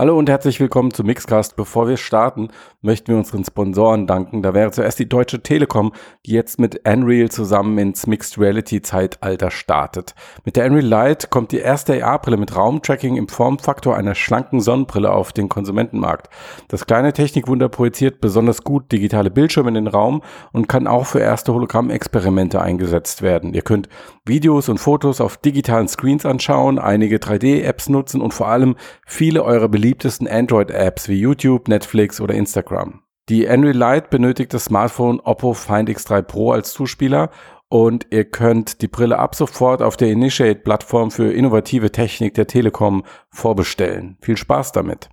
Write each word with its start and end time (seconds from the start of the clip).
Hallo 0.00 0.18
und 0.18 0.30
herzlich 0.30 0.58
willkommen 0.60 0.94
zu 0.94 1.04
Mixcast. 1.04 1.56
Bevor 1.56 1.86
wir 1.86 1.98
starten, 1.98 2.48
möchten 2.80 3.08
wir 3.08 3.18
unseren 3.18 3.44
Sponsoren 3.44 4.06
danken. 4.06 4.40
Da 4.42 4.54
wäre 4.54 4.70
zuerst 4.70 4.98
die 4.98 5.06
Deutsche 5.10 5.42
Telekom, 5.42 5.92
die 6.24 6.32
jetzt 6.32 6.58
mit 6.58 6.88
Unreal 6.88 7.28
zusammen 7.28 7.76
ins 7.76 8.06
Mixed 8.06 8.38
Reality 8.38 8.80
Zeitalter 8.80 9.50
startet. 9.50 10.14
Mit 10.46 10.56
der 10.56 10.64
Unreal 10.64 11.08
Lite 11.08 11.28
kommt 11.28 11.52
die 11.52 11.58
erste 11.58 12.02
AR-Brille 12.02 12.38
mit 12.38 12.56
Raumtracking 12.56 13.16
im 13.16 13.28
Formfaktor 13.28 13.94
einer 13.94 14.14
schlanken 14.14 14.62
Sonnenbrille 14.62 15.12
auf 15.12 15.34
den 15.34 15.50
Konsumentenmarkt. 15.50 16.30
Das 16.68 16.86
kleine 16.86 17.12
Technikwunder 17.12 17.68
projiziert 17.68 18.22
besonders 18.22 18.64
gut 18.64 18.90
digitale 18.92 19.30
Bildschirme 19.30 19.68
in 19.68 19.74
den 19.74 19.86
Raum 19.86 20.22
und 20.52 20.66
kann 20.66 20.86
auch 20.86 21.04
für 21.04 21.20
erste 21.20 21.52
Hologrammexperimente 21.52 22.62
eingesetzt 22.62 23.20
werden. 23.20 23.52
Ihr 23.52 23.60
könnt 23.60 23.90
Videos 24.24 24.70
und 24.70 24.78
Fotos 24.78 25.20
auf 25.20 25.36
digitalen 25.36 25.88
Screens 25.88 26.24
anschauen, 26.24 26.78
einige 26.78 27.18
3D-Apps 27.18 27.90
nutzen 27.90 28.22
und 28.22 28.32
vor 28.32 28.48
allem 28.48 28.76
viele 29.04 29.44
eurer 29.44 29.68
beliebten 29.68 29.89
beliebtesten 29.90 30.28
Android-Apps 30.28 31.08
wie 31.08 31.18
YouTube, 31.18 31.66
Netflix 31.66 32.20
oder 32.20 32.34
Instagram. 32.34 33.02
Die 33.28 33.46
Unreal 33.46 33.76
Lite 33.76 34.06
benötigt 34.08 34.54
das 34.54 34.66
Smartphone 34.66 35.18
Oppo 35.18 35.52
Find 35.52 35.88
X3 35.88 36.22
Pro 36.22 36.52
als 36.52 36.72
Zuspieler 36.72 37.30
und 37.68 38.06
ihr 38.10 38.24
könnt 38.24 38.82
die 38.82 38.88
Brille 38.88 39.18
ab 39.18 39.34
sofort 39.34 39.82
auf 39.82 39.96
der 39.96 40.10
Initiate-Plattform 40.10 41.10
für 41.10 41.32
innovative 41.32 41.90
Technik 41.90 42.34
der 42.34 42.46
Telekom 42.46 43.02
vorbestellen. 43.30 44.16
Viel 44.20 44.36
Spaß 44.36 44.70
damit! 44.70 45.08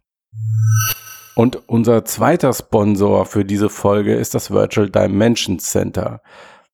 Und 1.36 1.68
unser 1.68 2.06
zweiter 2.06 2.54
Sponsor 2.54 3.26
für 3.26 3.46
diese 3.46 3.70
Folge 3.70 4.14
ist 4.14 4.36
das 4.36 4.52
Virtual 4.52 4.90
Dimensions 4.92 5.72
Center, 5.72 6.22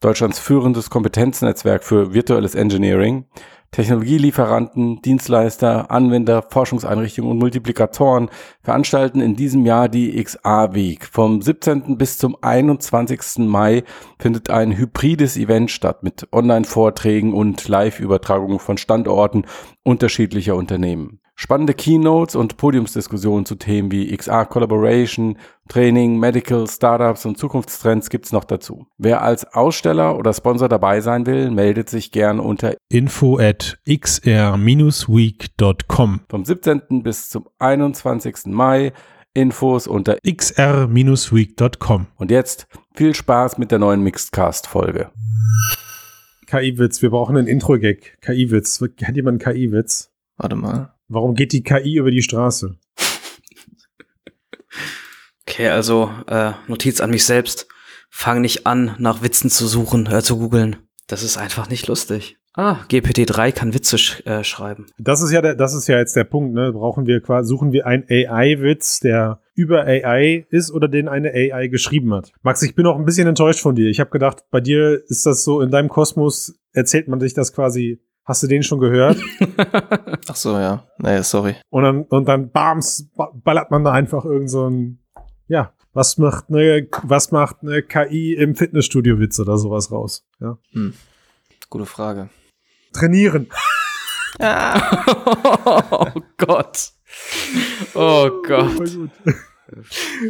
Deutschlands 0.01 0.39
führendes 0.39 0.89
Kompetenznetzwerk 0.89 1.85
für 1.85 2.13
virtuelles 2.13 2.55
Engineering. 2.55 3.25
Technologielieferanten, 3.73 5.01
Dienstleister, 5.01 5.89
Anwender, 5.89 6.43
Forschungseinrichtungen 6.47 7.31
und 7.31 7.39
Multiplikatoren 7.39 8.29
veranstalten 8.61 9.19
in 9.19 9.35
diesem 9.35 9.65
Jahr 9.65 9.89
die 9.89 10.23
XA 10.23 10.75
Week. 10.75 11.05
Vom 11.11 11.41
17. 11.41 11.97
bis 11.97 12.19
zum 12.19 12.37
21. 12.39 13.39
Mai 13.39 13.83
findet 14.19 14.51
ein 14.51 14.77
hybrides 14.77 15.37
Event 15.37 15.71
statt 15.71 16.03
mit 16.03 16.27
Online-Vorträgen 16.31 17.33
und 17.33 17.67
Live-Übertragungen 17.67 18.59
von 18.59 18.77
Standorten 18.77 19.45
unterschiedlicher 19.81 20.55
Unternehmen. 20.55 21.19
Spannende 21.35 21.73
Keynotes 21.73 22.35
und 22.35 22.57
Podiumsdiskussionen 22.57 23.45
zu 23.45 23.55
Themen 23.55 23.91
wie 23.91 24.15
XR 24.15 24.45
Collaboration, 24.45 25.37
Training, 25.67 26.19
Medical, 26.19 26.67
Startups 26.67 27.25
und 27.25 27.39
Zukunftstrends 27.39 28.09
gibt's 28.09 28.31
noch 28.31 28.43
dazu. 28.43 28.85
Wer 28.97 29.23
als 29.23 29.45
Aussteller 29.53 30.17
oder 30.17 30.31
Sponsor 30.33 30.69
dabei 30.69 31.01
sein 31.01 31.25
will, 31.25 31.49
meldet 31.49 31.89
sich 31.89 32.11
gern 32.11 32.39
unter 32.39 32.75
info 32.89 33.39
at 33.39 33.79
xr-week.com. 33.87 34.51
Vom 36.29 36.45
17. 36.45 37.01
bis 37.01 37.29
zum 37.29 37.49
21. 37.57 38.45
Mai 38.45 38.93
Infos 39.33 39.87
unter 39.87 40.17
xr-week.com. 40.23 42.07
Und 42.17 42.29
jetzt 42.29 42.67
viel 42.93 43.15
Spaß 43.15 43.57
mit 43.57 43.71
der 43.71 43.79
neuen 43.79 44.03
Mixedcast-Folge. 44.03 45.09
KI-Witz, 46.45 47.01
wir 47.01 47.09
brauchen 47.09 47.35
einen 47.35 47.47
Intro-Gag. 47.47 48.19
KI-Witz. 48.21 48.79
Hat 48.81 49.15
jemand 49.15 49.43
einen 49.43 49.55
KI-Witz? 49.55 50.11
Warte 50.37 50.55
mal. 50.55 50.93
Warum 51.13 51.35
geht 51.35 51.53
die 51.53 51.63
KI 51.63 51.95
über 51.95 52.11
die 52.11 52.21
Straße? 52.21 52.77
Okay, 55.47 55.69
also 55.69 56.09
äh, 56.27 56.51
Notiz 56.67 56.99
an 57.01 57.11
mich 57.11 57.25
selbst. 57.25 57.67
Fang 58.09 58.41
nicht 58.41 58.65
an, 58.65 58.95
nach 58.99 59.21
Witzen 59.21 59.49
zu 59.49 59.67
suchen, 59.67 60.07
äh, 60.07 60.21
zu 60.21 60.37
googeln. 60.37 60.77
Das 61.07 61.23
ist 61.23 61.37
einfach 61.37 61.69
nicht 61.69 61.87
lustig. 61.87 62.37
Ah, 62.55 62.77
GPT-3 62.87 63.51
kann 63.51 63.73
Witze 63.73 63.97
sch 63.97 64.25
äh, 64.25 64.43
schreiben. 64.43 64.85
Das 64.99 65.21
ist 65.21 65.31
ja 65.31 65.41
der, 65.41 65.55
das 65.55 65.73
ist 65.73 65.87
ja 65.87 65.97
jetzt 65.97 66.15
der 66.15 66.23
Punkt, 66.23 66.53
ne? 66.53 66.71
Brauchen 66.71 67.07
wir 67.07 67.19
quasi, 67.19 67.49
suchen 67.49 67.71
wir 67.71 67.87
einen 67.87 68.03
AI-Witz, 68.07 68.99
der 68.99 69.41
über 69.55 69.85
AI 69.85 70.45
ist 70.49 70.71
oder 70.71 70.87
den 70.87 71.07
eine 71.07 71.31
AI 71.31 71.67
geschrieben 71.67 72.13
hat. 72.13 72.31
Max, 72.43 72.61
ich 72.61 72.75
bin 72.75 72.85
auch 72.85 72.97
ein 72.97 73.05
bisschen 73.05 73.27
enttäuscht 73.27 73.59
von 73.59 73.75
dir. 73.75 73.89
Ich 73.89 73.99
habe 73.99 74.11
gedacht, 74.11 74.43
bei 74.51 74.61
dir 74.61 75.01
ist 75.07 75.25
das 75.25 75.43
so, 75.43 75.61
in 75.61 75.71
deinem 75.71 75.89
Kosmos 75.89 76.59
erzählt 76.73 77.07
man 77.07 77.19
sich 77.19 77.33
das 77.33 77.53
quasi 77.53 77.99
Hast 78.25 78.41
du 78.41 78.47
den 78.47 78.63
schon 78.63 78.79
gehört? 78.79 79.17
Ach 80.29 80.35
so, 80.35 80.57
ja. 80.57 80.87
Nee, 80.97 81.21
sorry. 81.23 81.55
Und 81.69 81.83
dann, 81.83 82.03
und 82.03 82.25
dann 82.25 82.51
bams, 82.51 83.09
ballert 83.33 83.69
man 83.69 83.83
da 83.83 83.91
einfach 83.91 84.23
irgend 84.23 84.49
so 84.49 84.69
ein, 84.69 84.99
ja, 85.47 85.73
was 85.91 86.17
macht 86.17 86.45
eine, 86.49 86.87
was 87.03 87.31
macht 87.31 87.57
eine 87.61 87.83
KI 87.83 88.33
im 88.33 88.55
Fitnessstudio 88.55 89.19
Witz 89.19 89.39
oder 89.39 89.57
sowas 89.57 89.91
raus? 89.91 90.25
Ja. 90.39 90.57
Hm. 90.71 90.93
Gute 91.69 91.85
Frage. 91.85 92.29
Trainieren. 92.93 93.49
oh 94.39 96.05
Gott. 96.37 96.93
Oh 97.93 98.29
Gott. 98.47 98.89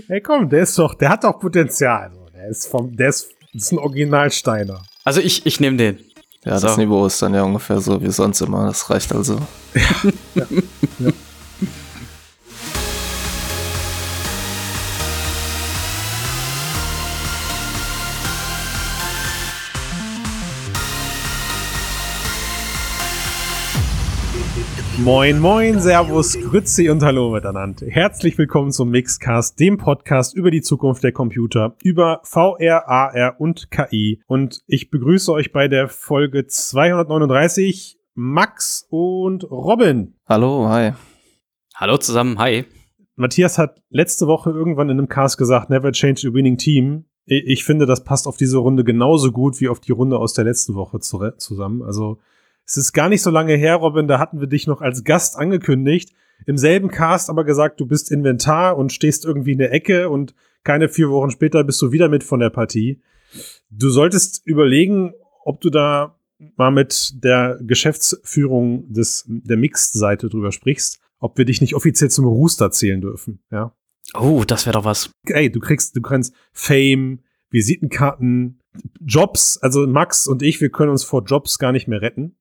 hey 0.08 0.22
komm, 0.22 0.50
der 0.50 0.64
ist 0.64 0.78
doch, 0.80 0.96
der 0.96 1.10
hat 1.10 1.24
doch 1.24 1.40
Potenzial. 1.40 2.12
Der 2.34 2.48
ist 2.50 2.68
vom, 2.68 2.96
der 2.96 3.10
ist, 3.10 3.30
ist 3.54 3.72
ein 3.72 3.78
Originalsteiner. 3.78 4.82
Also 5.04 5.22
ich, 5.22 5.46
ich 5.46 5.60
nehme 5.60 5.78
den. 5.78 6.00
Ja, 6.46 6.60
so. 6.60 6.68
das 6.68 6.78
Niveau 6.78 7.06
ist 7.06 7.22
dann 7.22 7.34
ja 7.34 7.44
ungefähr 7.44 7.80
so 7.80 8.02
wie 8.02 8.12
sonst 8.12 8.42
immer. 8.42 8.66
Das 8.66 8.90
reicht 8.90 9.14
also. 9.14 9.40
ja, 9.74 9.82
ja, 10.36 10.46
ja. 11.00 11.12
Moin, 25.04 25.42
moin, 25.42 25.82
Servus, 25.82 26.40
Grüezi 26.40 26.90
und 26.90 27.04
Hallo 27.04 27.32
miteinander. 27.32 27.88
Herzlich 27.88 28.38
willkommen 28.38 28.72
zum 28.72 28.90
Mixcast, 28.90 29.60
dem 29.60 29.78
Podcast 29.78 30.34
über 30.34 30.50
die 30.50 30.62
Zukunft 30.62 31.04
der 31.04 31.12
Computer, 31.12 31.76
über 31.84 32.22
VR, 32.24 32.88
AR 32.88 33.36
und 33.38 33.70
KI. 33.70 34.22
Und 34.28 34.64
ich 34.66 34.92
begrüße 34.92 35.30
euch 35.34 35.52
bei 35.52 35.68
der 35.68 35.90
Folge 35.90 36.48
239, 36.48 38.00
Max 38.14 38.88
und 38.90 39.44
Robin. 39.52 40.16
Hallo, 40.26 40.70
hi. 40.70 40.94
Hallo 41.76 41.98
zusammen, 41.98 42.40
hi. 42.40 42.64
Matthias 43.18 43.58
hat 43.58 43.82
letzte 43.90 44.28
Woche 44.28 44.52
irgendwann 44.52 44.90
in 44.90 45.00
einem 45.00 45.10
Cast 45.10 45.38
gesagt, 45.38 45.70
never 45.70 45.92
change 45.92 46.22
the 46.22 46.34
winning 46.34 46.58
team. 46.58 47.04
Ich 47.26 47.66
finde, 47.66 47.86
das 47.86 48.06
passt 48.06 48.26
auf 48.26 48.38
diese 48.38 48.58
Runde 48.58 48.86
genauso 48.86 49.34
gut 49.34 49.60
wie 49.60 49.68
auf 49.68 49.82
die 49.82 49.92
Runde 49.92 50.18
aus 50.18 50.34
der 50.34 50.46
letzten 50.46 50.76
Woche 50.76 51.00
zusammen. 51.02 51.82
Also, 51.82 52.20
es 52.66 52.78
ist 52.78 52.94
gar 52.94 53.10
nicht 53.10 53.22
so 53.22 53.30
lange 53.30 53.56
her, 53.56 53.76
Robin, 53.76 54.08
da 54.08 54.20
hatten 54.20 54.40
wir 54.40 54.48
dich 54.48 54.68
noch 54.68 54.82
als 54.82 55.04
Gast 55.04 55.38
angekündigt. 55.38 56.14
Im 56.46 56.58
selben 56.58 56.90
Cast 56.90 57.30
aber 57.30 57.44
gesagt, 57.44 57.80
du 57.80 57.86
bist 57.86 58.12
Inventar 58.12 58.78
und 58.78 58.92
stehst 58.92 59.26
irgendwie 59.26 59.54
in 59.54 59.60
der 59.60 59.72
Ecke 59.72 60.10
und 60.10 60.34
keine 60.64 60.90
vier 60.90 61.10
Wochen 61.10 61.32
später 61.32 61.64
bist 61.64 61.82
du 61.82 61.92
wieder 61.92 62.10
mit 62.10 62.24
von 62.24 62.40
der 62.40 62.50
Partie. 62.50 63.02
Du 63.70 63.90
solltest 63.90 64.46
überlegen, 64.46 65.14
ob 65.44 65.62
du 65.62 65.70
da 65.70 66.18
mal 66.58 66.72
mit 66.72 67.24
der 67.24 67.60
Geschäftsführung 67.62 68.92
des, 68.92 69.26
der 69.28 69.58
Mixed-Seite 69.58 70.30
drüber 70.30 70.52
sprichst, 70.52 71.00
ob 71.20 71.38
wir 71.38 71.46
dich 71.46 71.62
nicht 71.62 71.76
offiziell 71.76 72.10
zum 72.10 72.26
Rooster 72.26 72.72
zählen 72.72 73.02
dürfen, 73.02 73.40
ja. 73.52 73.74
Oh, 74.14 74.44
das 74.46 74.66
wäre 74.66 74.74
doch 74.74 74.86
was. 74.86 75.12
Ey, 75.28 75.50
du 75.50 75.60
kriegst, 75.60 75.96
du 75.96 76.02
kannst 76.02 76.36
Fame, 76.52 77.22
Visitenkarten, 77.50 78.60
Jobs, 79.00 79.58
also 79.58 79.88
Max 79.88 80.28
und 80.28 80.42
ich, 80.42 80.60
wir 80.60 80.70
können 80.70 80.92
uns 80.92 81.04
vor 81.04 81.24
Jobs 81.24 81.58
gar 81.58 81.72
nicht 81.72 81.88
mehr 81.88 82.02
retten. 82.02 82.36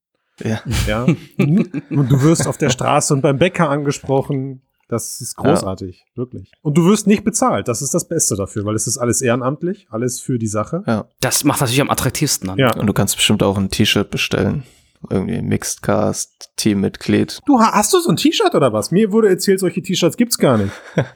Ja. 0.44 0.60
ja. 0.86 1.04
Und 1.38 2.10
du 2.10 2.22
wirst 2.22 2.46
auf 2.46 2.58
der 2.58 2.70
Straße 2.70 3.14
und 3.14 3.20
beim 3.20 3.38
Bäcker 3.38 3.68
angesprochen. 3.68 4.62
Das 4.88 5.22
ist 5.22 5.36
großartig, 5.36 6.04
ja. 6.06 6.16
wirklich. 6.16 6.52
Und 6.60 6.76
du 6.76 6.84
wirst 6.84 7.06
nicht 7.06 7.24
bezahlt. 7.24 7.66
Das 7.66 7.80
ist 7.80 7.94
das 7.94 8.08
Beste 8.08 8.36
dafür, 8.36 8.66
weil 8.66 8.74
es 8.74 8.86
ist 8.86 8.98
alles 8.98 9.22
ehrenamtlich, 9.22 9.86
alles 9.88 10.20
für 10.20 10.38
die 10.38 10.46
Sache. 10.46 10.82
Ja. 10.86 11.06
Das 11.20 11.44
macht 11.44 11.60
natürlich 11.62 11.80
am 11.80 11.88
attraktivsten 11.88 12.50
an. 12.50 12.58
Ja. 12.58 12.76
Und 12.76 12.86
du 12.86 12.92
kannst 12.92 13.16
bestimmt 13.16 13.42
auch 13.42 13.56
ein 13.56 13.70
T-Shirt 13.70 14.10
bestellen. 14.10 14.64
Irgendwie 15.08 15.40
Mixed 15.40 15.80
Cast, 15.82 16.50
Teammitglied. 16.56 17.40
Du 17.46 17.58
hast 17.58 17.94
du 17.94 18.00
so 18.00 18.10
ein 18.10 18.16
T-Shirt 18.16 18.54
oder 18.54 18.74
was? 18.74 18.90
Mir 18.90 19.12
wurde 19.12 19.30
erzählt, 19.30 19.60
solche 19.60 19.80
T-Shirts 19.80 20.18
gibt's 20.18 20.36
gar 20.36 20.58
nicht. 20.58 20.72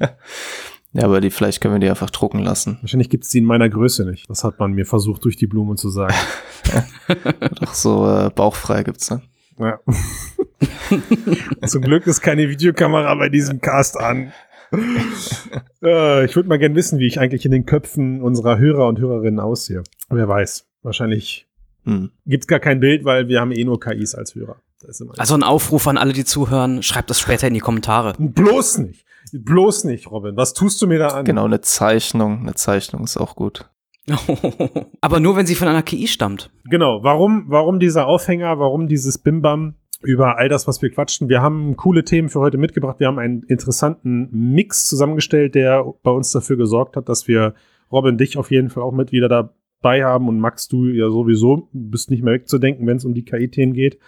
Ja, 0.97 1.05
aber 1.05 1.21
die, 1.21 1.31
vielleicht 1.31 1.61
können 1.61 1.75
wir 1.75 1.79
die 1.79 1.91
einfach 1.91 2.11
drucken 2.11 2.39
lassen. 2.39 2.79
Wahrscheinlich 2.81 3.11
gibt 3.11 3.25
es 3.25 3.31
die 3.31 3.39
in 3.39 3.45
meiner 3.45 3.69
Größe 3.69 4.07
nicht. 4.07 4.29
Das 4.31 4.45
hat 4.45 4.59
man 4.59 4.73
mir 4.73 4.87
versucht, 4.87 5.25
durch 5.25 5.37
die 5.37 5.47
Blume 5.47 5.77
zu 5.77 5.91
sagen. 5.91 6.15
Doch 7.61 7.75
so 7.75 8.09
äh, 8.09 8.31
bauchfrei 8.31 8.83
gibt's 8.83 9.11
ne? 9.11 9.21
Ja. 9.59 9.79
Zum 11.67 11.83
Glück 11.83 12.07
ist 12.07 12.21
keine 12.21 12.49
Videokamera 12.49 13.15
bei 13.15 13.29
diesem 13.29 13.61
Cast 13.61 13.99
an. 13.99 14.33
äh, 15.83 16.25
ich 16.25 16.35
würde 16.35 16.49
mal 16.49 16.59
gern 16.59 16.75
wissen, 16.75 16.99
wie 16.99 17.07
ich 17.07 17.21
eigentlich 17.21 17.45
in 17.45 17.53
den 17.53 17.67
Köpfen 17.67 18.23
unserer 18.23 18.59
Hörer 18.59 18.89
und 18.89 18.99
Hörerinnen 18.99 19.41
aussehe. 19.41 19.83
Wer 20.09 20.29
weiß. 20.29 20.67
Wahrscheinlich 20.83 21.47
hm. 21.85 22.11
gibt's 22.25 22.47
gar 22.47 22.61
kein 22.61 22.81
Bild, 22.81 23.05
weil 23.05 23.29
wir 23.29 23.41
haben 23.41 23.53
eh 23.53 23.65
nur 23.65 23.81
KIs 23.81 24.15
als 24.15 24.35
Hörer. 24.35 24.57
also 25.17 25.35
ein 25.35 25.43
Aufruf 25.43 25.87
an 25.89 25.99
alle, 25.99 26.13
die 26.13 26.25
zuhören, 26.25 26.83
schreibt 26.83 27.11
das 27.11 27.21
später 27.21 27.49
in 27.49 27.55
die 27.55 27.61
Kommentare. 27.61 28.15
Bloß 28.19 28.79
nicht. 28.79 29.06
Bloß 29.33 29.85
nicht, 29.85 30.11
Robin. 30.11 30.37
Was 30.37 30.55
tust 30.55 30.81
du 30.83 30.87
mir 30.87 30.99
da 30.99 31.09
an? 31.09 31.25
Genau, 31.25 31.45
eine 31.45 31.61
Zeichnung. 31.61 32.41
Eine 32.41 32.55
Zeichnung 32.55 33.05
ist 33.05 33.17
auch 33.17 33.37
gut. 33.37 33.69
Aber 35.01 35.21
nur, 35.21 35.37
wenn 35.37 35.47
sie 35.47 35.57
von 35.57 35.69
einer 35.69 35.83
KI 35.83 36.07
stammt. 36.07 36.51
Genau. 36.65 37.03
Warum, 37.03 37.47
warum 37.49 37.81
dieser 37.81 38.07
Aufhänger? 38.07 38.59
Warum 38.59 38.89
dieses 38.89 39.19
Bimbam? 39.19 39.75
über 40.03 40.39
all 40.39 40.49
das, 40.49 40.67
was 40.67 40.83
wir 40.83 40.91
quatschen. 40.91 41.29
Wir 41.29 41.43
haben 41.43 41.77
coole 41.77 42.05
Themen 42.05 42.29
für 42.29 42.41
heute 42.41 42.59
mitgebracht. 42.59 43.01
Wir 43.01 43.07
haben 43.07 43.19
einen 43.19 43.43
interessanten 43.43 44.29
Mix 44.31 44.87
zusammengestellt, 44.87 45.55
der 45.55 45.85
bei 46.03 46.11
uns 46.11 46.31
dafür 46.33 46.57
gesorgt 46.57 46.97
hat, 46.97 47.09
dass 47.09 47.29
wir 47.29 47.55
Robin 47.91 48.19
dich 48.19 48.37
auf 48.37 48.51
jeden 48.51 48.71
Fall 48.71 48.83
auch 48.83 48.93
mit 48.93 49.13
wieder 49.13 49.29
dabei 49.29 50.05
haben 50.05 50.29
und 50.29 50.39
Max, 50.39 50.69
du 50.69 50.87
ja 50.87 51.09
sowieso 51.09 51.69
bist 51.73 52.11
nicht 52.11 52.23
mehr 52.23 52.35
wegzudenken, 52.35 52.87
wenn 52.87 52.99
es 52.99 53.05
um 53.05 53.15
die 53.15 53.25
KI-Themen 53.25 53.73
geht. 53.73 53.99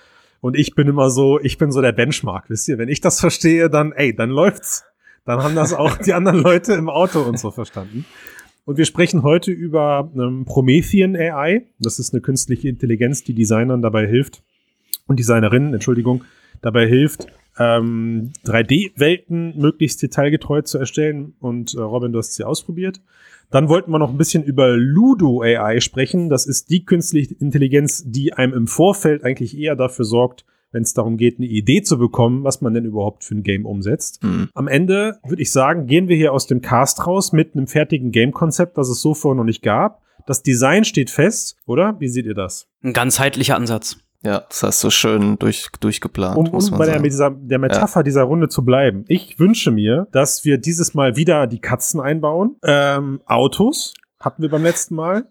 Und 0.40 0.56
ich 0.56 0.74
bin 0.74 0.86
immer 0.86 1.10
so, 1.10 1.40
ich 1.40 1.58
bin 1.58 1.72
so 1.72 1.80
der 1.80 1.92
Benchmark, 1.92 2.48
wisst 2.48 2.68
ihr? 2.68 2.78
Wenn 2.78 2.88
ich 2.88 3.00
das 3.00 3.18
verstehe, 3.20 3.68
dann, 3.68 3.92
ey, 3.92 4.14
dann 4.14 4.30
läuft's. 4.30 4.84
Dann 5.28 5.42
haben 5.42 5.54
das 5.54 5.74
auch 5.74 5.98
die 5.98 6.14
anderen 6.14 6.40
Leute 6.40 6.72
im 6.72 6.88
Auto 6.88 7.20
und 7.20 7.38
so 7.38 7.50
verstanden. 7.50 8.06
Und 8.64 8.78
wir 8.78 8.86
sprechen 8.86 9.22
heute 9.22 9.50
über 9.50 10.10
ähm, 10.16 10.46
Promethean 10.46 11.14
AI. 11.14 11.66
Das 11.78 11.98
ist 11.98 12.14
eine 12.14 12.22
künstliche 12.22 12.70
Intelligenz, 12.70 13.24
die 13.24 13.34
Designern 13.34 13.82
dabei 13.82 14.06
hilft 14.06 14.42
und 15.06 15.18
Designerinnen, 15.18 15.74
Entschuldigung, 15.74 16.24
dabei 16.62 16.86
hilft, 16.86 17.26
ähm, 17.58 18.32
3D-Welten 18.46 19.58
möglichst 19.58 20.02
detailgetreu 20.02 20.62
zu 20.62 20.78
erstellen. 20.78 21.34
Und 21.40 21.74
äh, 21.74 21.80
Robin, 21.80 22.10
du 22.12 22.20
hast 22.20 22.32
sie 22.32 22.44
ausprobiert. 22.44 23.02
Dann 23.50 23.68
wollten 23.68 23.90
wir 23.90 23.98
noch 23.98 24.10
ein 24.10 24.16
bisschen 24.18 24.44
über 24.44 24.78
Ludo 24.78 25.42
AI 25.42 25.80
sprechen. 25.80 26.30
Das 26.30 26.46
ist 26.46 26.70
die 26.70 26.86
künstliche 26.86 27.34
Intelligenz, 27.34 28.02
die 28.06 28.32
einem 28.32 28.54
im 28.54 28.66
Vorfeld 28.66 29.24
eigentlich 29.24 29.58
eher 29.58 29.76
dafür 29.76 30.06
sorgt, 30.06 30.46
wenn 30.70 30.82
es 30.82 30.94
darum 30.94 31.16
geht, 31.16 31.38
eine 31.38 31.46
Idee 31.46 31.82
zu 31.82 31.98
bekommen, 31.98 32.44
was 32.44 32.60
man 32.60 32.74
denn 32.74 32.84
überhaupt 32.84 33.24
für 33.24 33.34
ein 33.34 33.42
Game 33.42 33.66
umsetzt. 33.66 34.22
Mhm. 34.22 34.48
Am 34.54 34.68
Ende 34.68 35.18
würde 35.26 35.42
ich 35.42 35.50
sagen, 35.50 35.86
gehen 35.86 36.08
wir 36.08 36.16
hier 36.16 36.32
aus 36.32 36.46
dem 36.46 36.60
Cast 36.60 37.06
raus 37.06 37.32
mit 37.32 37.54
einem 37.54 37.66
fertigen 37.66 38.10
Game-Konzept, 38.10 38.76
was 38.76 38.88
es 38.88 39.00
so 39.00 39.14
vorher 39.14 39.36
noch 39.36 39.44
nicht 39.44 39.62
gab. 39.62 40.02
Das 40.26 40.42
Design 40.42 40.84
steht 40.84 41.10
fest, 41.10 41.56
oder? 41.66 41.96
Wie 42.00 42.08
seht 42.08 42.26
ihr 42.26 42.34
das? 42.34 42.68
Ein 42.82 42.92
ganzheitlicher 42.92 43.56
Ansatz. 43.56 43.96
Ja, 44.22 44.40
das 44.48 44.62
hast 44.64 44.82
du 44.82 44.90
schön 44.90 45.38
durch, 45.38 45.68
durchgeplant, 45.80 46.36
Um, 46.36 46.50
muss 46.50 46.66
um 46.66 46.70
man 46.72 46.78
bei 46.80 46.86
der, 46.86 47.00
dieser, 47.00 47.30
der 47.30 47.58
Metapher 47.58 48.02
dieser 48.02 48.24
Runde 48.24 48.48
zu 48.48 48.64
bleiben. 48.64 49.04
Ich 49.06 49.38
wünsche 49.38 49.70
mir, 49.70 50.08
dass 50.10 50.44
wir 50.44 50.58
dieses 50.58 50.92
Mal 50.92 51.16
wieder 51.16 51.46
die 51.46 51.60
Katzen 51.60 52.00
einbauen. 52.00 52.56
Ähm, 52.64 53.20
Autos 53.26 53.94
hatten 54.18 54.42
wir 54.42 54.50
beim 54.50 54.64
letzten 54.64 54.96
Mal. 54.96 55.28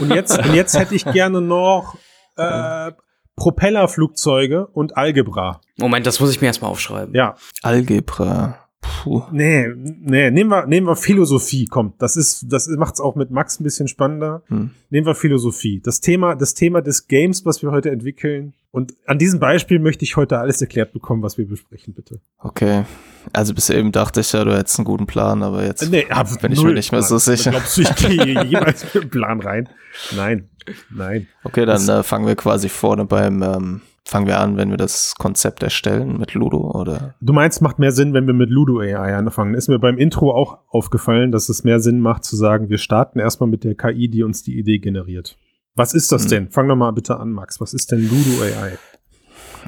Und 0.00 0.12
jetzt, 0.12 0.38
und 0.38 0.54
jetzt 0.54 0.78
hätte 0.78 0.94
ich 0.94 1.04
gerne 1.04 1.40
noch 1.42 1.96
äh, 2.36 2.92
Propellerflugzeuge 3.36 4.66
und 4.68 4.96
Algebra. 4.96 5.60
Moment, 5.78 6.06
das 6.06 6.20
muss 6.20 6.30
ich 6.30 6.40
mir 6.40 6.48
erstmal 6.48 6.70
aufschreiben. 6.70 7.14
Ja, 7.14 7.36
Algebra. 7.62 8.58
Puh. 8.84 9.22
nee, 9.32 9.66
nee, 9.74 10.30
nehmen 10.30 10.50
wir, 10.50 10.66
nehmen 10.66 10.86
wir 10.86 10.96
Philosophie. 10.96 11.66
Komm, 11.66 11.94
das 11.98 12.16
ist, 12.16 12.46
das 12.48 12.68
macht's 12.68 13.00
auch 13.00 13.16
mit 13.16 13.30
Max 13.30 13.58
ein 13.58 13.64
bisschen 13.64 13.88
spannender. 13.88 14.42
Hm. 14.48 14.70
Nehmen 14.90 15.06
wir 15.06 15.14
Philosophie. 15.14 15.80
Das 15.82 16.00
Thema, 16.00 16.34
das 16.34 16.54
Thema 16.54 16.82
des 16.82 17.08
Games, 17.08 17.46
was 17.46 17.62
wir 17.62 17.70
heute 17.70 17.90
entwickeln. 17.90 18.54
Und 18.70 18.94
an 19.06 19.18
diesem 19.18 19.40
Beispiel 19.40 19.78
möchte 19.78 20.04
ich 20.04 20.16
heute 20.16 20.38
alles 20.38 20.60
erklärt 20.60 20.92
bekommen, 20.92 21.22
was 21.22 21.38
wir 21.38 21.46
besprechen, 21.46 21.94
bitte. 21.94 22.20
Okay. 22.38 22.84
Also 23.32 23.54
bis 23.54 23.70
eben 23.70 23.92
dachte 23.92 24.20
ich 24.20 24.32
ja, 24.32 24.44
du 24.44 24.54
hättest 24.54 24.78
einen 24.78 24.84
guten 24.84 25.06
Plan, 25.06 25.42
aber 25.42 25.64
jetzt 25.64 25.88
Nee, 25.90 26.06
bin 26.42 26.52
ich 26.52 26.62
mir 26.62 26.74
nicht 26.74 26.92
mehr 26.92 27.02
so 27.02 27.18
sicher. 27.18 27.52
Glaubst 27.52 27.76
du, 27.76 27.82
ich 27.82 27.94
gehe 27.94 28.44
jemals 28.44 28.82
mit 28.92 29.04
dem 29.04 29.10
Plan 29.10 29.40
rein? 29.40 29.68
Nein, 30.16 30.50
nein. 30.90 31.26
Okay, 31.44 31.66
dann 31.66 31.88
äh, 31.88 32.02
fangen 32.02 32.26
wir 32.26 32.36
quasi 32.36 32.68
vorne 32.68 33.04
beim, 33.04 33.42
ähm, 33.42 33.80
fangen 34.04 34.26
wir 34.26 34.38
an, 34.38 34.56
wenn 34.56 34.70
wir 34.70 34.76
das 34.76 35.14
Konzept 35.18 35.62
erstellen 35.62 36.18
mit 36.18 36.34
Ludo 36.34 36.70
oder? 36.72 37.14
Du 37.20 37.32
meinst, 37.32 37.62
macht 37.62 37.78
mehr 37.78 37.92
Sinn, 37.92 38.12
wenn 38.14 38.26
wir 38.26 38.34
mit 38.34 38.50
Ludo 38.50 38.80
AI 38.80 39.16
anfangen. 39.16 39.54
Ist 39.54 39.68
mir 39.68 39.78
beim 39.78 39.98
Intro 39.98 40.34
auch 40.34 40.58
aufgefallen, 40.68 41.32
dass 41.32 41.48
es 41.48 41.64
mehr 41.64 41.80
Sinn 41.80 42.00
macht 42.00 42.24
zu 42.24 42.36
sagen, 42.36 42.68
wir 42.68 42.78
starten 42.78 43.18
erstmal 43.18 43.48
mit 43.48 43.64
der 43.64 43.74
KI, 43.74 44.08
die 44.08 44.22
uns 44.22 44.42
die 44.42 44.58
Idee 44.58 44.78
generiert. 44.78 45.36
Was 45.74 45.94
ist 45.94 46.12
das 46.12 46.22
Hm. 46.24 46.28
denn? 46.30 46.50
Fang 46.50 46.68
doch 46.68 46.76
mal 46.76 46.92
bitte 46.92 47.18
an, 47.18 47.32
Max. 47.32 47.60
Was 47.60 47.74
ist 47.74 47.90
denn 47.92 48.00
Ludo 48.08 48.42
AI? 48.42 48.78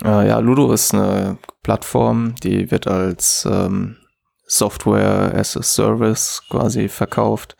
Äh, 0.05 0.29
ja, 0.29 0.39
Ludo 0.39 0.73
ist 0.73 0.95
eine 0.95 1.39
Plattform, 1.63 2.35
die 2.43 2.71
wird 2.71 2.87
als 2.87 3.49
ähm, 3.51 3.97
Software 4.47 5.35
as 5.35 5.57
a 5.57 5.63
Service 5.63 6.43
quasi 6.49 6.89
verkauft. 6.89 7.57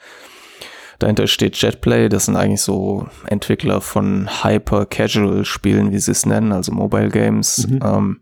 Dahinter 0.99 1.27
steht 1.27 1.57
JetPlay, 1.61 2.09
das 2.09 2.27
sind 2.27 2.37
eigentlich 2.37 2.63
so 2.63 3.07
Entwickler 3.27 3.81
von 3.81 4.29
Hyper-Casual-Spielen, 4.43 5.93
wie 5.93 5.99
sie 5.99 6.13
es 6.13 6.25
nennen, 6.27 6.53
also 6.53 6.73
Mobile 6.73 7.09
Games. 7.11 7.67
Mhm. 7.69 7.81
Ähm, 7.83 8.21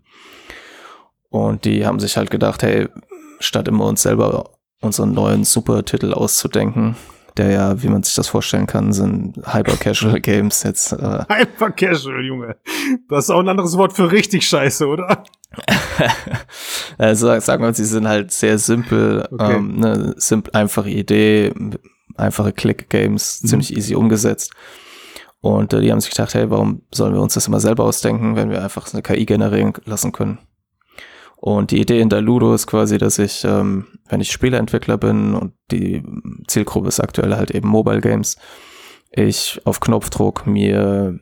und 1.30 1.64
die 1.64 1.86
haben 1.86 2.00
sich 2.00 2.16
halt 2.16 2.30
gedacht, 2.30 2.62
hey, 2.62 2.88
statt 3.40 3.68
immer 3.68 3.84
uns 3.86 4.02
selber 4.02 4.50
unseren 4.80 5.12
neuen 5.12 5.44
Supertitel 5.44 6.12
auszudenken, 6.12 6.96
der 7.36 7.50
ja, 7.50 7.82
wie 7.82 7.88
man 7.88 8.02
sich 8.02 8.14
das 8.14 8.28
vorstellen 8.28 8.66
kann, 8.66 8.92
sind 8.92 9.36
Hyper-Casual-Games 9.44 10.62
jetzt 10.64 10.92
äh, 10.92 11.24
Hyper 11.28 11.70
Casual, 11.72 12.24
Junge. 12.24 12.56
Das 13.08 13.24
ist 13.24 13.30
auch 13.30 13.40
ein 13.40 13.48
anderes 13.48 13.76
Wort 13.76 13.92
für 13.92 14.10
richtig 14.12 14.46
scheiße, 14.46 14.86
oder? 14.86 15.24
Also 16.98 17.38
sagen 17.40 17.62
wir, 17.62 17.74
sie 17.74 17.84
sind 17.84 18.06
halt 18.08 18.30
sehr 18.30 18.58
simpel, 18.58 19.26
Okay. 19.32 19.54
ähm, 19.56 19.76
eine 19.76 20.14
simp 20.16 20.50
einfache 20.54 20.90
Idee, 20.90 21.52
einfache 22.16 22.52
Click-Games, 22.52 23.40
Mhm. 23.42 23.48
ziemlich 23.48 23.76
easy 23.76 23.94
umgesetzt. 23.94 24.52
Und 25.40 25.72
äh, 25.72 25.80
die 25.80 25.92
haben 25.92 26.00
sich 26.00 26.10
gedacht, 26.10 26.34
hey, 26.34 26.50
warum 26.50 26.82
sollen 26.92 27.14
wir 27.14 27.20
uns 27.20 27.34
das 27.34 27.48
immer 27.48 27.60
selber 27.60 27.84
ausdenken, 27.84 28.36
wenn 28.36 28.50
wir 28.50 28.62
einfach 28.62 28.92
eine 28.92 29.02
KI 29.02 29.26
generieren 29.26 29.74
lassen 29.84 30.12
können? 30.12 30.38
Und 31.36 31.70
die 31.72 31.80
Idee 31.80 32.00
in 32.00 32.08
der 32.08 32.22
Ludo 32.22 32.54
ist 32.54 32.66
quasi, 32.66 32.96
dass 32.96 33.18
ich, 33.18 33.44
ähm, 33.44 33.86
wenn 34.08 34.22
ich 34.22 34.32
Spieleentwickler 34.32 34.96
bin 34.96 35.34
und 35.34 35.52
die 35.70 36.02
Zielgruppe 36.46 36.88
ist 36.88 37.00
aktuell 37.00 37.36
halt 37.36 37.50
eben 37.50 37.68
Mobile 37.68 38.00
Games, 38.00 38.38
ich 39.10 39.60
auf 39.64 39.80
Knopfdruck 39.80 40.46
mir 40.46 41.20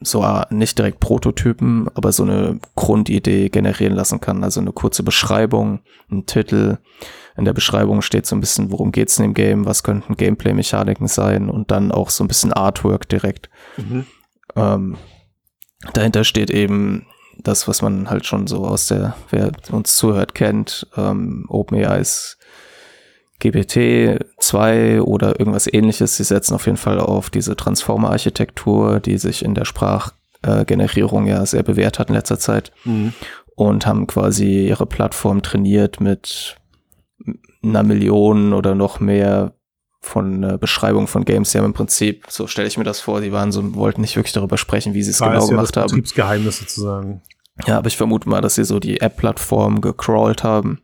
so 0.00 0.22
äh, 0.24 0.44
nicht 0.50 0.78
direkt 0.78 1.00
Prototypen, 1.00 1.88
aber 1.94 2.12
so 2.12 2.22
eine 2.22 2.58
Grundidee 2.74 3.48
generieren 3.50 3.94
lassen 3.94 4.20
kann. 4.20 4.42
Also 4.42 4.60
eine 4.60 4.72
kurze 4.72 5.02
Beschreibung, 5.02 5.80
ein 6.10 6.26
Titel. 6.26 6.78
In 7.36 7.44
der 7.44 7.52
Beschreibung 7.52 8.02
steht 8.02 8.26
so 8.26 8.36
ein 8.36 8.40
bisschen, 8.40 8.70
worum 8.70 8.92
geht's 8.92 9.18
in 9.18 9.24
dem 9.24 9.34
Game, 9.34 9.64
was 9.64 9.82
könnten 9.82 10.16
Gameplay-Mechaniken 10.16 11.08
sein 11.08 11.48
und 11.48 11.70
dann 11.70 11.90
auch 11.92 12.10
so 12.10 12.22
ein 12.24 12.28
bisschen 12.28 12.52
Artwork 12.52 13.08
direkt. 13.08 13.48
Ähm, 14.56 14.96
dahinter 15.94 16.24
steht 16.24 16.50
eben 16.50 17.06
das, 17.38 17.66
was 17.66 17.80
man 17.80 18.10
halt 18.10 18.26
schon 18.26 18.46
so 18.46 18.66
aus 18.66 18.86
der, 18.86 19.16
wer 19.30 19.50
uns 19.70 19.96
zuhört, 19.96 20.34
kennt. 20.34 20.86
Ähm, 20.96 21.46
OpenAI 21.48 21.98
ist 21.98 22.38
GPT-2 23.40 25.00
oder 25.00 25.40
irgendwas 25.40 25.72
ähnliches. 25.72 26.16
Sie 26.16 26.24
setzen 26.24 26.54
auf 26.54 26.66
jeden 26.66 26.76
Fall 26.76 27.00
auf 27.00 27.30
diese 27.30 27.56
Transformer-Architektur, 27.56 29.00
die 29.00 29.18
sich 29.18 29.44
in 29.44 29.54
der 29.54 29.64
Sprachgenerierung 29.64 31.26
ja 31.26 31.44
sehr 31.46 31.62
bewährt 31.62 31.98
hat 31.98 32.08
in 32.08 32.14
letzter 32.14 32.38
Zeit 32.38 32.72
und 33.56 33.86
haben 33.86 34.06
quasi 34.06 34.68
ihre 34.68 34.86
Plattform 34.86 35.42
trainiert 35.42 36.00
mit 36.00 36.56
einer 37.62 37.82
Million 37.82 38.52
oder 38.52 38.74
noch 38.74 39.00
mehr 39.00 39.54
von 40.00 40.42
äh, 40.42 40.58
Beschreibung 40.60 41.06
von 41.06 41.24
Games. 41.24 41.52
Sie 41.52 41.58
haben 41.58 41.66
im 41.66 41.74
Prinzip, 41.74 42.24
so 42.28 42.46
stelle 42.46 42.66
ich 42.66 42.76
mir 42.76 42.84
das 42.84 43.00
vor, 43.00 43.20
die 43.20 43.32
waren 43.32 43.52
so, 43.52 43.74
wollten 43.74 44.00
nicht 44.00 44.16
wirklich 44.16 44.32
darüber 44.32 44.58
sprechen, 44.58 44.94
wie 44.94 45.02
sie 45.02 45.10
es 45.12 45.20
genau 45.20 45.40
ja 45.40 45.46
gemacht 45.46 45.76
das 45.76 45.82
haben. 45.82 45.90
Betriebsgeheimnis 45.90 46.58
sozusagen. 46.58 47.22
Ja, 47.66 47.78
aber 47.78 47.86
ich 47.86 47.96
vermute 47.96 48.28
mal, 48.28 48.40
dass 48.40 48.56
sie 48.56 48.64
so 48.64 48.80
die 48.80 49.00
App-Plattform 49.00 49.80
gecrawlt 49.80 50.42
haben 50.42 50.80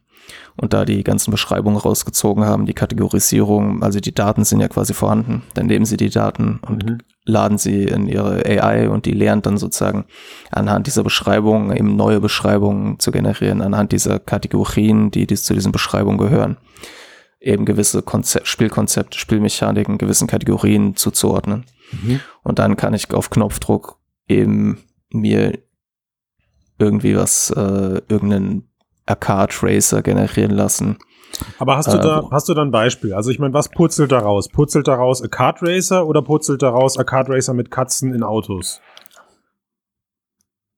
und 0.57 0.73
da 0.73 0.85
die 0.85 1.03
ganzen 1.03 1.31
Beschreibungen 1.31 1.79
rausgezogen 1.79 2.45
haben, 2.45 2.67
die 2.67 2.75
Kategorisierung, 2.75 3.83
also 3.83 3.99
die 4.01 4.15
Daten 4.15 4.45
sind 4.45 4.61
ja 4.61 4.69
quasi 4.69 4.95
vorhanden. 4.95 5.43
Dann 5.55 5.67
nehmen 5.67 5.85
sie 5.85 5.97
die 5.97 6.11
Daten 6.11 6.61
und 6.63 6.85
Mhm. 6.85 6.99
Laden 7.29 7.59
sie 7.59 7.85
in 7.85 8.09
ihre 8.09 8.45
AI 8.45 8.89
und 8.89 9.05
die 9.05 9.13
lernt 9.13 9.47
dann 9.47 9.59
sozusagen 9.59 10.07
anhand 10.51 10.87
dieser 10.87 11.05
Beschreibungen 11.05 11.77
eben 11.77 11.95
neue 11.95 12.21
Beschreibungen 12.21 12.99
zu 12.99 13.13
generieren, 13.13 13.61
anhand 13.61 13.93
dieser 13.93 14.19
Kategorien, 14.19 15.11
die, 15.11 15.27
die 15.27 15.37
zu 15.37 15.55
diesen 15.55 15.71
Beschreibungen 15.71 16.19
gehören. 16.19 16.57
Eben 17.39 17.67
gewisse 17.67 18.03
Konzept, 18.03 18.49
Spielkonzepte, 18.49 19.19
Spielmechaniken, 19.19 19.99
gewissen 19.99 20.27
Kategorien 20.27 20.97
zuzuordnen. 20.97 21.67
Mhm. 21.93 22.21
Und 22.43 22.59
dann 22.59 22.77
kann 22.77 22.95
ich 22.95 23.13
auf 23.13 23.31
Knopfdruck 23.31 23.99
eben 24.27 24.79
mir 25.11 25.59
irgendwie 26.79 27.17
was, 27.17 27.51
äh, 27.51 28.01
irgendeinen 28.09 28.69
Arcade 29.07 29.55
Racer 29.63 30.03
generieren 30.03 30.51
lassen. 30.51 30.99
Aber 31.59 31.77
hast 31.77 31.93
du 31.93 31.97
Äh, 31.99 32.01
da, 32.03 32.29
hast 32.31 32.49
du 32.49 32.55
da 32.55 32.63
ein 32.63 32.71
Beispiel? 32.71 33.15
Also 33.15 33.31
ich 33.31 33.39
meine, 33.39 33.55
was 33.55 33.69
purzelt 33.69 34.13
da 34.13 34.19
raus? 34.19 34.49
Purzelt 34.49 34.89
da 34.89 34.95
raus 34.95 35.23
a 35.23 35.29
Kart 35.29 35.59
Racer 35.63 36.07
oder 36.07 36.23
purzelt 36.23 36.63
da 36.63 36.71
raus 36.71 36.99
a 36.99 37.05
Kart 37.05 37.29
Racer 37.29 37.55
mit 37.55 37.71
Katzen 37.71 38.15
in 38.15 38.23
Autos? 38.23 38.81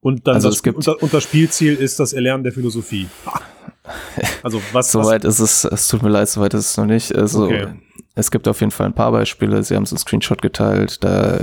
Und 0.00 0.26
dann 0.26 0.36
Also 0.36 0.48
das, 0.48 0.56
es 0.56 0.62
gibt- 0.62 0.76
und, 0.86 1.02
und 1.02 1.12
das 1.12 1.22
Spielziel 1.24 1.74
ist 1.74 2.00
das 2.00 2.12
Erlernen 2.12 2.44
der 2.44 2.52
Philosophie. 2.52 3.08
Also 4.42 4.58
was, 4.72 4.72
was 4.72 4.92
Soweit 4.92 5.24
ist 5.24 5.40
es, 5.40 5.64
es 5.64 5.88
tut 5.88 6.02
mir 6.02 6.10
leid, 6.10 6.28
soweit 6.28 6.54
ist 6.54 6.70
es 6.70 6.76
noch 6.76 6.84
nicht. 6.86 7.12
Also 7.16 7.44
Okay. 7.44 7.68
es 8.14 8.30
gibt 8.30 8.46
auf 8.46 8.60
jeden 8.60 8.70
Fall 8.70 8.86
ein 8.86 8.92
paar 8.94 9.10
Beispiele. 9.10 9.62
Sie 9.64 9.74
haben 9.74 9.84
so 9.84 9.94
einen 9.94 9.98
Screenshot 10.00 10.42
geteilt. 10.42 11.02
Da, 11.02 11.38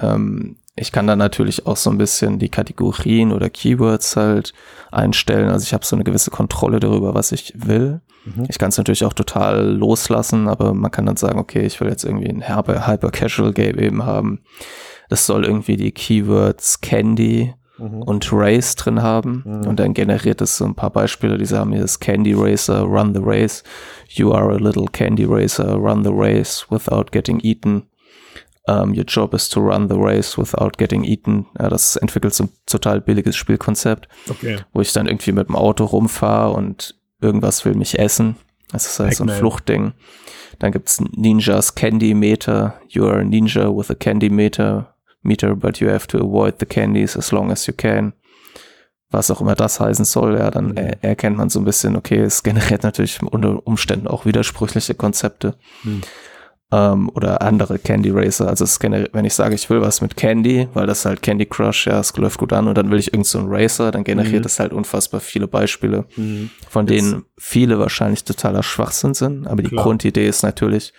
ähm, 0.00 0.56
ich 0.74 0.92
kann 0.92 1.06
da 1.06 1.16
natürlich 1.16 1.64
auch 1.64 1.76
so 1.78 1.88
ein 1.88 1.96
bisschen 1.96 2.38
die 2.38 2.50
Kategorien 2.50 3.32
oder 3.32 3.48
Keywords 3.48 4.14
halt 4.16 4.52
einstellen. 4.90 5.48
Also 5.48 5.62
ich 5.64 5.72
habe 5.72 5.86
so 5.86 5.96
eine 5.96 6.04
gewisse 6.04 6.30
Kontrolle 6.30 6.80
darüber, 6.80 7.14
was 7.14 7.32
ich 7.32 7.54
will. 7.56 8.02
Mhm. 8.26 8.44
Ich 8.48 8.58
kann 8.58 8.68
es 8.70 8.76
natürlich 8.78 9.04
auch 9.04 9.12
total 9.12 9.64
loslassen, 9.76 10.48
aber 10.48 10.74
man 10.74 10.90
kann 10.90 11.06
dann 11.06 11.16
sagen, 11.16 11.38
okay, 11.38 11.64
ich 11.64 11.80
will 11.80 11.88
jetzt 11.88 12.04
irgendwie 12.04 12.28
ein 12.28 12.48
Hyper, 12.48 12.86
Hyper 12.86 13.10
Casual 13.10 13.52
Game 13.52 13.78
eben 13.78 14.04
haben. 14.04 14.40
Das 15.08 15.24
soll 15.26 15.44
irgendwie 15.44 15.76
die 15.76 15.92
Keywords 15.92 16.80
Candy 16.80 17.54
Mhm. 17.78 18.02
und 18.04 18.30
Race 18.32 18.74
drin 18.74 19.02
haben. 19.02 19.42
Mhm. 19.44 19.66
Und 19.68 19.78
dann 19.78 19.92
generiert 19.92 20.40
es 20.40 20.56
so 20.56 20.64
ein 20.64 20.74
paar 20.74 20.88
Beispiele, 20.90 21.36
die 21.36 21.44
sagen 21.44 21.72
hier 21.72 21.84
ist 21.84 22.00
Candy 22.00 22.32
Racer, 22.34 22.80
run 22.80 23.14
the 23.14 23.20
race. 23.22 23.62
You 24.08 24.32
are 24.32 24.50
a 24.54 24.56
little 24.56 24.86
Candy 24.90 25.26
Racer, 25.26 25.74
run 25.76 26.02
the 26.02 26.10
race 26.10 26.66
without 26.70 27.12
getting 27.12 27.38
eaten. 27.40 27.82
Um, 28.68 28.94
your 28.96 29.04
job 29.06 29.32
is 29.34 29.48
to 29.50 29.60
run 29.60 29.88
the 29.88 29.94
race 29.94 30.36
without 30.38 30.72
getting 30.78 31.04
eaten. 31.04 31.46
Ja, 31.60 31.68
das 31.68 31.94
entwickelt 31.96 32.32
so 32.34 32.44
ein 32.44 32.48
total 32.64 33.00
billiges 33.02 33.36
Spielkonzept, 33.36 34.08
Okay. 34.30 34.56
wo 34.72 34.80
ich 34.80 34.92
dann 34.94 35.06
irgendwie 35.06 35.32
mit 35.32 35.46
dem 35.48 35.54
Auto 35.54 35.84
rumfahre 35.84 36.52
und 36.54 36.96
irgendwas 37.20 37.64
will 37.64 37.74
mich 37.74 37.98
essen. 37.98 38.36
Das 38.72 38.86
ist 38.86 38.98
halt 38.98 39.14
so 39.14 39.24
ein. 39.24 39.30
Fluchtding. 39.30 39.92
Dann 40.58 40.72
gibt's 40.72 41.00
Ninjas 41.00 41.74
Candy 41.74 42.14
Meter. 42.14 42.80
You 42.88 43.06
are 43.06 43.20
a 43.20 43.24
ninja 43.24 43.68
with 43.76 43.90
a 43.90 43.94
Candy 43.94 44.30
Meter, 44.30 44.94
meter, 45.22 45.54
but 45.54 45.78
you 45.78 45.88
have 45.88 46.06
to 46.08 46.18
avoid 46.18 46.54
the 46.58 46.66
candies 46.66 47.16
as 47.16 47.30
long 47.30 47.50
as 47.50 47.66
you 47.66 47.74
can. 47.76 48.12
Was 49.10 49.30
auch 49.30 49.40
immer 49.40 49.54
das 49.54 49.78
heißen 49.78 50.04
soll, 50.04 50.36
ja, 50.38 50.50
dann 50.50 50.70
Mhm. 50.70 50.76
er 50.78 51.04
erkennt 51.04 51.36
man 51.36 51.48
so 51.48 51.60
ein 51.60 51.64
bisschen, 51.64 51.94
okay, 51.96 52.18
es 52.20 52.42
generiert 52.42 52.82
natürlich 52.82 53.22
unter 53.22 53.64
Umständen 53.66 54.08
auch 54.08 54.26
widersprüchliche 54.26 54.94
Konzepte. 54.94 55.54
Mhm. 55.84 56.00
Ähm, 56.78 57.08
oder 57.14 57.40
andere 57.42 57.78
Candy 57.78 58.10
Racer. 58.10 58.48
Also 58.48 58.64
es 58.64 58.78
generiert, 58.80 59.10
wenn 59.14 59.24
ich 59.24 59.34
sage, 59.34 59.54
ich 59.54 59.70
will 59.70 59.80
was 59.80 60.00
mit 60.00 60.16
Candy, 60.16 60.68
weil 60.74 60.86
das 60.86 61.04
halt 61.06 61.22
Candy 61.22 61.46
Crush, 61.46 61.86
ja, 61.86 62.00
es 62.00 62.14
läuft 62.16 62.38
gut 62.38 62.52
an 62.52 62.66
und 62.68 62.76
dann 62.76 62.90
will 62.90 62.98
ich 62.98 63.12
irgend 63.14 63.26
so 63.26 63.38
einen 63.38 63.48
Racer, 63.48 63.92
dann 63.92 64.04
generiert 64.04 64.40
Mhm. 64.42 64.46
es 64.46 64.58
halt 64.58 64.72
unfassbar 64.72 65.20
viele 65.20 65.46
Beispiele 65.46 66.04
Mhm. 66.16 66.50
von 66.68 66.86
Jetzt- 66.88 67.12
denen 67.12 67.24
viele 67.38 67.78
wahrscheinlich 67.78 68.24
totaler 68.24 68.62
Schwachsinn 68.64 69.14
sind. 69.14 69.46
Aber 69.46 69.62
die 69.62 69.68
Klar. 69.70 69.84
Grundidee 69.84 70.26
ist 70.28 70.42
natürlich, 70.42 70.92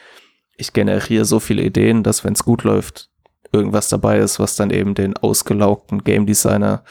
ich 0.56 0.74
generiere 0.74 1.26
so 1.26 1.40
viele 1.40 1.62
Ideen, 1.64 2.02
dass 2.02 2.24
wenn 2.24 2.34
es 2.34 2.44
gut 2.44 2.64
läuft, 2.64 3.10
irgendwas 3.52 3.90
dabei 3.90 4.20
ist, 4.20 4.40
was 4.40 4.56
dann 4.56 4.72
eben 4.72 4.96
den 4.96 5.16
ausgelaugten 5.18 6.04
Game 6.04 6.26
Designer 6.26 6.84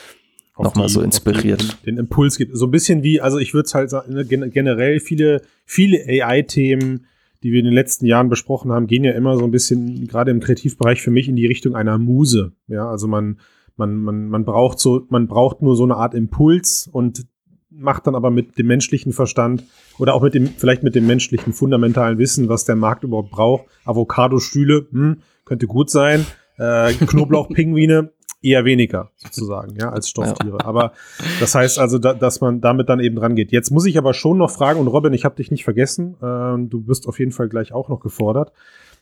Nochmal 0.59 0.89
so 0.89 1.03
inspiriert. 1.03 1.61
Den, 1.85 1.97
den 1.97 1.99
Impuls 1.99 2.39
gibt. 2.39 2.57
So 2.57 2.67
ein 2.67 2.71
bisschen 2.71 3.03
wie, 3.03 3.21
also 3.21 3.39
ich 3.39 3.53
würde 3.53 3.67
es 3.67 3.75
halt 3.75 3.91
sagen, 3.91 4.15
ne, 4.15 4.25
gen- 4.25 4.51
generell 4.51 5.01
viele, 5.01 5.43
viele 5.67 5.99
AI-Themen, 6.09 7.07
die 7.47 7.53
wir 7.53 7.61
in 7.61 7.65
den 7.65 7.75
letzten 7.75 8.07
Jahren 8.07 8.29
besprochen 8.29 8.73
haben, 8.73 8.89
gehen 8.89 9.05
ja 9.05 9.13
immer 9.13 9.39
so 9.39 9.45
ein 9.45 9.53
bisschen, 9.53 10.09
gerade 10.09 10.33
im 10.33 10.41
Kreativbereich, 10.41 11.01
für 11.01 11.13
mich 11.13 11.29
in 11.29 11.37
die 11.37 11.47
Richtung 11.47 11.77
einer 11.77 11.97
Muse. 11.97 12.51
Ja, 12.67 12.91
also 12.91 13.07
man, 13.07 13.39
man, 13.77 13.99
man, 13.99 14.29
man 14.29 14.45
braucht 14.45 14.81
so, 14.81 15.07
man 15.11 15.29
braucht 15.29 15.63
nur 15.63 15.77
so 15.77 15.85
eine 15.85 15.95
Art 15.95 16.13
Impuls 16.15 16.91
und 16.91 17.25
macht 17.71 18.09
dann 18.09 18.17
aber 18.17 18.33
mit 18.33 18.59
dem 18.59 18.67
menschlichen 18.67 19.13
Verstand 19.13 19.63
oder 20.01 20.15
auch 20.15 20.23
mit 20.23 20.35
dem, 20.35 20.49
vielleicht 20.49 20.83
mit 20.83 20.97
dem 20.97 21.07
menschlichen 21.07 21.53
fundamentalen 21.53 22.19
Wissen, 22.19 22.49
was 22.49 22.65
der 22.65 22.75
Markt 22.75 23.05
überhaupt 23.05 23.31
braucht. 23.31 23.67
Avocado-Stühle, 23.85 24.89
hm, 24.91 25.19
könnte 25.45 25.69
gut 25.69 25.89
sein. 25.89 26.27
Äh, 26.59 26.95
Knoblauchpinguine, 27.07 28.11
eher 28.47 28.65
weniger 28.65 29.11
sozusagen, 29.17 29.75
ja, 29.77 29.91
als 29.91 30.09
Stofftiere. 30.09 30.65
Aber 30.65 30.93
das 31.41 31.55
heißt 31.55 31.79
also, 31.79 31.99
da, 31.99 32.15
dass 32.15 32.41
man 32.41 32.61
damit 32.61 32.89
dann 32.89 33.01
eben 33.01 33.17
dran 33.17 33.35
geht. 33.35 33.51
Jetzt 33.53 33.71
muss 33.71 33.87
ich 33.87 33.99
aber 33.99 34.15
schon 34.15 34.39
noch 34.39 34.51
fragen, 34.51 34.79
und 34.81 34.89
Robin, 34.89 35.13
ich 35.13 35.25
habe 35.25 35.37
dich 35.37 35.51
nicht 35.51 35.65
vergessen, 35.65 36.17
ähm, 36.23 36.71
du 36.71 36.87
wirst 36.87 37.09
auf 37.09 37.19
jeden 37.19 37.33
Fall 37.33 37.49
gleich 37.49 37.73
auch 37.73 37.89
noch 37.89 38.01
gefordert. 38.01 38.53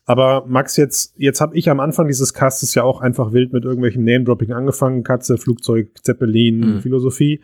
Aber 0.06 0.44
Max, 0.46 0.76
jetzt, 0.76 1.14
jetzt 1.16 1.40
habe 1.40 1.56
ich 1.56 1.70
am 1.70 1.80
Anfang 1.80 2.08
dieses 2.08 2.34
Castes 2.34 2.74
ja 2.74 2.82
auch 2.82 3.00
einfach 3.00 3.32
wild 3.32 3.52
mit 3.52 3.64
irgendwelchen 3.64 4.04
Name-Dropping 4.04 4.52
angefangen. 4.52 5.02
Katze, 5.02 5.38
Flugzeug, 5.38 5.88
Zeppelin, 6.02 6.58
Mhm. 6.60 6.80
Philosophie. 6.82 7.40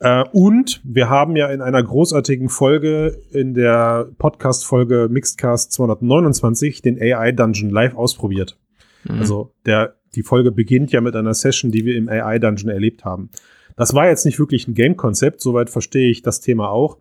Äh, 0.00 0.24
und 0.32 0.82
wir 0.84 1.08
haben 1.08 1.36
ja 1.36 1.48
in 1.48 1.62
einer 1.62 1.82
großartigen 1.82 2.50
Folge, 2.50 3.22
in 3.30 3.54
der 3.54 4.08
Podcast-Folge 4.18 5.08
Mixedcast 5.10 5.72
229, 5.72 6.82
den 6.82 7.00
AI 7.00 7.32
Dungeon 7.32 7.70
live 7.70 7.94
ausprobiert. 7.96 8.58
Mhm. 9.04 9.18
Also 9.18 9.52
der, 9.64 9.95
die 10.14 10.22
Folge 10.22 10.52
beginnt 10.52 10.92
ja 10.92 11.00
mit 11.00 11.14
einer 11.16 11.34
Session, 11.34 11.70
die 11.70 11.84
wir 11.84 11.96
im 11.96 12.08
AI 12.08 12.38
Dungeon 12.38 12.70
erlebt 12.70 13.04
haben. 13.04 13.30
Das 13.76 13.92
war 13.94 14.08
jetzt 14.08 14.24
nicht 14.24 14.38
wirklich 14.38 14.66
ein 14.68 14.74
Game-Konzept, 14.74 15.40
soweit 15.40 15.68
verstehe 15.68 16.10
ich 16.10 16.22
das 16.22 16.40
Thema 16.40 16.70
auch. 16.70 16.98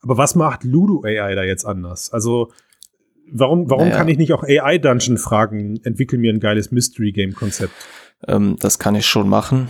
Aber 0.00 0.16
was 0.16 0.34
macht 0.34 0.64
Ludo 0.64 1.02
AI 1.04 1.34
da 1.34 1.42
jetzt 1.42 1.64
anders? 1.64 2.12
Also 2.12 2.50
warum, 3.30 3.68
warum 3.68 3.84
Naja. 3.88 3.96
kann 3.98 4.08
ich 4.08 4.18
nicht 4.18 4.32
auch 4.32 4.42
AI 4.44 4.78
Dungeon 4.78 5.18
fragen, 5.18 5.80
entwickel 5.84 6.18
mir 6.18 6.32
ein 6.32 6.40
geiles 6.40 6.70
Mystery-Game-Konzept? 6.70 7.72
Ähm, 8.28 8.56
das 8.60 8.78
kann 8.78 8.94
ich 8.94 9.06
schon 9.06 9.28
machen. 9.28 9.68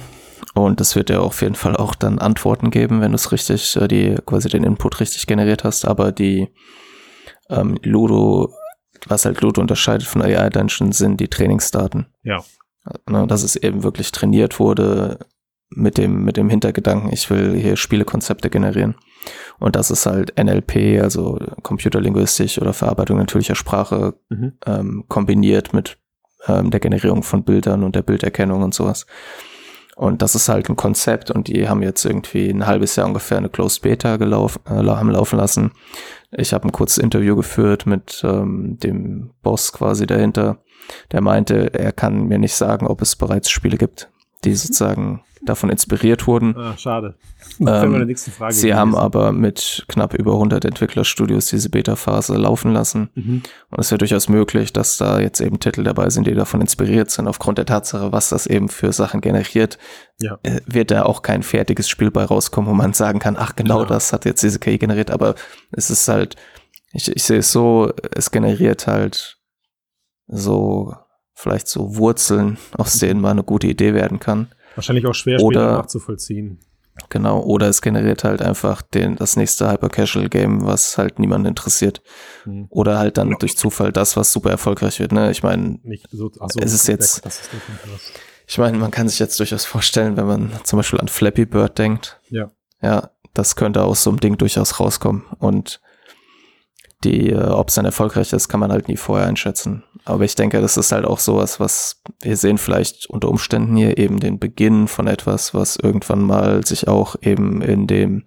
Und 0.54 0.80
das 0.80 0.94
wird 0.94 1.10
ja 1.10 1.20
auf 1.20 1.42
jeden 1.42 1.54
Fall 1.54 1.76
auch 1.76 1.94
dann 1.94 2.18
Antworten 2.18 2.70
geben, 2.70 3.00
wenn 3.00 3.12
du 3.12 3.16
es 3.16 3.32
richtig, 3.32 3.76
äh, 3.76 3.88
die 3.88 4.16
quasi 4.26 4.48
den 4.48 4.64
Input 4.64 5.00
richtig 5.00 5.26
generiert 5.26 5.64
hast. 5.64 5.86
Aber 5.86 6.12
die 6.12 6.48
ähm, 7.48 7.78
Ludo, 7.82 8.52
was 9.08 9.24
halt 9.24 9.40
Ludo 9.40 9.60
unterscheidet 9.60 10.06
von 10.06 10.22
AI 10.22 10.50
Dungeon, 10.50 10.92
sind 10.92 11.20
die 11.20 11.28
Trainingsdaten. 11.28 12.06
Ja. 12.22 12.44
Ne, 13.08 13.26
dass 13.26 13.42
es 13.42 13.56
eben 13.56 13.82
wirklich 13.82 14.12
trainiert 14.12 14.60
wurde 14.60 15.18
mit 15.70 15.98
dem, 15.98 16.24
mit 16.24 16.36
dem 16.36 16.48
Hintergedanken, 16.48 17.12
ich 17.12 17.28
will 17.30 17.54
hier 17.56 17.76
Spielekonzepte 17.76 18.50
generieren. 18.50 18.94
Und 19.58 19.74
das 19.74 19.90
ist 19.90 20.06
halt 20.06 20.38
NLP, 20.38 21.00
also 21.02 21.40
Computerlinguistik 21.62 22.58
oder 22.58 22.72
Verarbeitung 22.72 23.16
natürlicher 23.18 23.56
Sprache, 23.56 24.14
Mhm. 24.28 24.52
ähm, 24.66 25.04
kombiniert 25.08 25.72
mit 25.72 25.98
ähm, 26.46 26.70
der 26.70 26.78
Generierung 26.78 27.24
von 27.24 27.42
Bildern 27.42 27.82
und 27.82 27.96
der 27.96 28.02
Bilderkennung 28.02 28.62
und 28.62 28.74
sowas. 28.74 29.06
Und 29.96 30.20
das 30.20 30.34
ist 30.34 30.50
halt 30.50 30.68
ein 30.68 30.76
Konzept 30.76 31.30
und 31.30 31.48
die 31.48 31.70
haben 31.70 31.82
jetzt 31.82 32.04
irgendwie 32.04 32.50
ein 32.50 32.66
halbes 32.66 32.96
Jahr 32.96 33.06
ungefähr 33.06 33.38
eine 33.38 33.48
Closed 33.48 33.80
Beta 33.80 34.18
gelaufen, 34.18 34.60
äh, 34.66 34.84
haben 34.84 35.10
laufen 35.10 35.38
lassen. 35.38 35.72
Ich 36.32 36.52
habe 36.52 36.68
ein 36.68 36.72
kurzes 36.72 36.98
Interview 36.98 37.34
geführt 37.34 37.86
mit 37.86 38.22
ähm, 38.22 38.76
dem 38.78 39.32
Boss 39.42 39.72
quasi 39.72 40.06
dahinter. 40.06 40.58
Der 41.12 41.22
meinte, 41.22 41.72
er 41.72 41.92
kann 41.92 42.26
mir 42.26 42.38
nicht 42.38 42.54
sagen, 42.54 42.86
ob 42.86 43.00
es 43.00 43.16
bereits 43.16 43.48
Spiele 43.48 43.78
gibt, 43.78 44.10
die 44.44 44.54
sozusagen 44.54 45.22
davon 45.48 45.70
inspiriert 45.70 46.26
wurden. 46.26 46.56
Ah, 46.56 46.76
schade. 46.76 47.14
Frage. 47.58 48.52
Sie 48.54 48.74
haben 48.74 48.94
aber 48.94 49.32
mit 49.32 49.84
knapp 49.88 50.14
über 50.14 50.32
100 50.34 50.64
Entwicklerstudios 50.64 51.46
diese 51.46 51.70
Beta-Phase 51.70 52.36
laufen 52.36 52.72
lassen. 52.72 53.10
Mhm. 53.14 53.42
Und 53.70 53.78
es 53.80 53.90
wäre 53.90 53.98
durchaus 53.98 54.28
möglich, 54.28 54.72
dass 54.72 54.96
da 54.98 55.20
jetzt 55.20 55.40
eben 55.40 55.58
Titel 55.60 55.82
dabei 55.84 56.10
sind, 56.10 56.26
die 56.26 56.34
davon 56.34 56.60
inspiriert 56.60 57.10
sind. 57.10 57.28
Aufgrund 57.28 57.58
der 57.58 57.66
Tatsache, 57.66 58.12
was 58.12 58.28
das 58.28 58.46
eben 58.46 58.68
für 58.68 58.92
Sachen 58.92 59.20
generiert, 59.20 59.78
Ja. 60.20 60.38
äh, 60.42 60.60
wird 60.66 60.90
da 60.90 61.04
auch 61.04 61.22
kein 61.22 61.42
fertiges 61.42 61.88
Spiel 61.88 62.10
bei 62.10 62.24
rauskommen, 62.24 62.70
wo 62.70 62.74
man 62.74 62.92
sagen 62.92 63.18
kann, 63.18 63.36
ach 63.38 63.56
genau 63.56 63.78
Klar. 63.78 63.88
das 63.88 64.12
hat 64.12 64.24
jetzt 64.24 64.42
diese 64.42 64.58
KI 64.58 64.78
generiert. 64.78 65.10
Aber 65.10 65.34
es 65.72 65.90
ist 65.90 66.06
halt, 66.08 66.36
ich, 66.92 67.08
ich 67.14 67.22
sehe 67.24 67.38
es 67.38 67.52
so, 67.52 67.92
es 68.14 68.30
generiert 68.30 68.86
halt 68.86 69.38
so 70.26 70.94
vielleicht 71.34 71.68
so 71.68 71.96
Wurzeln, 71.96 72.56
aus 72.76 72.94
denen 72.98 73.20
mal 73.20 73.30
eine 73.30 73.44
gute 73.44 73.66
Idee 73.66 73.94
werden 73.94 74.18
kann. 74.20 74.48
Wahrscheinlich 74.76 75.06
auch 75.06 75.14
schwer 75.14 75.40
Oder- 75.42 75.72
nachzuvollziehen. 75.78 76.60
Genau, 77.10 77.40
oder 77.42 77.68
es 77.68 77.82
generiert 77.82 78.24
halt 78.24 78.40
einfach 78.40 78.80
den, 78.80 79.16
das 79.16 79.36
nächste 79.36 79.70
Hyper-Casual-Game, 79.70 80.64
was 80.64 80.96
halt 80.96 81.18
niemanden 81.18 81.48
interessiert. 81.48 82.00
Mhm. 82.46 82.68
Oder 82.70 82.98
halt 82.98 83.18
dann 83.18 83.36
durch 83.38 83.54
Zufall 83.58 83.92
das, 83.92 84.16
was 84.16 84.32
super 84.32 84.48
erfolgreich 84.50 84.98
wird. 84.98 85.12
Ne? 85.12 85.30
Ich 85.30 85.42
meine, 85.42 85.78
so, 86.10 86.30
so, 86.32 86.58
Es 86.58 86.72
ist 86.72 86.88
jetzt- 86.88 87.26
ist 87.26 87.50
ich 88.46 88.56
meine, 88.56 88.78
man 88.78 88.90
kann 88.90 89.08
sich 89.10 89.18
jetzt 89.18 89.38
durchaus 89.40 89.66
vorstellen, 89.66 90.16
wenn 90.16 90.26
man 90.26 90.52
zum 90.64 90.78
Beispiel 90.78 90.98
an 90.98 91.08
Flappy 91.08 91.44
Bird 91.44 91.76
denkt. 91.78 92.18
Ja. 92.30 92.50
Ja, 92.80 93.10
das 93.34 93.56
könnte 93.56 93.82
aus 93.82 94.02
so 94.02 94.08
einem 94.10 94.20
Ding 94.20 94.38
durchaus 94.38 94.80
rauskommen. 94.80 95.24
Und 95.38 95.82
die, 97.04 97.28
äh, 97.30 97.36
ob 97.36 97.68
es 97.68 97.74
dann 97.74 97.84
erfolgreich 97.84 98.32
ist, 98.32 98.48
kann 98.48 98.60
man 98.60 98.72
halt 98.72 98.88
nie 98.88 98.96
vorher 98.96 99.26
einschätzen. 99.26 99.84
Aber 100.06 100.24
ich 100.24 100.36
denke, 100.36 100.60
das 100.60 100.76
ist 100.76 100.92
halt 100.92 101.04
auch 101.04 101.18
sowas, 101.18 101.58
was 101.58 102.00
wir 102.22 102.36
sehen 102.36 102.58
vielleicht 102.58 103.10
unter 103.10 103.28
Umständen 103.28 103.76
hier 103.76 103.98
eben 103.98 104.20
den 104.20 104.38
Beginn 104.38 104.86
von 104.86 105.08
etwas, 105.08 105.52
was 105.52 105.76
irgendwann 105.76 106.22
mal 106.22 106.64
sich 106.64 106.86
auch 106.86 107.16
eben 107.22 107.60
in 107.60 107.88
dem, 107.88 108.24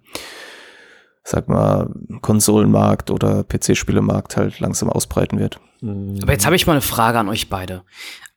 sag 1.24 1.48
mal, 1.48 1.88
Konsolenmarkt 2.20 3.10
oder 3.10 3.44
PC-Spielemarkt 3.44 4.36
halt 4.36 4.60
langsam 4.60 4.90
ausbreiten 4.90 5.38
wird. 5.38 5.58
Mhm. 5.80 6.18
Aber 6.22 6.32
jetzt 6.32 6.44
habe 6.44 6.54
ich 6.54 6.66
mal 6.66 6.74
eine 6.74 6.82
Frage 6.82 7.18
an 7.18 7.30
euch 7.30 7.48
beide. 7.48 7.82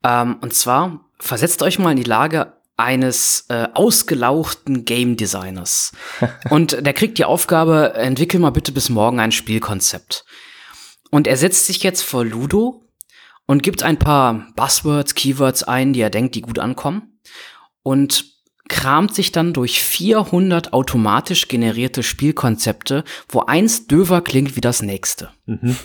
Ähm, 0.05 0.37
und 0.39 0.53
zwar, 0.53 1.01
versetzt 1.19 1.61
euch 1.63 1.79
mal 1.79 1.91
in 1.91 1.97
die 1.97 2.03
Lage 2.03 2.53
eines 2.77 3.45
äh, 3.49 3.67
ausgelauchten 3.73 4.85
Game 4.85 5.17
Designers. 5.17 5.91
und 6.49 6.85
der 6.85 6.93
kriegt 6.93 7.17
die 7.17 7.25
Aufgabe, 7.25 7.93
entwickel 7.95 8.39
mal 8.39 8.51
bitte 8.51 8.71
bis 8.71 8.89
morgen 8.89 9.19
ein 9.19 9.33
Spielkonzept. 9.33 10.23
Und 11.11 11.27
er 11.27 11.35
setzt 11.35 11.65
sich 11.65 11.83
jetzt 11.83 12.03
vor 12.03 12.23
Ludo 12.23 12.83
und 13.45 13.63
gibt 13.63 13.83
ein 13.83 13.99
paar 13.99 14.47
Buzzwords, 14.55 15.15
Keywords 15.15 15.63
ein, 15.63 15.93
die 15.93 16.01
er 16.01 16.09
denkt, 16.09 16.35
die 16.35 16.41
gut 16.41 16.59
ankommen. 16.59 17.19
Und 17.81 18.25
kramt 18.69 19.13
sich 19.13 19.31
dann 19.31 19.53
durch 19.53 19.83
400 19.83 20.73
automatisch 20.73 21.47
generierte 21.47 22.01
Spielkonzepte, 22.01 23.03
wo 23.27 23.41
eins 23.41 23.87
döver 23.87 24.21
klingt 24.21 24.55
wie 24.55 24.61
das 24.61 24.81
nächste. 24.81 25.29
Mhm. 25.45 25.75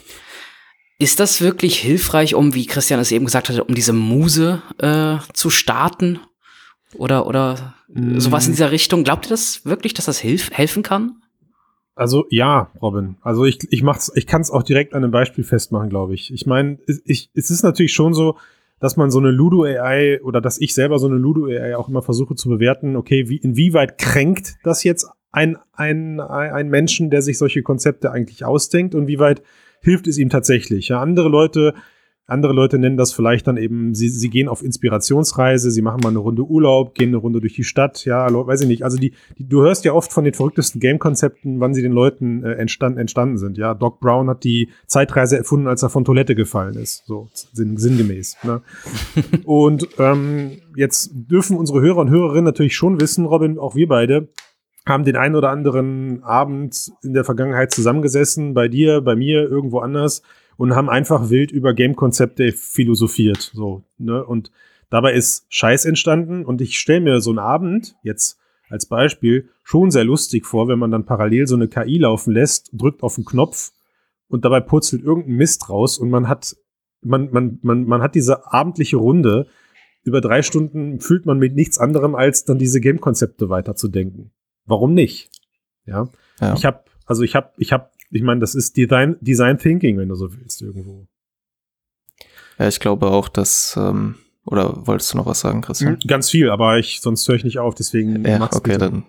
Ist 1.00 1.20
das 1.20 1.40
wirklich 1.40 1.78
hilfreich, 1.78 2.34
um, 2.34 2.54
wie 2.54 2.66
Christian 2.66 3.00
es 3.00 3.12
eben 3.12 3.24
gesagt 3.26 3.48
hatte, 3.48 3.64
um 3.64 3.74
diese 3.74 3.92
Muse 3.92 4.62
äh, 4.78 5.18
zu 5.32 5.50
starten? 5.50 6.20
Oder, 6.94 7.26
oder 7.26 7.74
Mm. 7.88 8.18
sowas 8.18 8.46
in 8.46 8.52
dieser 8.52 8.70
Richtung? 8.70 9.04
Glaubt 9.04 9.26
ihr 9.26 9.30
das 9.30 9.64
wirklich, 9.64 9.94
dass 9.94 10.04
das 10.04 10.18
hilf 10.18 10.50
helfen 10.52 10.82
kann? 10.82 11.22
Also 11.98 12.26
ja, 12.30 12.70
Robin. 12.80 13.16
Also 13.22 13.44
ich, 13.44 13.58
ich 13.72 13.82
mach's, 13.82 14.12
ich 14.14 14.28
kann 14.28 14.40
es 14.40 14.52
auch 14.52 14.62
direkt 14.62 14.94
an 14.94 15.02
einem 15.02 15.10
Beispiel 15.10 15.42
festmachen, 15.42 15.90
glaube 15.90 16.14
ich. 16.14 16.32
Ich 16.32 16.46
meine, 16.46 16.78
es- 16.86 17.02
ich, 17.04 17.28
es 17.34 17.50
ist 17.50 17.64
natürlich 17.64 17.92
schon 17.92 18.14
so, 18.14 18.36
dass 18.78 18.96
man 18.96 19.10
so 19.10 19.18
eine 19.18 19.32
Ludo 19.32 19.64
AI 19.64 20.20
oder 20.22 20.40
dass 20.40 20.60
ich 20.60 20.74
selber 20.74 21.00
so 21.00 21.08
eine 21.08 21.16
Ludo 21.16 21.46
AI 21.46 21.76
auch 21.76 21.88
immer 21.88 22.00
versuche 22.02 22.36
zu 22.36 22.48
bewerten, 22.48 22.94
okay, 22.94 23.28
wie, 23.28 23.38
inwieweit 23.38 23.98
kränkt 23.98 24.54
das 24.62 24.84
jetzt 24.84 25.08
ein, 25.32 25.56
ein, 25.72 26.20
ein 26.20 26.68
Menschen, 26.68 27.10
der 27.10 27.20
sich 27.22 27.36
solche 27.36 27.62
Konzepte 27.62 28.12
eigentlich 28.12 28.44
ausdenkt 28.44 28.94
und 28.94 29.08
wie 29.08 29.18
weit 29.18 29.42
hilft 29.80 30.06
es 30.06 30.18
ihm 30.18 30.30
tatsächlich? 30.30 30.88
Ja, 30.88 31.00
andere 31.00 31.28
Leute 31.28 31.74
andere 32.28 32.52
Leute 32.52 32.78
nennen 32.78 32.98
das 32.98 33.14
vielleicht 33.14 33.46
dann 33.46 33.56
eben, 33.56 33.94
sie, 33.94 34.10
sie 34.10 34.28
gehen 34.28 34.48
auf 34.48 34.62
Inspirationsreise, 34.62 35.70
sie 35.70 35.80
machen 35.80 36.00
mal 36.02 36.10
eine 36.10 36.18
Runde 36.18 36.42
Urlaub, 36.44 36.94
gehen 36.94 37.08
eine 37.08 37.16
Runde 37.16 37.40
durch 37.40 37.54
die 37.54 37.64
Stadt, 37.64 38.04
ja, 38.04 38.28
weiß 38.30 38.60
ich 38.60 38.68
nicht. 38.68 38.84
Also 38.84 38.98
die, 38.98 39.14
die 39.38 39.48
du 39.48 39.62
hörst 39.62 39.86
ja 39.86 39.94
oft 39.94 40.12
von 40.12 40.24
den 40.24 40.34
verrücktesten 40.34 40.78
Game-Konzepten, 40.78 41.58
wann 41.58 41.72
sie 41.72 41.80
den 41.80 41.92
Leuten 41.92 42.44
äh, 42.44 42.52
entstand, 42.52 42.98
entstanden 42.98 43.38
sind. 43.38 43.56
Ja, 43.56 43.72
Doc 43.72 43.98
Brown 44.00 44.28
hat 44.28 44.44
die 44.44 44.68
Zeitreise 44.86 45.38
erfunden, 45.38 45.68
als 45.68 45.82
er 45.82 45.88
von 45.88 46.04
Toilette 46.04 46.34
gefallen 46.34 46.74
ist, 46.74 47.06
so 47.06 47.28
sinn, 47.32 47.78
sinngemäß. 47.78 48.36
Ne? 48.42 48.60
und 49.44 49.88
ähm, 49.98 50.58
jetzt 50.76 51.10
dürfen 51.14 51.56
unsere 51.56 51.80
Hörer 51.80 51.98
und 51.98 52.10
Hörerinnen 52.10 52.44
natürlich 52.44 52.76
schon 52.76 53.00
wissen, 53.00 53.24
Robin, 53.24 53.58
auch 53.58 53.74
wir 53.74 53.88
beide, 53.88 54.28
haben 54.86 55.04
den 55.04 55.16
einen 55.16 55.34
oder 55.34 55.48
anderen 55.48 56.22
Abend 56.24 56.92
in 57.02 57.14
der 57.14 57.24
Vergangenheit 57.24 57.72
zusammengesessen, 57.72 58.52
bei 58.52 58.68
dir, 58.68 59.00
bei 59.00 59.16
mir, 59.16 59.48
irgendwo 59.48 59.78
anders 59.78 60.22
und 60.58 60.74
haben 60.74 60.90
einfach 60.90 61.30
wild 61.30 61.52
über 61.52 61.72
Game-Konzepte 61.72 62.52
philosophiert. 62.52 63.52
So, 63.54 63.84
ne? 63.96 64.22
Und 64.22 64.50
dabei 64.90 65.14
ist 65.14 65.46
Scheiß 65.48 65.86
entstanden 65.86 66.44
und 66.44 66.60
ich 66.60 66.78
stelle 66.78 67.00
mir 67.00 67.20
so 67.20 67.30
einen 67.30 67.38
Abend 67.38 67.94
jetzt 68.02 68.38
als 68.68 68.84
Beispiel 68.84 69.48
schon 69.62 69.90
sehr 69.90 70.04
lustig 70.04 70.44
vor, 70.44 70.68
wenn 70.68 70.78
man 70.78 70.90
dann 70.90 71.06
parallel 71.06 71.46
so 71.46 71.54
eine 71.54 71.68
KI 71.68 71.98
laufen 71.98 72.32
lässt, 72.32 72.70
drückt 72.72 73.02
auf 73.02 73.14
den 73.14 73.24
Knopf 73.24 73.70
und 74.26 74.44
dabei 74.44 74.60
purzelt 74.60 75.02
irgendein 75.02 75.36
Mist 75.36 75.70
raus 75.70 75.96
und 75.96 76.10
man 76.10 76.28
hat, 76.28 76.56
man, 77.02 77.30
man, 77.30 77.60
man, 77.62 77.84
man 77.84 78.02
hat 78.02 78.14
diese 78.14 78.52
abendliche 78.52 78.96
Runde. 78.96 79.46
Über 80.02 80.20
drei 80.20 80.42
Stunden 80.42 81.00
fühlt 81.00 81.24
man 81.24 81.38
mit 81.38 81.54
nichts 81.54 81.78
anderem, 81.78 82.14
als 82.14 82.44
dann 82.44 82.58
diese 82.58 82.80
Game-Konzepte 82.80 83.48
weiterzudenken. 83.48 84.32
Warum 84.66 84.92
nicht? 84.92 85.30
Ja. 85.86 86.08
ja. 86.40 86.54
Ich 86.54 86.64
habe, 86.64 86.80
also 87.06 87.22
ich 87.22 87.34
habe, 87.34 87.52
ich 87.58 87.72
habe 87.72 87.90
ich 88.10 88.22
meine, 88.22 88.40
das 88.40 88.54
ist 88.54 88.76
Design, 88.76 89.16
Design 89.20 89.58
Thinking, 89.58 89.98
wenn 89.98 90.08
du 90.08 90.14
so 90.14 90.32
willst, 90.32 90.62
irgendwo. 90.62 91.06
Ja, 92.58 92.68
ich 92.68 92.80
glaube 92.80 93.08
auch, 93.08 93.28
dass, 93.28 93.76
ähm, 93.78 94.16
oder 94.44 94.86
wolltest 94.86 95.12
du 95.12 95.18
noch 95.18 95.26
was 95.26 95.40
sagen, 95.40 95.60
Christian? 95.60 95.94
Hm, 95.94 96.00
ganz 96.06 96.30
viel, 96.30 96.50
aber 96.50 96.78
ich, 96.78 97.00
sonst 97.00 97.28
höre 97.28 97.36
ich 97.36 97.44
nicht 97.44 97.58
auf, 97.58 97.74
deswegen 97.74 98.24
ja, 98.24 98.38
mach's 98.38 98.56
okay, 98.56 98.72
bitte. 98.72 98.90
dann. 98.90 99.04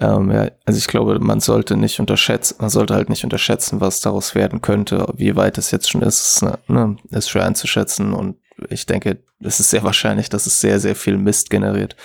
Ähm, 0.00 0.30
ja, 0.30 0.50
also 0.64 0.78
ich 0.78 0.86
glaube, 0.86 1.18
man 1.20 1.40
sollte 1.40 1.76
nicht 1.76 2.00
unterschätzen, 2.00 2.56
man 2.60 2.70
sollte 2.70 2.94
halt 2.94 3.10
nicht 3.10 3.24
unterschätzen, 3.24 3.80
was 3.80 4.00
daraus 4.00 4.34
werden 4.34 4.62
könnte, 4.62 5.06
wie 5.16 5.36
weit 5.36 5.58
es 5.58 5.70
jetzt 5.70 5.90
schon 5.90 6.02
ist, 6.02 6.42
ne, 6.42 6.58
ne, 6.66 6.96
ist 7.10 7.28
schwer 7.28 7.44
einzuschätzen 7.44 8.14
und 8.14 8.36
ich 8.70 8.86
denke, 8.86 9.18
es 9.40 9.60
ist 9.60 9.70
sehr 9.70 9.82
wahrscheinlich, 9.82 10.28
dass 10.28 10.46
es 10.46 10.60
sehr, 10.60 10.80
sehr 10.80 10.94
viel 10.94 11.18
Mist 11.18 11.50
generiert. 11.50 11.96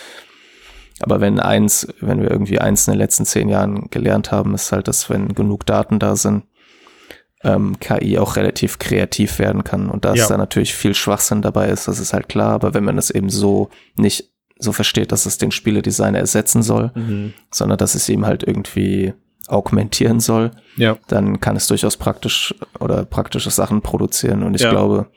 Aber 0.99 1.21
wenn 1.21 1.39
eins, 1.39 1.87
wenn 1.99 2.21
wir 2.21 2.31
irgendwie 2.31 2.59
eins 2.59 2.87
in 2.87 2.93
den 2.93 2.99
letzten 2.99 3.25
zehn 3.25 3.49
Jahren 3.49 3.89
gelernt 3.91 4.31
haben, 4.31 4.55
ist 4.55 4.71
halt, 4.71 4.87
dass 4.87 5.09
wenn 5.09 5.35
genug 5.35 5.65
Daten 5.65 5.99
da 5.99 6.15
sind, 6.15 6.43
ähm, 7.43 7.79
KI 7.79 8.17
auch 8.17 8.35
relativ 8.35 8.79
kreativ 8.79 9.39
werden 9.39 9.63
kann. 9.63 9.89
Und 9.89 10.05
da 10.05 10.15
ja. 10.15 10.27
da 10.27 10.37
natürlich 10.37 10.73
viel 10.73 10.95
Schwachsinn 10.95 11.41
dabei 11.41 11.69
ist, 11.69 11.87
das 11.87 11.99
ist 11.99 12.13
halt 12.13 12.29
klar. 12.29 12.53
Aber 12.53 12.73
wenn 12.73 12.83
man 12.83 12.95
das 12.95 13.11
eben 13.11 13.29
so 13.29 13.69
nicht 13.95 14.31
so 14.59 14.71
versteht, 14.71 15.11
dass 15.11 15.27
es 15.27 15.37
den 15.37 15.51
Spieledesigner 15.51 16.17
ersetzen 16.17 16.63
soll, 16.63 16.91
mhm. 16.95 17.33
sondern 17.51 17.77
dass 17.77 17.93
es 17.93 18.09
ihm 18.09 18.25
halt 18.25 18.43
irgendwie 18.43 19.13
augmentieren 19.47 20.19
soll, 20.19 20.51
ja. 20.75 20.97
dann 21.07 21.39
kann 21.39 21.55
es 21.55 21.67
durchaus 21.67 21.95
praktisch 21.95 22.55
oder 22.79 23.05
praktische 23.05 23.51
Sachen 23.51 23.81
produzieren. 23.81 24.43
Und 24.43 24.55
ich 24.55 24.61
ja. 24.61 24.71
glaube, 24.71 25.07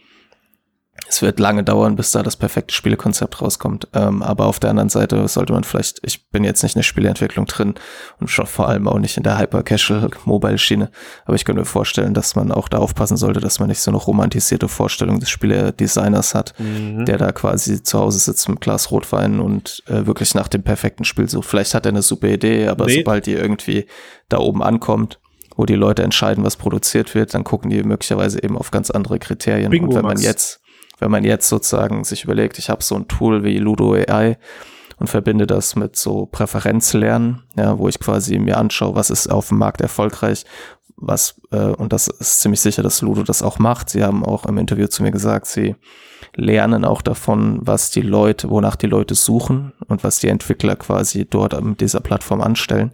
es 1.09 1.23
wird 1.23 1.41
lange 1.41 1.65
dauern, 1.65 1.97
bis 1.97 2.13
da 2.13 2.23
das 2.23 2.37
perfekte 2.37 2.75
Spielekonzept 2.75 3.41
rauskommt. 3.43 3.89
Ähm, 3.95 4.23
aber 4.23 4.47
auf 4.47 4.61
der 4.61 4.71
anderen 4.71 4.89
Seite 4.89 5.27
sollte 5.29 5.53
man 5.53 5.65
vielleicht, 5.65 5.99
ich 6.03 6.29
bin 6.31 6.45
jetzt 6.45 6.63
nicht 6.63 6.77
in 6.77 6.81
der 6.81 6.85
Spieleentwicklung 6.85 7.47
drin 7.47 7.75
und 8.21 8.29
schon 8.29 8.47
vor 8.47 8.69
allem 8.69 8.87
auch 8.89 8.99
nicht 8.99 9.17
in 9.17 9.23
der 9.23 9.39
Hyper-Casual-Mobile-Schiene, 9.39 10.91
aber 11.25 11.35
ich 11.35 11.45
könnte 11.45 11.61
mir 11.61 11.67
vorstellen, 11.67 12.15
dass 12.15 12.37
man 12.37 12.53
auch 12.53 12.69
da 12.69 12.79
aufpassen 12.79 13.17
sollte, 13.17 13.41
dass 13.41 13.59
man 13.59 13.69
nicht 13.69 13.81
so 13.81 13.91
eine 13.91 13.99
romantisierte 13.99 14.69
Vorstellung 14.69 15.21
des 15.21 15.31
Spieledesigners 15.31 16.35
hat, 16.35 16.55
mhm. 16.59 17.05
der 17.05 17.19
da 17.19 17.33
quasi 17.33 17.83
zu 17.83 17.99
Hause 17.99 18.19
sitzt 18.19 18.49
mit 18.49 18.61
Glas 18.61 18.91
Rotwein 18.91 19.41
und 19.41 19.83
äh, 19.87 20.07
wirklich 20.07 20.35
nach 20.35 20.49
dem 20.49 20.63
perfekten 20.63 21.05
Spiel 21.05 21.29
sucht. 21.29 21.49
Vielleicht 21.49 21.75
hat 21.75 21.87
er 21.87 21.91
eine 21.91 22.03
super 22.03 22.29
Idee, 22.29 22.69
aber 22.69 22.87
nee. 22.87 22.99
sobald 22.99 23.27
die 23.27 23.33
irgendwie 23.33 23.87
da 24.29 24.39
oben 24.39 24.63
ankommt, 24.63 25.19
wo 25.57 25.67
die 25.67 25.75
Leute 25.75 26.03
entscheiden, 26.03 26.45
was 26.45 26.57
produziert 26.57 27.15
wird, 27.15 27.35
dann 27.35 27.45
gucken 27.45 27.71
die 27.71 27.83
möglicherweise 27.83 28.43
eben 28.43 28.57
auf 28.57 28.71
ganz 28.71 28.91
andere 28.91 29.19
Kriterien. 29.19 29.71
Bingo, 29.71 29.89
und 29.89 29.95
wenn 29.95 30.03
man 30.03 30.15
Max. 30.15 30.23
jetzt 30.23 30.61
wenn 31.01 31.11
man 31.11 31.25
jetzt 31.25 31.49
sozusagen 31.49 32.05
sich 32.05 32.25
überlegt, 32.25 32.59
ich 32.59 32.71
habe 32.71 32.83
so 32.83 32.95
ein 32.95 33.09
Tool 33.09 33.43
wie 33.43 33.59
Ludo 33.59 33.95
AI 33.95 34.39
und 34.99 35.09
verbinde 35.09 35.47
das 35.47 35.77
mit 35.77 35.97
so 35.97 36.27
Präferenzlernen, 36.27 37.43
ja, 37.57 37.79
wo 37.79 37.89
ich 37.89 37.99
quasi 37.99 38.39
mir 38.39 38.59
anschaue, 38.59 38.95
was 38.95 39.11
ist 39.11 39.29
auf 39.29 39.49
dem 39.49 39.59
Markt 39.59 39.81
erfolgreich, 39.81 40.45
was, 40.97 41.41
äh, 41.51 41.57
und 41.57 41.93
das 41.93 42.09
ist 42.09 42.41
ziemlich 42.41 42.61
sicher, 42.61 42.83
dass 42.83 43.01
Ludo 43.01 43.23
das 43.23 43.43
auch 43.43 43.59
macht. 43.59 43.89
Sie 43.89 44.05
haben 44.05 44.25
auch 44.25 44.45
im 44.45 44.59
Interview 44.59 44.87
zu 44.87 45.03
mir 45.03 45.11
gesagt, 45.11 45.47
sie 45.47 45.75
lernen 46.37 46.85
auch 46.85 47.01
davon, 47.01 47.59
was 47.63 47.91
die 47.91 48.03
Leute, 48.03 48.51
wonach 48.51 48.77
die 48.77 48.87
Leute 48.87 49.15
suchen 49.15 49.73
und 49.89 50.05
was 50.05 50.21
die 50.21 50.29
Entwickler 50.29 50.77
quasi 50.77 51.25
dort 51.25 51.59
mit 51.65 51.81
dieser 51.81 52.01
Plattform 52.01 52.43
anstellen. 52.43 52.93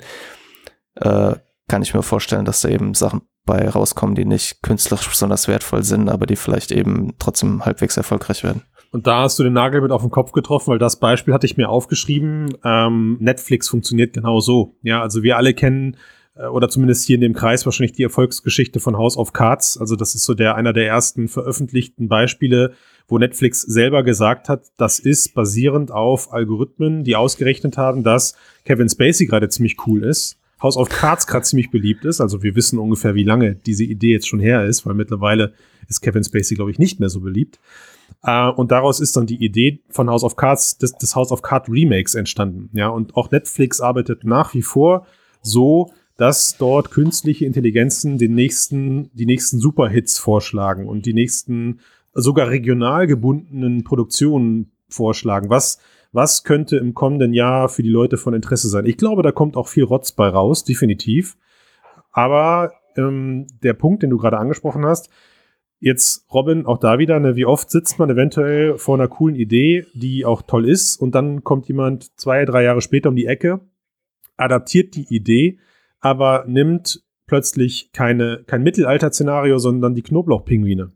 Äh, 0.94 1.34
kann 1.68 1.82
ich 1.82 1.94
mir 1.94 2.02
vorstellen, 2.02 2.44
dass 2.44 2.60
da 2.60 2.68
eben 2.68 2.94
Sachen 2.94 3.22
bei 3.46 3.68
rauskommen, 3.68 4.14
die 4.14 4.24
nicht 4.24 4.62
künstlerisch 4.62 5.08
besonders 5.08 5.48
wertvoll 5.48 5.82
sind, 5.82 6.08
aber 6.08 6.26
die 6.26 6.36
vielleicht 6.36 6.72
eben 6.72 7.14
trotzdem 7.18 7.64
halbwegs 7.64 7.96
erfolgreich 7.96 8.44
werden. 8.44 8.62
Und 8.92 9.06
da 9.06 9.22
hast 9.22 9.38
du 9.38 9.42
den 9.42 9.52
Nagel 9.52 9.80
mit 9.80 9.90
auf 9.90 10.02
den 10.02 10.10
Kopf 10.10 10.32
getroffen, 10.32 10.70
weil 10.70 10.78
das 10.78 10.98
Beispiel 10.98 11.34
hatte 11.34 11.46
ich 11.46 11.56
mir 11.56 11.68
aufgeschrieben. 11.68 12.54
Ähm, 12.64 13.16
Netflix 13.20 13.68
funktioniert 13.68 14.12
genau 14.12 14.40
so. 14.40 14.76
Ja, 14.82 15.02
also 15.02 15.22
wir 15.22 15.36
alle 15.36 15.54
kennen 15.54 15.96
äh, 16.34 16.46
oder 16.46 16.68
zumindest 16.68 17.04
hier 17.04 17.16
in 17.16 17.20
dem 17.20 17.34
Kreis 17.34 17.66
wahrscheinlich 17.66 17.92
die 17.92 18.04
Erfolgsgeschichte 18.04 18.80
von 18.80 18.96
House 18.96 19.16
of 19.16 19.32
Cards. 19.32 19.76
Also 19.76 19.96
das 19.96 20.14
ist 20.14 20.24
so 20.24 20.34
der 20.34 20.54
einer 20.54 20.72
der 20.72 20.86
ersten 20.86 21.28
veröffentlichten 21.28 22.08
Beispiele, 22.08 22.74
wo 23.08 23.18
Netflix 23.18 23.62
selber 23.62 24.02
gesagt 24.02 24.48
hat, 24.48 24.64
das 24.76 24.98
ist 24.98 25.34
basierend 25.34 25.90
auf 25.92 26.32
Algorithmen, 26.32 27.04
die 27.04 27.16
ausgerechnet 27.16 27.76
haben, 27.76 28.02
dass 28.02 28.34
Kevin 28.64 28.88
Spacey 28.88 29.26
gerade 29.26 29.48
ziemlich 29.48 29.76
cool 29.86 30.04
ist 30.04 30.38
House 30.62 30.76
of 30.76 30.88
Cards 30.88 31.26
gerade 31.26 31.44
ziemlich 31.44 31.70
beliebt 31.70 32.04
ist. 32.04 32.20
Also 32.20 32.42
wir 32.42 32.54
wissen 32.54 32.78
ungefähr, 32.78 33.14
wie 33.14 33.24
lange 33.24 33.54
diese 33.54 33.84
Idee 33.84 34.12
jetzt 34.12 34.28
schon 34.28 34.40
her 34.40 34.64
ist, 34.64 34.86
weil 34.86 34.94
mittlerweile 34.94 35.52
ist 35.88 36.00
Kevin 36.00 36.24
Spacey, 36.24 36.54
glaube 36.54 36.70
ich, 36.70 36.78
nicht 36.78 36.98
mehr 36.98 37.08
so 37.08 37.20
beliebt. 37.20 37.60
Äh, 38.22 38.48
und 38.50 38.70
daraus 38.70 39.00
ist 39.00 39.16
dann 39.16 39.26
die 39.26 39.42
Idee 39.44 39.80
von 39.90 40.08
House 40.08 40.24
of 40.24 40.36
Cards, 40.36 40.78
des, 40.78 40.92
des 40.92 41.14
House 41.14 41.30
of 41.30 41.42
Cards 41.42 41.68
Remakes 41.68 42.14
entstanden. 42.14 42.70
Ja, 42.72 42.88
und 42.88 43.16
auch 43.16 43.30
Netflix 43.30 43.80
arbeitet 43.80 44.24
nach 44.24 44.54
wie 44.54 44.62
vor 44.62 45.06
so, 45.42 45.92
dass 46.16 46.56
dort 46.56 46.90
künstliche 46.90 47.44
Intelligenzen 47.44 48.16
den 48.16 48.34
nächsten, 48.34 49.10
die 49.14 49.26
nächsten 49.26 49.60
Superhits 49.60 50.18
vorschlagen 50.18 50.88
und 50.88 51.04
die 51.04 51.12
nächsten 51.12 51.80
sogar 52.14 52.48
regional 52.48 53.06
gebundenen 53.06 53.84
Produktionen 53.84 54.72
vorschlagen, 54.88 55.50
was 55.50 55.78
was 56.16 56.42
könnte 56.42 56.78
im 56.78 56.94
kommenden 56.94 57.34
Jahr 57.34 57.68
für 57.68 57.82
die 57.82 57.90
Leute 57.90 58.16
von 58.16 58.34
Interesse 58.34 58.68
sein. 58.68 58.86
Ich 58.86 58.96
glaube, 58.96 59.22
da 59.22 59.32
kommt 59.32 59.56
auch 59.56 59.68
viel 59.68 59.84
Rotz 59.84 60.12
bei 60.12 60.26
raus, 60.28 60.64
definitiv. 60.64 61.36
Aber 62.10 62.72
ähm, 62.96 63.46
der 63.62 63.74
Punkt, 63.74 64.02
den 64.02 64.10
du 64.10 64.16
gerade 64.16 64.38
angesprochen 64.38 64.86
hast, 64.86 65.10
jetzt 65.78 66.26
Robin, 66.32 66.64
auch 66.64 66.78
da 66.78 66.98
wieder, 66.98 67.20
ne, 67.20 67.36
wie 67.36 67.44
oft 67.44 67.70
sitzt 67.70 67.98
man 67.98 68.08
eventuell 68.08 68.78
vor 68.78 68.96
einer 68.96 69.08
coolen 69.08 69.36
Idee, 69.36 69.86
die 69.92 70.24
auch 70.24 70.40
toll 70.40 70.66
ist, 70.66 70.96
und 70.96 71.14
dann 71.14 71.44
kommt 71.44 71.68
jemand 71.68 72.18
zwei, 72.18 72.46
drei 72.46 72.64
Jahre 72.64 72.80
später 72.80 73.10
um 73.10 73.16
die 73.16 73.26
Ecke, 73.26 73.60
adaptiert 74.38 74.96
die 74.96 75.14
Idee, 75.14 75.58
aber 76.00 76.46
nimmt 76.48 77.02
plötzlich 77.26 77.92
keine, 77.92 78.42
kein 78.46 78.62
Mittelalter-Szenario, 78.62 79.58
sondern 79.58 79.94
die 79.94 80.02
Knoblauchpinguine. 80.02 80.92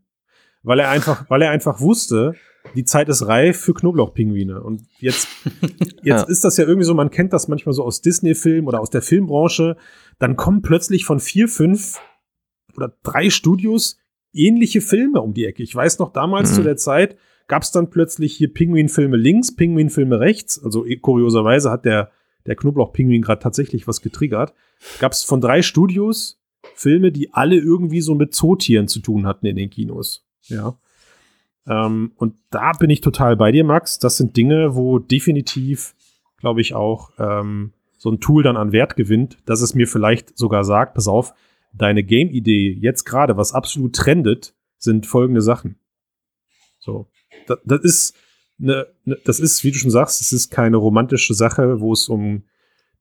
Weil 0.63 0.79
er 0.79 0.89
einfach, 0.89 1.29
weil 1.29 1.43
er 1.43 1.51
einfach 1.51 1.79
wusste, 1.79 2.33
die 2.75 2.85
Zeit 2.85 3.09
ist 3.09 3.27
reif 3.27 3.59
für 3.59 3.73
Knoblauchpinguine. 3.73 4.61
Und 4.61 4.83
jetzt, 4.99 5.27
jetzt 5.61 6.03
ja. 6.03 6.23
ist 6.23 6.43
das 6.43 6.57
ja 6.57 6.65
irgendwie 6.65 6.85
so, 6.85 6.93
man 6.93 7.11
kennt 7.11 7.33
das 7.33 7.47
manchmal 7.47 7.73
so 7.73 7.83
aus 7.83 8.01
Disney-Filmen 8.01 8.67
oder 8.67 8.79
aus 8.79 8.89
der 8.89 9.01
Filmbranche. 9.01 9.77
Dann 10.19 10.35
kommen 10.35 10.61
plötzlich 10.61 11.05
von 11.05 11.19
vier, 11.19 11.47
fünf 11.47 11.99
oder 12.75 12.95
drei 13.03 13.29
Studios 13.29 13.97
ähnliche 14.33 14.81
Filme 14.81 15.21
um 15.21 15.33
die 15.33 15.45
Ecke. 15.45 15.63
Ich 15.63 15.75
weiß 15.75 15.99
noch, 15.99 16.13
damals 16.13 16.51
mhm. 16.51 16.55
zu 16.55 16.63
der 16.63 16.77
Zeit 16.77 17.17
gab 17.47 17.63
es 17.63 17.71
dann 17.71 17.89
plötzlich 17.89 18.35
hier 18.35 18.53
Pinguinfilme 18.53 19.17
links, 19.17 19.55
Pinguinfilme 19.55 20.19
rechts. 20.19 20.63
Also 20.63 20.85
eh, 20.85 20.97
kurioserweise 20.97 21.69
hat 21.69 21.85
der, 21.85 22.11
der 22.45 22.55
Knoblauchpinguin 22.55 23.21
gerade 23.21 23.41
tatsächlich 23.41 23.87
was 23.87 24.01
getriggert. 24.01 24.53
Gab 24.99 25.11
es 25.11 25.23
von 25.23 25.41
drei 25.41 25.61
Studios 25.61 26.41
Filme, 26.75 27.11
die 27.11 27.33
alle 27.33 27.57
irgendwie 27.57 28.01
so 28.01 28.15
mit 28.15 28.33
Zootieren 28.33 28.87
zu 28.87 28.99
tun 28.99 29.25
hatten 29.25 29.45
in 29.47 29.55
den 29.55 29.69
Kinos. 29.69 30.25
Ja. 30.43 30.77
Ähm, 31.67 32.11
und 32.15 32.35
da 32.49 32.71
bin 32.73 32.89
ich 32.89 33.01
total 33.01 33.35
bei 33.35 33.51
dir, 33.51 33.63
Max. 33.63 33.99
Das 33.99 34.17
sind 34.17 34.35
Dinge, 34.35 34.75
wo 34.75 34.99
definitiv, 34.99 35.95
glaube 36.37 36.61
ich, 36.61 36.73
auch 36.73 37.11
ähm, 37.19 37.73
so 37.97 38.09
ein 38.09 38.19
Tool 38.19 38.43
dann 38.43 38.57
an 38.57 38.71
Wert 38.71 38.95
gewinnt, 38.95 39.37
dass 39.45 39.61
es 39.61 39.75
mir 39.75 39.87
vielleicht 39.87 40.37
sogar 40.37 40.63
sagt, 40.63 40.95
pass 40.95 41.07
auf, 41.07 41.33
deine 41.73 42.03
Game-Idee 42.03 42.71
jetzt 42.71 43.05
gerade, 43.05 43.37
was 43.37 43.53
absolut 43.53 43.95
trendet, 43.95 44.55
sind 44.77 45.05
folgende 45.05 45.41
Sachen. 45.41 45.77
So. 46.79 47.07
das, 47.47 47.59
das 47.63 47.81
ist 47.81 48.15
eine, 48.59 48.87
ne, 49.05 49.17
das 49.25 49.39
ist, 49.39 49.63
wie 49.63 49.71
du 49.71 49.77
schon 49.77 49.91
sagst, 49.91 50.21
es 50.21 50.33
ist 50.33 50.49
keine 50.49 50.77
romantische 50.77 51.33
Sache, 51.33 51.79
wo 51.79 51.93
es 51.93 52.09
um 52.09 52.43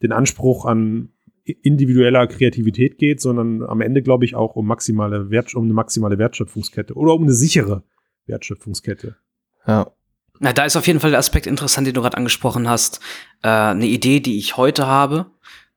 den 0.03 0.13
Anspruch 0.13 0.67
an 0.67 1.11
individueller 1.45 2.27
Kreativität 2.27 2.99
geht, 2.99 3.21
sondern 3.21 3.63
am 3.63 3.81
Ende, 3.81 4.03
glaube 4.03 4.25
ich, 4.25 4.35
auch 4.35 4.57
um 4.57 4.67
maximale 4.67 5.31
Wert, 5.31 5.55
um 5.55 5.65
eine 5.65 5.73
maximale 5.73 6.19
Wertschöpfungskette 6.19 6.95
oder 6.95 7.15
um 7.15 7.23
eine 7.23 7.33
sichere 7.33 7.83
Wertschöpfungskette. 8.31 9.17
Ja. 9.67 9.91
Na, 10.39 10.53
da 10.55 10.65
ist 10.65 10.77
auf 10.77 10.87
jeden 10.87 11.01
Fall 11.01 11.11
der 11.11 11.19
Aspekt 11.19 11.47
interessant, 11.47 11.87
den 11.87 11.95
du 11.95 12.01
gerade 12.01 12.17
angesprochen 12.17 12.69
hast. 12.69 13.01
Äh, 13.43 13.49
eine 13.49 13.87
Idee, 13.87 14.21
die 14.21 14.39
ich 14.39 14.57
heute 14.57 14.87
habe, 14.87 15.27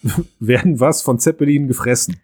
werden 0.39 0.79
was 0.79 1.01
von 1.01 1.19
Zeppelin 1.19 1.67
gefressen. 1.67 2.19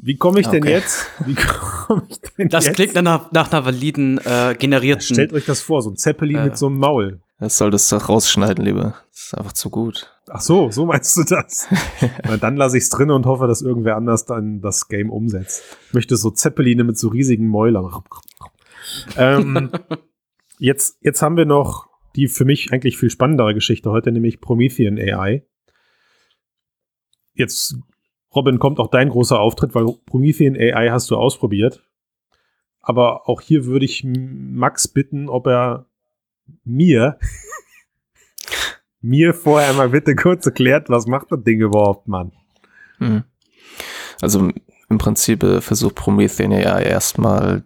Wie 0.00 0.16
komme 0.16 0.40
ich 0.40 0.46
denn 0.46 0.62
Okay. 0.62 0.72
jetzt? 0.72 1.06
Wie 1.26 1.34
komme 1.34 2.06
ich 2.08 2.20
denn 2.38 2.48
Das 2.48 2.66
jetzt? 2.66 2.76
klingt 2.76 2.94
nach, 2.94 3.00
einer- 3.00 3.28
nach 3.32 3.50
einer 3.52 3.64
validen, 3.64 4.18
äh, 4.24 4.54
generierten. 4.56 5.02
Stellt 5.02 5.32
euch 5.32 5.44
das 5.44 5.60
vor, 5.60 5.82
so 5.82 5.90
ein 5.90 5.96
Zeppelin 5.96 6.36
Äh. 6.36 6.44
mit 6.44 6.56
so 6.58 6.66
einem 6.66 6.78
Maul. 6.78 7.20
Das 7.40 7.58
solltest 7.58 7.90
du 7.90 7.96
doch 7.96 8.08
rausschneiden, 8.08 8.64
lieber. 8.64 8.94
Das 9.10 9.22
ist 9.26 9.34
einfach 9.34 9.52
zu 9.52 9.70
gut. 9.70 10.12
Ach 10.30 10.40
so, 10.40 10.70
so 10.70 10.86
meinst 10.86 11.16
du 11.16 11.22
das? 11.24 11.68
Na, 12.24 12.36
dann 12.36 12.56
lasse 12.56 12.76
ich 12.78 12.84
es 12.84 12.90
drin 12.90 13.10
und 13.10 13.26
hoffe, 13.26 13.46
dass 13.46 13.62
irgendwer 13.62 13.96
anders 13.96 14.24
dann 14.24 14.60
das 14.60 14.88
Game 14.88 15.10
umsetzt. 15.10 15.62
Ich 15.88 15.94
möchte 15.94 16.16
so 16.16 16.30
Zeppeline 16.30 16.84
mit 16.84 16.98
so 16.98 17.08
riesigen 17.08 17.46
Mäulern. 17.48 17.90
ähm, 19.16 19.70
jetzt, 20.58 20.98
jetzt 21.00 21.22
haben 21.22 21.36
wir 21.36 21.44
noch 21.46 21.88
die 22.16 22.26
für 22.28 22.44
mich 22.44 22.72
eigentlich 22.72 22.98
viel 22.98 23.10
spannendere 23.10 23.54
Geschichte 23.54 23.90
heute, 23.90 24.10
nämlich 24.12 24.40
Promethean 24.40 24.98
AI. 24.98 25.44
Jetzt, 27.38 27.76
Robin, 28.34 28.58
kommt 28.58 28.80
auch 28.80 28.90
dein 28.90 29.08
großer 29.08 29.38
Auftritt, 29.40 29.74
weil 29.74 29.86
Promethean 30.06 30.56
AI 30.56 30.90
hast 30.90 31.10
du 31.10 31.16
ausprobiert. 31.16 31.82
Aber 32.80 33.28
auch 33.28 33.40
hier 33.40 33.64
würde 33.66 33.84
ich 33.84 34.04
Max 34.04 34.88
bitten, 34.88 35.28
ob 35.28 35.46
er 35.46 35.86
mir 36.64 37.18
mir 39.00 39.34
vorher 39.34 39.72
mal 39.74 39.90
bitte 39.90 40.14
kurz 40.16 40.44
erklärt, 40.46 40.88
was 40.88 41.06
macht 41.06 41.30
das 41.30 41.42
Ding 41.44 41.60
überhaupt, 41.60 42.08
Mann? 42.08 42.32
Mhm. 42.98 43.24
Also 44.20 44.50
im 44.90 44.98
Prinzip 44.98 45.42
äh, 45.44 45.60
versucht 45.60 45.94
Promethean 45.94 46.50
ja 46.50 46.78
erstmal 46.78 47.62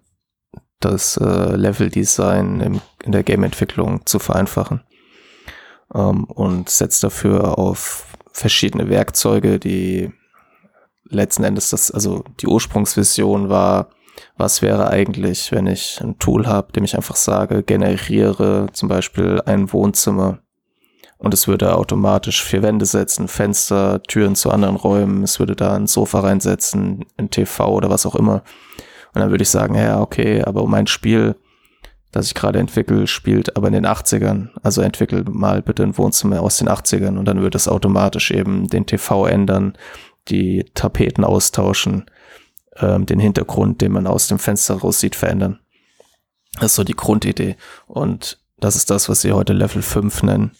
das 0.80 1.16
äh, 1.16 1.56
Level-Design 1.56 2.60
im- 2.60 2.80
in 3.04 3.12
der 3.12 3.22
Game-Entwicklung 3.22 4.04
zu 4.04 4.18
vereinfachen 4.18 4.82
ähm, 5.94 6.24
und 6.24 6.68
setzt 6.68 7.02
dafür 7.04 7.56
auf 7.58 8.11
verschiedene 8.32 8.88
Werkzeuge, 8.88 9.58
die 9.58 10.12
letzten 11.08 11.44
Endes 11.44 11.70
das, 11.70 11.90
also 11.90 12.24
die 12.40 12.46
Ursprungsvision 12.46 13.48
war, 13.48 13.90
was 14.36 14.62
wäre 14.62 14.88
eigentlich, 14.88 15.52
wenn 15.52 15.66
ich 15.66 16.00
ein 16.00 16.18
Tool 16.18 16.46
habe, 16.46 16.72
dem 16.72 16.84
ich 16.84 16.96
einfach 16.96 17.16
sage, 17.16 17.62
generiere 17.62 18.66
zum 18.72 18.88
Beispiel 18.88 19.40
ein 19.44 19.72
Wohnzimmer 19.72 20.38
und 21.22 21.32
es 21.34 21.46
würde 21.46 21.76
automatisch 21.76 22.42
vier 22.42 22.62
Wände 22.62 22.84
setzen, 22.84 23.28
Fenster, 23.28 24.02
Türen 24.02 24.34
zu 24.34 24.50
anderen 24.50 24.74
Räumen, 24.76 25.22
es 25.22 25.38
würde 25.38 25.54
da 25.54 25.74
ein 25.74 25.86
Sofa 25.86 26.20
reinsetzen, 26.20 27.04
ein 27.16 27.30
TV 27.30 27.72
oder 27.72 27.90
was 27.90 28.06
auch 28.06 28.16
immer. 28.16 28.42
Und 29.14 29.20
dann 29.20 29.30
würde 29.30 29.42
ich 29.42 29.50
sagen, 29.50 29.76
ja, 29.76 30.00
okay, 30.00 30.42
aber 30.42 30.66
mein 30.66 30.88
Spiel, 30.88 31.36
das 32.12 32.26
ich 32.26 32.34
gerade 32.34 32.58
entwickle, 32.58 33.06
spielt 33.06 33.56
aber 33.56 33.66
in 33.68 33.72
den 33.72 33.86
80ern. 33.86 34.50
Also 34.62 34.82
entwickel 34.82 35.24
mal 35.24 35.62
bitte 35.62 35.82
ein 35.82 35.96
Wohnzimmer 35.96 36.40
aus 36.40 36.58
den 36.58 36.68
80ern 36.68 37.18
und 37.18 37.24
dann 37.24 37.40
würde 37.40 37.56
es 37.56 37.68
automatisch 37.68 38.30
eben 38.30 38.68
den 38.68 38.86
TV 38.86 39.26
ändern, 39.26 39.76
die 40.28 40.64
Tapeten 40.74 41.24
austauschen, 41.24 42.04
ähm, 42.76 43.06
den 43.06 43.18
Hintergrund, 43.18 43.80
den 43.80 43.92
man 43.92 44.06
aus 44.06 44.28
dem 44.28 44.38
Fenster 44.38 44.74
raus 44.74 45.00
sieht, 45.00 45.16
verändern. 45.16 45.58
Das 46.56 46.66
ist 46.66 46.74
so 46.76 46.84
die 46.84 46.94
Grundidee. 46.94 47.56
Und 47.86 48.38
das 48.58 48.76
ist 48.76 48.90
das, 48.90 49.08
was 49.08 49.22
sie 49.22 49.32
heute 49.32 49.54
Level 49.54 49.82
5 49.82 50.22
nennen 50.22 50.52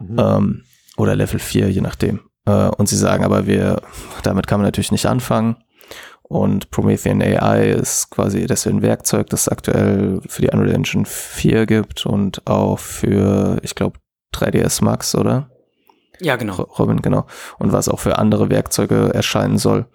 ähm, 0.00 0.64
oder 0.96 1.16
Level 1.16 1.40
4, 1.40 1.68
je 1.70 1.80
nachdem. 1.80 2.20
Äh, 2.46 2.68
und 2.68 2.88
sie 2.88 2.96
sagen 2.96 3.24
aber, 3.24 3.46
wir, 3.46 3.82
damit 4.22 4.46
kann 4.46 4.60
man 4.60 4.66
natürlich 4.66 4.92
nicht 4.92 5.06
anfangen. 5.06 5.56
Und 6.22 6.70
Promethean 6.70 7.20
AI 7.20 7.70
ist 7.72 8.10
quasi 8.10 8.46
deswegen 8.46 8.78
ein 8.78 8.82
Werkzeug, 8.82 9.28
das 9.28 9.42
es 9.42 9.48
aktuell 9.48 10.20
für 10.26 10.40
die 10.42 10.48
Unreal 10.48 10.74
Engine 10.74 11.04
4 11.04 11.66
gibt 11.66 12.06
und 12.06 12.46
auch 12.46 12.78
für, 12.78 13.58
ich 13.62 13.74
glaube, 13.74 13.98
3ds 14.34 14.82
Max, 14.82 15.14
oder? 15.14 15.50
Ja, 16.20 16.36
genau. 16.36 16.54
Ro- 16.54 16.72
Robin, 16.78 17.02
genau. 17.02 17.26
Und 17.58 17.72
was 17.72 17.88
auch 17.88 18.00
für 18.00 18.18
andere 18.18 18.48
Werkzeuge 18.48 19.10
erscheinen 19.12 19.58
soll, 19.58 19.86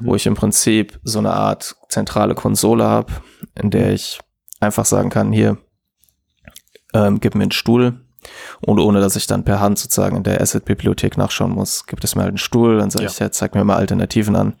wo 0.00 0.14
ich 0.14 0.26
im 0.26 0.34
Prinzip 0.34 0.98
so 1.02 1.18
eine 1.18 1.32
Art 1.32 1.76
zentrale 1.88 2.34
Konsole 2.34 2.84
habe, 2.84 3.12
in 3.54 3.70
der 3.70 3.92
ich 3.92 4.20
einfach 4.60 4.84
sagen 4.84 5.08
kann, 5.08 5.32
hier, 5.32 5.56
ähm, 6.92 7.20
gib 7.20 7.34
mir 7.34 7.42
einen 7.44 7.52
Stuhl. 7.52 8.00
Und 8.60 8.78
ohne 8.80 9.00
dass 9.00 9.16
ich 9.16 9.26
dann 9.26 9.44
per 9.44 9.60
Hand 9.60 9.78
sozusagen 9.78 10.16
in 10.16 10.22
der 10.24 10.42
Asset-Bibliothek 10.42 11.16
nachschauen 11.16 11.52
muss, 11.52 11.86
gibt 11.86 12.04
es 12.04 12.14
mir 12.14 12.22
halt 12.22 12.30
einen 12.32 12.38
Stuhl, 12.38 12.78
dann 12.78 12.90
sage 12.90 13.04
Ja. 13.04 13.10
ich, 13.10 13.18
ja, 13.18 13.30
zeig 13.30 13.54
mir 13.54 13.64
mal 13.64 13.76
Alternativen 13.76 14.36
an. 14.36 14.56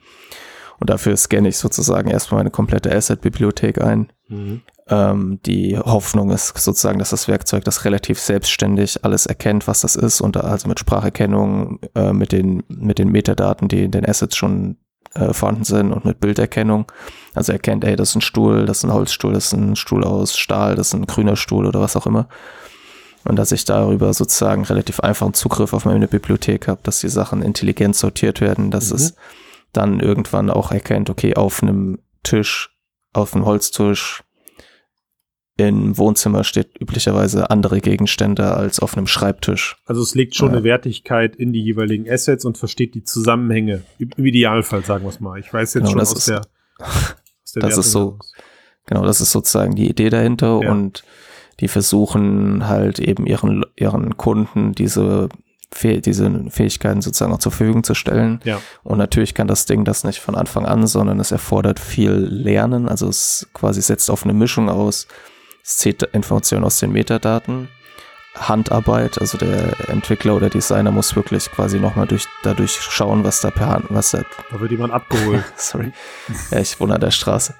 Und 0.80 0.90
dafür 0.90 1.16
scanne 1.16 1.48
ich 1.48 1.58
sozusagen 1.58 2.10
erstmal 2.10 2.40
meine 2.40 2.50
komplette 2.50 2.90
Asset-Bibliothek 2.94 3.80
ein. 3.82 4.10
Mhm. 4.28 4.62
Ähm, 4.88 5.38
die 5.44 5.78
Hoffnung 5.78 6.30
ist 6.30 6.56
sozusagen, 6.58 6.98
dass 6.98 7.10
das 7.10 7.28
Werkzeug 7.28 7.64
das 7.64 7.84
relativ 7.84 8.18
selbstständig 8.18 9.04
alles 9.04 9.26
erkennt, 9.26 9.68
was 9.68 9.82
das 9.82 9.94
ist 9.94 10.20
und 10.20 10.36
also 10.38 10.68
mit 10.68 10.80
Spracherkennung, 10.80 11.78
äh, 11.94 12.12
mit 12.12 12.32
den 12.32 12.64
mit 12.68 12.98
den 12.98 13.12
Metadaten, 13.12 13.68
die 13.68 13.84
in 13.84 13.90
den 13.90 14.08
Assets 14.08 14.36
schon 14.36 14.78
äh, 15.14 15.32
vorhanden 15.32 15.64
sind 15.64 15.92
und 15.92 16.04
mit 16.04 16.18
Bilderkennung. 16.18 16.90
Also 17.34 17.52
erkennt, 17.52 17.84
ey, 17.84 17.94
das 17.94 18.10
ist 18.10 18.16
ein 18.16 18.20
Stuhl, 18.22 18.64
das 18.64 18.78
ist 18.78 18.84
ein 18.84 18.92
Holzstuhl, 18.92 19.32
das 19.32 19.46
ist 19.46 19.52
ein 19.52 19.76
Stuhl 19.76 20.02
aus 20.02 20.36
Stahl, 20.36 20.74
das 20.76 20.88
ist 20.88 20.94
ein 20.94 21.06
grüner 21.06 21.36
Stuhl 21.36 21.66
oder 21.66 21.80
was 21.80 21.96
auch 21.96 22.06
immer. 22.06 22.28
Und 23.24 23.36
dass 23.36 23.52
ich 23.52 23.66
darüber 23.66 24.14
sozusagen 24.14 24.64
relativ 24.64 25.00
einfachen 25.00 25.34
Zugriff 25.34 25.74
auf 25.74 25.84
meine 25.84 26.08
Bibliothek 26.08 26.68
habe, 26.68 26.80
dass 26.82 27.00
die 27.00 27.08
Sachen 27.10 27.42
intelligent 27.42 27.94
sortiert 27.94 28.40
werden, 28.40 28.70
dass 28.70 28.90
Mhm. 28.90 28.96
es 28.96 29.14
dann 29.72 30.00
irgendwann 30.00 30.50
auch 30.50 30.72
erkennt, 30.72 31.10
okay, 31.10 31.34
auf 31.34 31.62
einem 31.62 31.98
Tisch, 32.22 32.76
auf 33.12 33.34
einem 33.34 33.44
Holztisch 33.46 34.22
im 35.56 35.98
Wohnzimmer 35.98 36.42
steht 36.42 36.80
üblicherweise 36.80 37.50
andere 37.50 37.80
Gegenstände 37.82 38.54
als 38.54 38.80
auf 38.80 38.96
einem 38.96 39.06
Schreibtisch. 39.06 39.76
Also 39.84 40.00
es 40.02 40.14
legt 40.14 40.34
schon 40.34 40.48
Ja. 40.50 40.54
eine 40.56 40.64
Wertigkeit 40.64 41.36
in 41.36 41.52
die 41.52 41.62
jeweiligen 41.62 42.08
Assets 42.10 42.46
und 42.46 42.56
versteht 42.56 42.94
die 42.94 43.04
Zusammenhänge. 43.04 43.82
Im 43.98 44.24
Idealfall, 44.24 44.82
sagen 44.84 45.04
wir 45.04 45.10
es 45.10 45.20
mal. 45.20 45.38
Ich 45.38 45.52
weiß 45.52 45.74
jetzt 45.74 45.82
Genau, 45.82 45.90
schon 45.90 45.98
das 45.98 46.12
aus 46.12 46.18
ist- 46.18 46.28
der, 46.28 46.40
aus 46.78 47.52
der 47.54 47.62
das 47.62 47.76
ist 47.78 47.92
so- 47.92 48.18
Genau, 48.86 49.04
das 49.04 49.20
ist 49.20 49.32
sozusagen 49.32 49.74
die 49.76 49.88
Idee 49.88 50.08
dahinter 50.08 50.60
Ja. 50.62 50.72
und 50.72 51.04
die 51.60 51.68
versuchen 51.68 52.66
halt 52.66 52.98
eben 52.98 53.26
ihren, 53.26 53.64
ihren 53.76 54.16
Kunden 54.16 54.72
diese 54.72 55.28
diese 55.82 56.50
Fähigkeiten 56.50 57.00
sozusagen 57.00 57.32
auch 57.32 57.38
zur 57.38 57.52
Verfügung 57.52 57.84
zu 57.84 57.94
stellen. 57.94 58.40
Ja. 58.44 58.60
Und 58.82 58.98
natürlich 58.98 59.34
kann 59.34 59.46
das 59.46 59.66
Ding 59.66 59.84
das 59.84 60.04
nicht 60.04 60.20
von 60.20 60.34
Anfang 60.34 60.66
an, 60.66 60.86
sondern 60.86 61.20
es 61.20 61.32
erfordert 61.32 61.78
viel 61.78 62.12
Lernen. 62.12 62.88
Also 62.88 63.08
es 63.08 63.48
quasi 63.54 63.80
setzt 63.80 64.10
auf 64.10 64.24
eine 64.24 64.34
Mischung 64.34 64.68
aus, 64.68 65.06
es 65.62 65.76
zieht 65.76 66.02
Informationen 66.02 66.64
aus 66.64 66.80
den 66.80 66.92
Metadaten, 66.92 67.68
Handarbeit, 68.36 69.20
also 69.20 69.38
der 69.38 69.88
Entwickler 69.88 70.36
oder 70.36 70.48
Designer 70.48 70.92
muss 70.92 71.16
wirklich 71.16 71.50
quasi 71.50 71.80
nochmal 71.80 72.06
durch, 72.06 72.26
dadurch 72.42 72.72
schauen, 72.72 73.24
was 73.24 73.40
da 73.40 73.50
per 73.50 73.68
Hand, 73.68 73.86
was 73.88 74.12
da, 74.12 74.22
Da 74.50 74.60
wird 74.60 74.70
jemand 74.70 74.92
abgeholt. 74.92 75.44
sorry, 75.56 75.92
ja, 76.50 76.60
ich 76.60 76.78
wohne 76.78 76.94
an 76.94 77.00
der 77.00 77.10
Straße, 77.10 77.54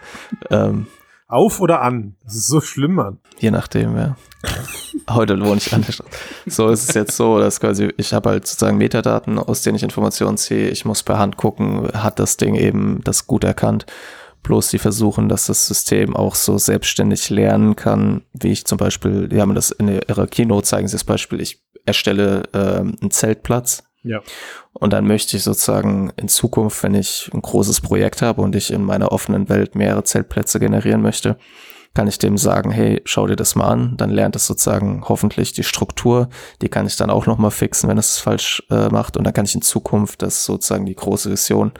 ähm, 0.51 0.87
Auf 1.31 1.61
oder 1.61 1.81
an? 1.81 2.17
Das 2.25 2.35
ist 2.35 2.49
so 2.49 2.61
schlimm, 2.61 2.95
Mann. 2.95 3.19
je 3.39 3.53
nachdem, 3.53 3.97
ja. 3.97 4.17
Heute 5.11 5.41
wohne 5.41 5.59
ich 5.59 5.73
an 5.73 5.83
der 5.83 5.93
Straße. 5.93 6.11
So 6.47 6.69
ist 6.71 6.89
es 6.89 6.95
jetzt 6.95 7.17
so, 7.17 7.39
dass 7.39 7.61
quasi, 7.61 7.93
ich 7.97 8.13
habe 8.13 8.31
halt 8.31 8.49
sozusagen 8.49 8.79
Metadaten, 8.79 9.39
aus 9.39 9.63
denen 9.63 9.77
ich 9.77 9.85
Informationen 9.85 10.37
ziehe. 10.39 10.69
Ich 10.71 10.85
muss 10.85 11.05
per 11.05 11.19
Hand 11.19 11.37
gucken, 11.37 11.89
hat 11.95 12.19
das 12.19 12.37
Ding 12.37 12.57
eben 12.57 13.01
das 13.05 13.29
gut 13.29 13.45
erkannt. 13.45 13.87
Bloß 14.43 14.71
die 14.71 14.79
versuchen, 14.79 15.29
dass 15.29 15.47
das 15.47 15.69
System 15.69 16.17
auch 16.17 16.35
so 16.35 16.59
selbstständig 16.59 17.31
lernen 17.31 17.77
kann, 17.77 18.23
wie 18.33 18.51
ich 18.51 18.65
zum 18.65 18.79
Beispiel, 18.79 19.29
die 19.29 19.41
haben 19.41 19.55
das 19.55 19.71
in 19.71 19.89
ihrer 19.89 20.27
Keynote, 20.27 20.67
zeigen 20.67 20.89
sie 20.89 20.97
das 20.97 21.05
Beispiel, 21.05 21.41
ich 21.41 21.63
erstelle 21.87 22.43
ähm, 22.55 22.97
einen 23.01 23.11
Zeltplatz 23.11 23.85
Ja. 24.03 24.23
und 24.73 24.93
dann 24.93 25.07
möchte 25.07 25.37
ich 25.37 25.43
sozusagen 25.43 26.11
in 26.17 26.29
Zukunft, 26.29 26.83
wenn 26.83 26.95
ich 26.95 27.31
ein 27.35 27.43
großes 27.43 27.83
Projekt 27.83 28.23
habe 28.23 28.41
und 28.41 28.57
ich 28.57 28.71
in 28.71 28.83
meiner 28.83 29.13
offenen 29.13 29.49
Welt 29.51 29.75
mehrere 29.75 30.05
Zeltplätze 30.05 30.59
generieren 30.59 31.03
möchte, 31.03 31.37
kann 31.95 32.07
ich 32.07 32.19
dem 32.19 32.39
sagen, 32.39 32.71
hey, 32.71 33.03
schau 33.05 33.27
dir 33.27 33.37
das 33.37 33.57
mal 33.57 33.69
an, 33.69 33.97
dann 33.97 34.11
lernt 34.11 34.37
es 34.37 34.47
sozusagen 34.47 35.05
hoffentlich 35.09 35.53
die 35.53 35.65
Struktur, 35.65 36.29
die 36.63 36.69
kann 36.69 36.87
ich 36.87 36.97
dann 36.97 37.11
auch 37.11 37.27
nochmal 37.27 37.51
fixen, 37.51 37.89
wenn 37.89 37.99
es 37.99 38.19
falsch 38.19 38.63
äh, 38.71 38.89
macht. 38.89 39.17
Und 39.17 39.25
dann 39.25 39.35
kann 39.35 39.45
ich 39.45 39.55
in 39.55 39.63
Zukunft, 39.63 40.23
das 40.23 40.45
sozusagen 40.45 40.87
die 40.87 40.95
große 40.95 41.31
Vision, 41.31 41.73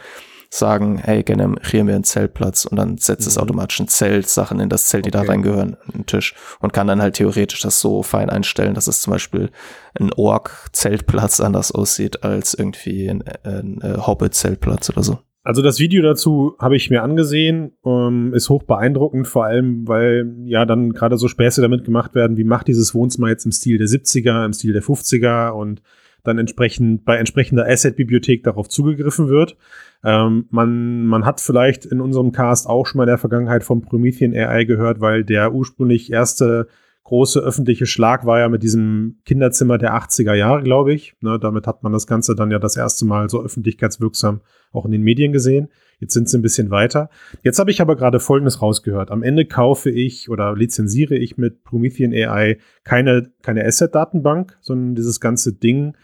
sagen, 0.53 0.99
hey, 0.99 1.23
generiere 1.23 1.85
mir 1.85 1.95
einen 1.95 2.05
Zeltplatz 2.05 2.65
und 2.65 2.77
dann 2.77 2.99
setzt 2.99 3.27
es 3.27 3.37
Mhm. 3.37 3.43
automatisch 3.43 3.81
ein 3.81 3.89
Zelt, 3.89 4.29
Sachen 4.29 4.59
in 4.59 4.69
das 4.69 4.87
Zelt, 4.87 5.07
die 5.07 5.11
da 5.13 5.21
Okay. 5.21 5.31
reingehören, 5.31 5.77
einen 5.95 6.07
Tisch 6.07 6.35
und 6.59 6.73
kann 6.73 6.89
dann 6.89 7.01
halt 7.01 7.15
theoretisch 7.15 7.61
das 7.61 7.81
so 7.81 8.03
fein 8.03 8.29
einstellen, 8.31 8.75
dass 8.75 8.89
es 8.89 9.01
zum 9.01 9.13
Beispiel 9.13 9.51
ein 9.99 10.13
Ork-Zeltplatz 10.13 11.41
anders 11.41 11.73
aussieht 11.73 12.25
als 12.25 12.55
irgendwie 12.55 13.09
ein, 13.09 13.23
ein, 13.45 13.81
äh, 13.83 13.97
Hobbit-Zeltplatz 13.99 14.91
oder 14.91 15.03
so. 15.03 15.19
Also 15.43 15.63
das 15.63 15.79
Video 15.79 16.03
dazu 16.03 16.55
habe 16.59 16.77
ich 16.77 16.91
mir 16.91 17.03
angesehen, 17.03 17.73
ähm, 17.87 18.35
ist 18.35 18.51
hoch 18.51 18.65
beeindruckend, 18.65 19.27
vor 19.27 19.47
allem, 19.47 19.89
weil 19.89 20.35
ja 20.45 20.67
dann 20.67 20.93
gerade 20.93 21.17
so 21.17 21.29
Späße 21.29 21.63
damit 21.63 21.85
gemacht 21.85 22.15
werden, 22.15 22.37
wie 22.37 22.45
macht 22.45 22.69
dieses 22.69 22.95
Wohnzimmer 22.95 23.29
jetzt 23.31 23.47
im 23.47 23.53
Stil 23.53 23.79
der 23.79 23.87
70er, 23.87 24.45
im 24.45 24.53
Stil 24.53 24.75
der 24.75 24.83
50er 24.83 25.51
und 25.51 25.81
dann 26.25 26.39
entsprechend 26.39 27.05
bei 27.05 27.17
entsprechender 27.17 27.67
Asset-Bibliothek 27.67 28.43
darauf 28.43 28.69
zugegriffen 28.69 29.29
wird. 29.29 29.57
Ähm, 30.05 30.47
man, 30.51 31.07
man 31.07 31.25
hat 31.25 31.41
vielleicht 31.41 31.85
in 31.85 32.01
unserem 32.01 32.33
Cast 32.33 32.67
auch 32.67 32.87
schon 32.87 32.99
mal 32.99 33.05
in 33.05 33.09
der 33.09 33.19
Vergangenheit 33.19 33.65
vom 33.65 33.83
Promethean 33.83 34.35
AI 34.35 34.65
gehört, 34.65 35.01
weil 35.01 35.25
der 35.25 35.53
ursprünglich 35.53 36.13
erste 36.13 36.69
große 37.11 37.41
öffentliche 37.41 37.87
Schlag 37.87 38.25
war 38.25 38.39
ja 38.39 38.49
mit 38.49 38.63
diesem 38.63 39.19
Kinderzimmer 39.25 39.79
der 39.79 39.95
80er 39.95 40.35
Jahre, 40.35 40.63
glaube 40.63 40.93
ich. 40.93 41.17
Ne, 41.21 41.39
damit 41.41 41.67
hat 41.67 41.83
man 41.83 41.93
das 41.93 42.07
Ganze 42.07 42.37
dann 42.37 42.53
ja 42.53 42.61
das 42.61 42.77
erste 42.77 43.05
Mal 43.05 43.29
so 43.29 43.43
öffentlichkeitswirksam 43.43 44.43
auch 44.73 44.85
in 44.85 44.93
den 44.93 45.03
Medien 45.03 45.33
gesehen. 45.33 45.69
Jetzt 45.99 46.15
sind 46.15 46.29
sie 46.29 46.39
ein 46.39 46.43
bisschen 46.43 46.71
weiter. 46.71 47.11
Jetzt 47.43 47.59
habe 47.59 47.73
ich 47.73 47.81
aber 47.81 47.97
gerade 47.97 48.21
Folgendes 48.21 48.63
rausgehört. 48.63 49.11
Am 49.11 49.23
Ende 49.25 49.45
kaufe 49.45 49.91
ich 49.91 50.31
oder 50.31 50.55
lizenziere 50.55 51.17
ich 51.17 51.37
mit 51.37 51.65
Promethean 51.65 52.13
AI 52.13 52.59
keine, 52.85 53.33
keine 53.43 53.65
Asset-Datenbank, 53.65 54.57
sondern 54.61 54.95
dieses 54.95 55.21
ganze 55.21 55.53
Ding 55.53 55.97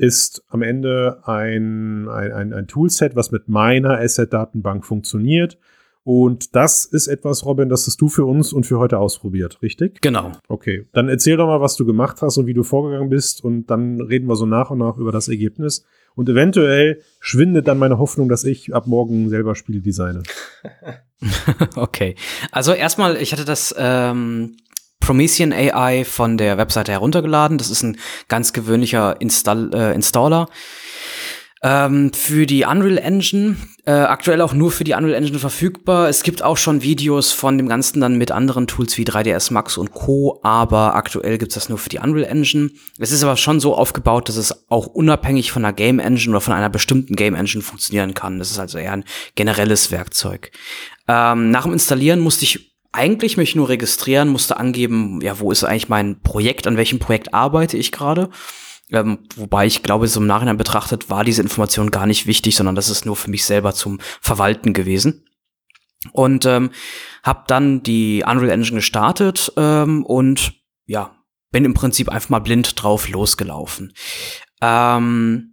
ist 0.00 0.42
am 0.48 0.62
Ende 0.62 1.20
ein, 1.24 2.08
ein, 2.08 2.32
ein, 2.32 2.52
ein 2.54 2.66
Toolset, 2.66 3.16
was 3.16 3.30
mit 3.30 3.48
meiner 3.48 3.98
Asset-Datenbank 4.00 4.86
funktioniert. 4.86 5.58
Und 6.02 6.56
das 6.56 6.86
ist 6.86 7.08
etwas, 7.08 7.44
Robin, 7.44 7.68
das 7.68 7.86
hast 7.86 8.00
du 8.00 8.08
für 8.08 8.24
uns 8.24 8.54
und 8.54 8.64
für 8.64 8.78
heute 8.78 8.98
ausprobiert, 8.98 9.60
richtig? 9.60 10.00
Genau. 10.00 10.32
Okay, 10.48 10.88
dann 10.94 11.10
erzähl 11.10 11.36
doch 11.36 11.46
mal, 11.46 11.60
was 11.60 11.76
du 11.76 11.84
gemacht 11.84 12.22
hast 12.22 12.38
und 12.38 12.46
wie 12.46 12.54
du 12.54 12.62
vorgegangen 12.62 13.10
bist 13.10 13.44
und 13.44 13.66
dann 13.66 14.00
reden 14.00 14.26
wir 14.26 14.36
so 14.36 14.46
nach 14.46 14.70
und 14.70 14.78
nach 14.78 14.96
über 14.96 15.12
das 15.12 15.28
Ergebnis. 15.28 15.84
Und 16.14 16.28
eventuell 16.28 17.02
schwindet 17.20 17.68
dann 17.68 17.78
meine 17.78 17.98
Hoffnung, 17.98 18.30
dass 18.30 18.44
ich 18.44 18.74
ab 18.74 18.86
morgen 18.86 19.28
selber 19.28 19.54
Spiele 19.54 19.82
designe. 19.82 20.22
okay. 21.76 22.14
Also 22.50 22.72
erstmal, 22.72 23.16
ich 23.18 23.32
hatte 23.32 23.44
das 23.44 23.74
ähm, 23.78 24.56
Promethean 25.10 25.52
AI 25.52 26.04
von 26.04 26.38
der 26.38 26.56
Webseite 26.56 26.92
heruntergeladen. 26.92 27.58
Das 27.58 27.68
ist 27.68 27.82
ein 27.82 27.96
ganz 28.28 28.52
gewöhnlicher 28.52 29.20
Install 29.20 29.72
äh, 29.74 29.92
Installer. 29.92 30.46
Ähm, 31.64 32.12
für 32.12 32.46
die 32.46 32.62
Unreal 32.64 32.96
Engine, 32.96 33.56
äh, 33.86 33.90
aktuell 33.90 34.40
auch 34.40 34.52
nur 34.52 34.70
für 34.70 34.84
die 34.84 34.92
Unreal 34.92 35.14
Engine 35.14 35.40
verfügbar. 35.40 36.08
Es 36.08 36.22
gibt 36.22 36.44
auch 36.44 36.56
schon 36.56 36.82
Videos 36.82 37.32
von 37.32 37.58
dem 37.58 37.68
Ganzen 37.68 38.00
dann 38.00 38.18
mit 38.18 38.30
anderen 38.30 38.68
Tools 38.68 38.96
wie 38.98 39.04
3ds 39.04 39.52
Max 39.52 39.76
und 39.78 39.90
Co., 39.90 40.38
aber 40.44 40.94
aktuell 40.94 41.38
gibt's 41.38 41.56
das 41.56 41.68
nur 41.68 41.78
für 41.78 41.88
die 41.88 41.98
Unreal 41.98 42.30
Engine. 42.30 42.70
Es 43.00 43.10
ist 43.10 43.24
aber 43.24 43.36
schon 43.36 43.58
so 43.58 43.74
aufgebaut, 43.74 44.28
dass 44.28 44.36
es 44.36 44.70
auch 44.70 44.86
unabhängig 44.86 45.50
von 45.50 45.64
einer 45.64 45.74
Game 45.74 45.98
Engine 45.98 46.30
oder 46.30 46.40
von 46.40 46.54
einer 46.54 46.70
bestimmten 46.70 47.16
Game 47.16 47.34
Engine 47.34 47.64
funktionieren 47.64 48.14
kann. 48.14 48.38
Das 48.38 48.52
ist 48.52 48.60
also 48.60 48.78
eher 48.78 48.92
ein 48.92 49.04
generelles 49.34 49.90
Werkzeug. 49.90 50.52
Ähm, 51.08 51.50
nach 51.50 51.64
dem 51.64 51.72
Installieren 51.72 52.20
musste 52.20 52.44
ich 52.44 52.69
eigentlich 52.92 53.36
mich 53.36 53.54
nur 53.54 53.68
registrieren, 53.68 54.28
musste 54.28 54.56
angeben, 54.56 55.20
ja, 55.22 55.38
wo 55.38 55.50
ist 55.50 55.64
eigentlich 55.64 55.88
mein 55.88 56.20
Projekt, 56.22 56.66
an 56.66 56.76
welchem 56.76 56.98
Projekt 56.98 57.32
arbeite 57.34 57.76
ich 57.76 57.92
gerade. 57.92 58.30
Ähm, 58.90 59.20
wobei 59.36 59.66
ich 59.66 59.82
glaube, 59.82 60.08
so 60.08 60.20
im 60.20 60.26
Nachhinein 60.26 60.56
betrachtet 60.56 61.08
war 61.10 61.24
diese 61.24 61.42
Information 61.42 61.90
gar 61.90 62.06
nicht 62.06 62.26
wichtig, 62.26 62.56
sondern 62.56 62.74
das 62.74 62.88
ist 62.90 63.06
nur 63.06 63.16
für 63.16 63.30
mich 63.30 63.44
selber 63.44 63.72
zum 63.72 64.00
Verwalten 64.20 64.72
gewesen. 64.72 65.24
Und 66.12 66.46
ähm, 66.46 66.70
habe 67.22 67.44
dann 67.46 67.82
die 67.82 68.24
Unreal 68.26 68.50
Engine 68.50 68.76
gestartet 68.76 69.52
ähm, 69.56 70.04
und 70.04 70.54
ja, 70.86 71.14
bin 71.52 71.64
im 71.64 71.74
Prinzip 71.74 72.08
einfach 72.08 72.30
mal 72.30 72.38
blind 72.40 72.82
drauf 72.82 73.08
losgelaufen. 73.08 73.92
Ähm, 74.60 75.49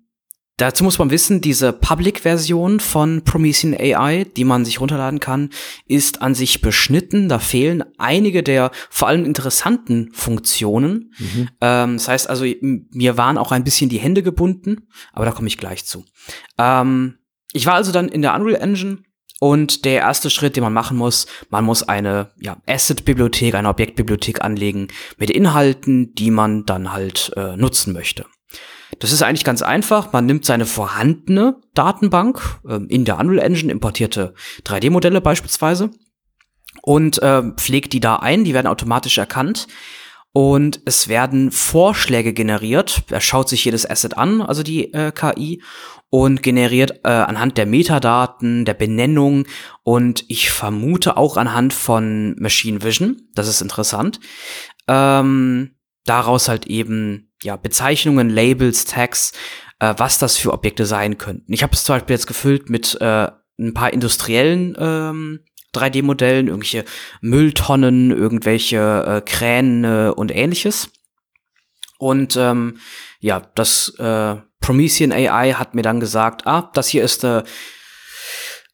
Dazu 0.58 0.84
muss 0.84 0.98
man 0.98 1.12
wissen, 1.12 1.40
diese 1.40 1.72
Public-Version 1.72 2.80
von 2.80 3.24
Promethean 3.24 3.76
AI, 3.76 4.24
die 4.24 4.44
man 4.44 4.66
sich 4.66 4.82
runterladen 4.82 5.20
kann, 5.20 5.52
ist 5.86 6.24
an 6.24 6.34
sich 6.34 6.62
beschnitten. 6.62 7.30
Da 7.30 7.38
fehlen 7.38 7.84
einige 8.00 8.42
der 8.42 8.72
vor 8.90 9.08
allem 9.08 9.24
interessanten 9.24 10.10
Funktionen. 10.14 11.14
Mhm. 11.20 11.50
Ähm, 11.62 11.94
das 11.98 12.08
heißt 12.08 12.28
also, 12.28 12.44
mir 12.62 13.18
waren 13.18 13.38
auch 13.38 13.52
ein 13.52 13.64
bisschen 13.64 13.90
die 13.90 14.00
Hände 14.00 14.24
gebunden, 14.24 14.88
aber 15.14 15.26
da 15.26 15.32
komme 15.32 15.48
ich 15.48 15.60
gleich 15.60 15.86
zu. 15.86 16.06
Ähm, 16.58 17.20
ich 17.54 17.68
war 17.68 17.76
also 17.76 17.92
dann 17.92 18.10
in 18.10 18.24
der 18.24 18.34
Unreal 18.34 18.60
Engine 18.60 19.04
und 19.40 19.86
der 19.86 20.00
erste 20.00 20.32
Schritt, 20.32 20.56
den 20.56 20.64
man 20.64 20.74
machen 20.74 20.98
muss, 20.98 21.28
man 21.52 21.66
muss 21.66 21.84
eine 21.84 22.32
ja, 22.40 22.58
Asset-Bibliothek, 22.66 23.54
eine 23.54 23.70
Objektbibliothek 23.70 24.44
anlegen 24.44 24.88
mit 25.18 25.30
Inhalten, 25.30 26.16
die 26.16 26.32
man 26.32 26.66
dann 26.66 26.92
halt 26.92 27.32
äh, 27.36 27.56
nutzen 27.56 27.94
möchte. 27.94 28.26
Das 29.00 29.12
ist 29.12 29.22
eigentlich 29.22 29.44
ganz 29.44 29.62
einfach. 29.62 30.12
Man 30.12 30.26
nimmt 30.26 30.46
seine 30.46 30.66
vorhandene 30.66 31.58
Datenbank, 31.74 32.60
ähm, 32.68 32.88
in 32.90 33.06
der 33.06 33.20
Unreal 33.20 33.46
Engine 33.46 33.72
importierte 33.72 34.34
3D-Modelle 34.64 35.22
beispielsweise, 35.22 35.92
und 36.82 37.20
ähm, 37.22 37.56
pflegt 37.58 37.94
die 37.94 38.00
da 38.00 38.18
ein. 38.18 38.44
Die 38.44 38.54
werden 38.54 38.68
automatisch 38.68 39.18
erkannt. 39.18 39.68
Und 40.34 40.82
es 40.86 41.08
werden 41.08 41.52
Vorschläge 41.52 42.32
generiert. 42.32 43.04
Er 43.10 43.22
schaut 43.22 43.50
sich 43.50 43.66
jedes 43.66 43.90
Asset 43.90 44.18
an, 44.18 44.42
also 44.42 44.62
die 44.62 44.94
äh, 44.94 45.12
KI, 45.12 45.64
und 46.10 46.44
generiert 46.44 47.02
äh, 47.04 47.10
anhand 47.10 47.58
der 47.58 47.66
Metadaten, 47.66 48.64
der 48.64 48.74
Benennung 48.74 49.46
und 49.84 50.24
ich 50.30 50.52
vermute 50.52 51.18
auch 51.18 51.38
anhand 51.38 51.74
von 51.74 52.36
Machine 52.40 52.84
Vision. 52.84 53.22
Das 53.34 53.48
ist 53.48 53.62
interessant. 53.62 54.20
Ähm, 54.88 55.77
daraus 56.10 56.50
halt 56.50 56.68
eben 56.68 57.32
ja 57.44 57.56
Bezeichnungen, 57.56 58.30
Labels, 58.30 58.86
Tags, 58.86 59.34
äh, 59.80 59.94
was 59.98 60.18
das 60.20 60.38
für 60.38 60.54
Objekte 60.54 60.86
sein 60.86 61.18
könnten. 61.18 61.54
Ich 61.54 61.64
habe 61.64 61.74
es 61.74 61.84
zum 61.84 61.96
Beispiel 61.96 62.16
jetzt 62.16 62.28
gefüllt 62.28 62.70
mit 62.70 63.00
äh, 63.00 63.30
ein 63.60 63.74
paar 63.74 63.94
industriellen 63.94 64.76
ähm, 64.80 65.40
3D-Modellen, 65.74 66.48
irgendwelche 66.48 66.86
Mülltonnen, 67.22 68.12
irgendwelche 68.12 69.06
äh, 69.06 69.22
Kräne 69.22 70.16
und 70.16 70.36
ähnliches. 70.36 70.90
Und 72.00 72.36
ähm, 72.38 72.78
ja, 73.20 73.42
das 73.56 73.90
äh, 74.00 74.36
Promethean 74.60 75.12
AI 75.12 75.54
hat 75.54 75.76
mir 75.76 75.82
dann 75.82 76.00
gesagt, 76.00 76.46
ah, 76.46 76.70
das 76.74 76.88
hier 76.88 77.04
ist 77.04 77.24
äh, 77.24 77.44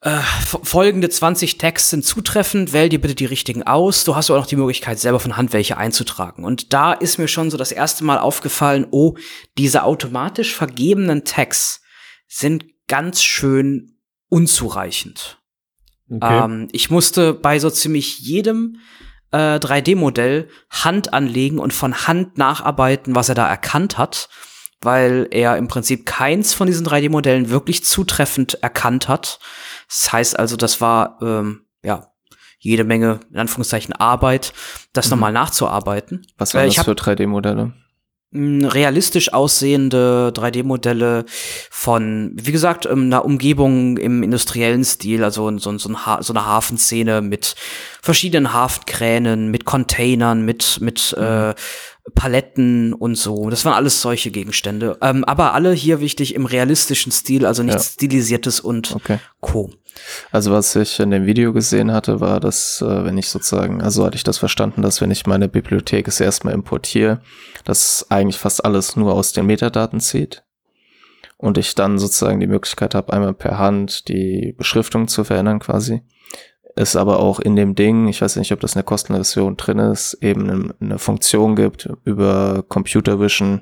äh, 0.04 0.20
folgende 0.64 1.10
20 1.10 1.58
Tags 1.58 1.90
sind 1.90 2.04
zutreffend, 2.04 2.74
wähl 2.74 2.90
dir 2.90 3.00
bitte 3.00 3.16
die 3.16 3.26
richtigen 3.26 3.64
aus. 3.64 4.04
Du 4.04 4.18
hast 4.18 4.30
auch 4.30 4.36
noch 4.36 4.46
die 4.46 4.58
Möglichkeit, 4.58 5.00
selber 5.00 5.22
von 5.22 5.38
Hand 5.38 5.54
welche 5.54 5.78
einzutragen. 5.78 6.44
Und 6.44 6.74
da 6.74 6.92
ist 6.92 7.20
mir 7.20 7.30
schon 7.30 7.50
so 7.50 7.56
das 7.56 7.72
erste 7.72 8.04
Mal 8.04 8.20
aufgefallen, 8.20 8.86
oh, 8.92 9.16
diese 9.58 9.84
automatisch 9.84 10.54
vergebenen 10.54 11.24
Tags 11.24 11.82
sind 12.28 12.66
ganz 12.90 13.24
schön 13.24 13.98
unzureichend. 14.28 15.40
Okay. 16.10 16.44
Ähm, 16.44 16.68
ich 16.74 16.90
musste 16.90 17.34
bei 17.34 17.60
so 17.60 17.70
ziemlich 17.70 18.20
jedem 18.20 18.80
äh, 19.32 19.56
3D-Modell 19.56 20.50
Hand 20.70 21.14
anlegen 21.14 21.60
und 21.60 21.74
von 21.74 22.08
Hand 22.08 22.38
nacharbeiten, 22.38 23.16
was 23.16 23.30
er 23.30 23.36
da 23.36 23.48
erkannt 23.48 23.98
hat, 23.98 24.28
weil 24.82 25.28
er 25.32 25.58
im 25.58 25.70
Prinzip 25.70 26.06
keins 26.06 26.54
von 26.54 26.68
diesen 26.68 26.86
3D-Modellen 26.86 27.50
wirklich 27.50 27.86
zutreffend 27.86 28.56
erkannt 28.56 29.08
hat. 29.08 29.40
Das 29.88 30.12
heißt 30.14 30.40
also, 30.40 30.56
das 30.58 30.82
war 30.82 31.18
ähm, 31.22 31.62
ja 31.84 32.08
jede 32.60 32.84
Menge, 32.86 33.20
in 33.32 33.40
Anführungszeichen, 33.40 33.94
Arbeit, 33.94 34.54
das 34.94 35.08
Mhm. 35.08 35.12
nochmal 35.12 35.34
nachzuarbeiten. 35.34 36.26
Was 36.38 36.54
waren 36.54 36.64
Äh, 36.70 36.74
das 36.74 36.86
für 36.86 36.94
3D-Modelle? 36.94 37.74
mh, 38.32 38.70
realistisch 38.70 39.32
aussehende 39.34 40.32
3D-Modelle 40.34 41.26
von, 41.70 42.32
wie 42.36 42.52
gesagt, 42.52 42.86
ähm, 42.86 43.04
einer 43.04 43.26
Umgebung 43.26 43.98
im 43.98 44.24
industriellen 44.24 44.84
Stil, 44.86 45.24
also 45.24 45.56
so, 45.60 45.78
so, 45.78 45.90
ein 45.90 46.06
ha 46.06 46.24
so 46.24 46.34
eine 46.34 46.46
Hafenszene 46.46 47.22
mit 47.22 47.56
verschiedenen 48.02 48.54
Hafenkränen, 48.54 49.52
mit 49.52 49.66
Containern, 49.66 50.44
mit, 50.46 50.80
mit 50.82 51.14
äh, 51.14 51.54
Paletten 52.16 52.94
und 52.94 53.16
so. 53.16 53.50
Das 53.50 53.64
waren 53.66 53.74
alles 53.74 54.02
solche 54.02 54.30
Gegenstände. 54.30 54.98
Ähm, 55.02 55.24
aber 55.24 55.54
alle 55.54 55.72
hier 55.72 56.02
wichtig 56.02 56.36
im 56.36 56.46
realistischen 56.46 57.12
Stil, 57.12 57.46
also 57.46 57.64
nichts 57.64 57.86
Ja. 57.86 57.94
Stilisiertes 57.94 58.60
und 58.60 58.94
Okay. 58.96 59.20
Co. 59.40 59.72
Also 60.32 60.52
was 60.52 60.76
ich 60.76 61.00
in 61.00 61.12
dem 61.12 61.26
Video 61.26 61.54
gesehen 61.54 61.92
hatte, 61.92 62.20
war, 62.20 62.40
dass 62.40 62.82
äh, 62.82 63.06
wenn 63.06 63.18
ich 63.18 63.30
sozusagen, 63.30 63.82
also 63.82 64.06
hatte 64.06 64.16
ich 64.16 64.24
das 64.24 64.38
verstanden, 64.38 64.82
dass 64.82 65.02
wenn 65.02 65.12
ich 65.12 65.28
meine 65.28 65.48
Bibliothek 65.48 66.08
es 66.08 66.20
erstmal 66.20 66.54
importiere, 66.54 67.22
dass 67.64 68.06
eigentlich 68.10 68.38
fast 68.40 68.66
alles 68.66 68.96
nur 68.96 69.14
aus 69.14 69.32
den 69.34 69.46
Metadaten 69.46 70.00
zieht 70.00 70.44
und 71.38 71.58
ich 71.58 71.76
dann 71.76 72.00
sozusagen 72.00 72.40
die 72.40 72.48
Möglichkeit 72.48 72.96
habe, 72.96 73.14
einmal 73.14 73.34
per 73.34 73.60
Hand 73.60 74.08
die 74.08 74.54
Beschriftung 74.58 75.08
zu 75.08 75.24
verändern 75.24 75.60
quasi. 75.60 76.02
Es 76.76 76.96
aber 76.96 77.20
auch 77.20 77.40
in 77.40 77.56
dem 77.56 77.76
Ding, 77.76 78.08
ich 78.08 78.22
weiß 78.22 78.36
nicht, 78.38 78.52
ob 78.52 78.60
das 78.60 78.74
in 78.74 78.80
der 78.80 78.84
Kostenversion 78.84 79.58
drin 79.58 79.80
ist, 79.80 80.16
eben 80.22 80.74
eine, 80.80 80.98
Funktion 80.98 81.56
gibt 81.56 81.90
über 82.04 82.64
Computer 82.68 83.20
Vision, 83.20 83.62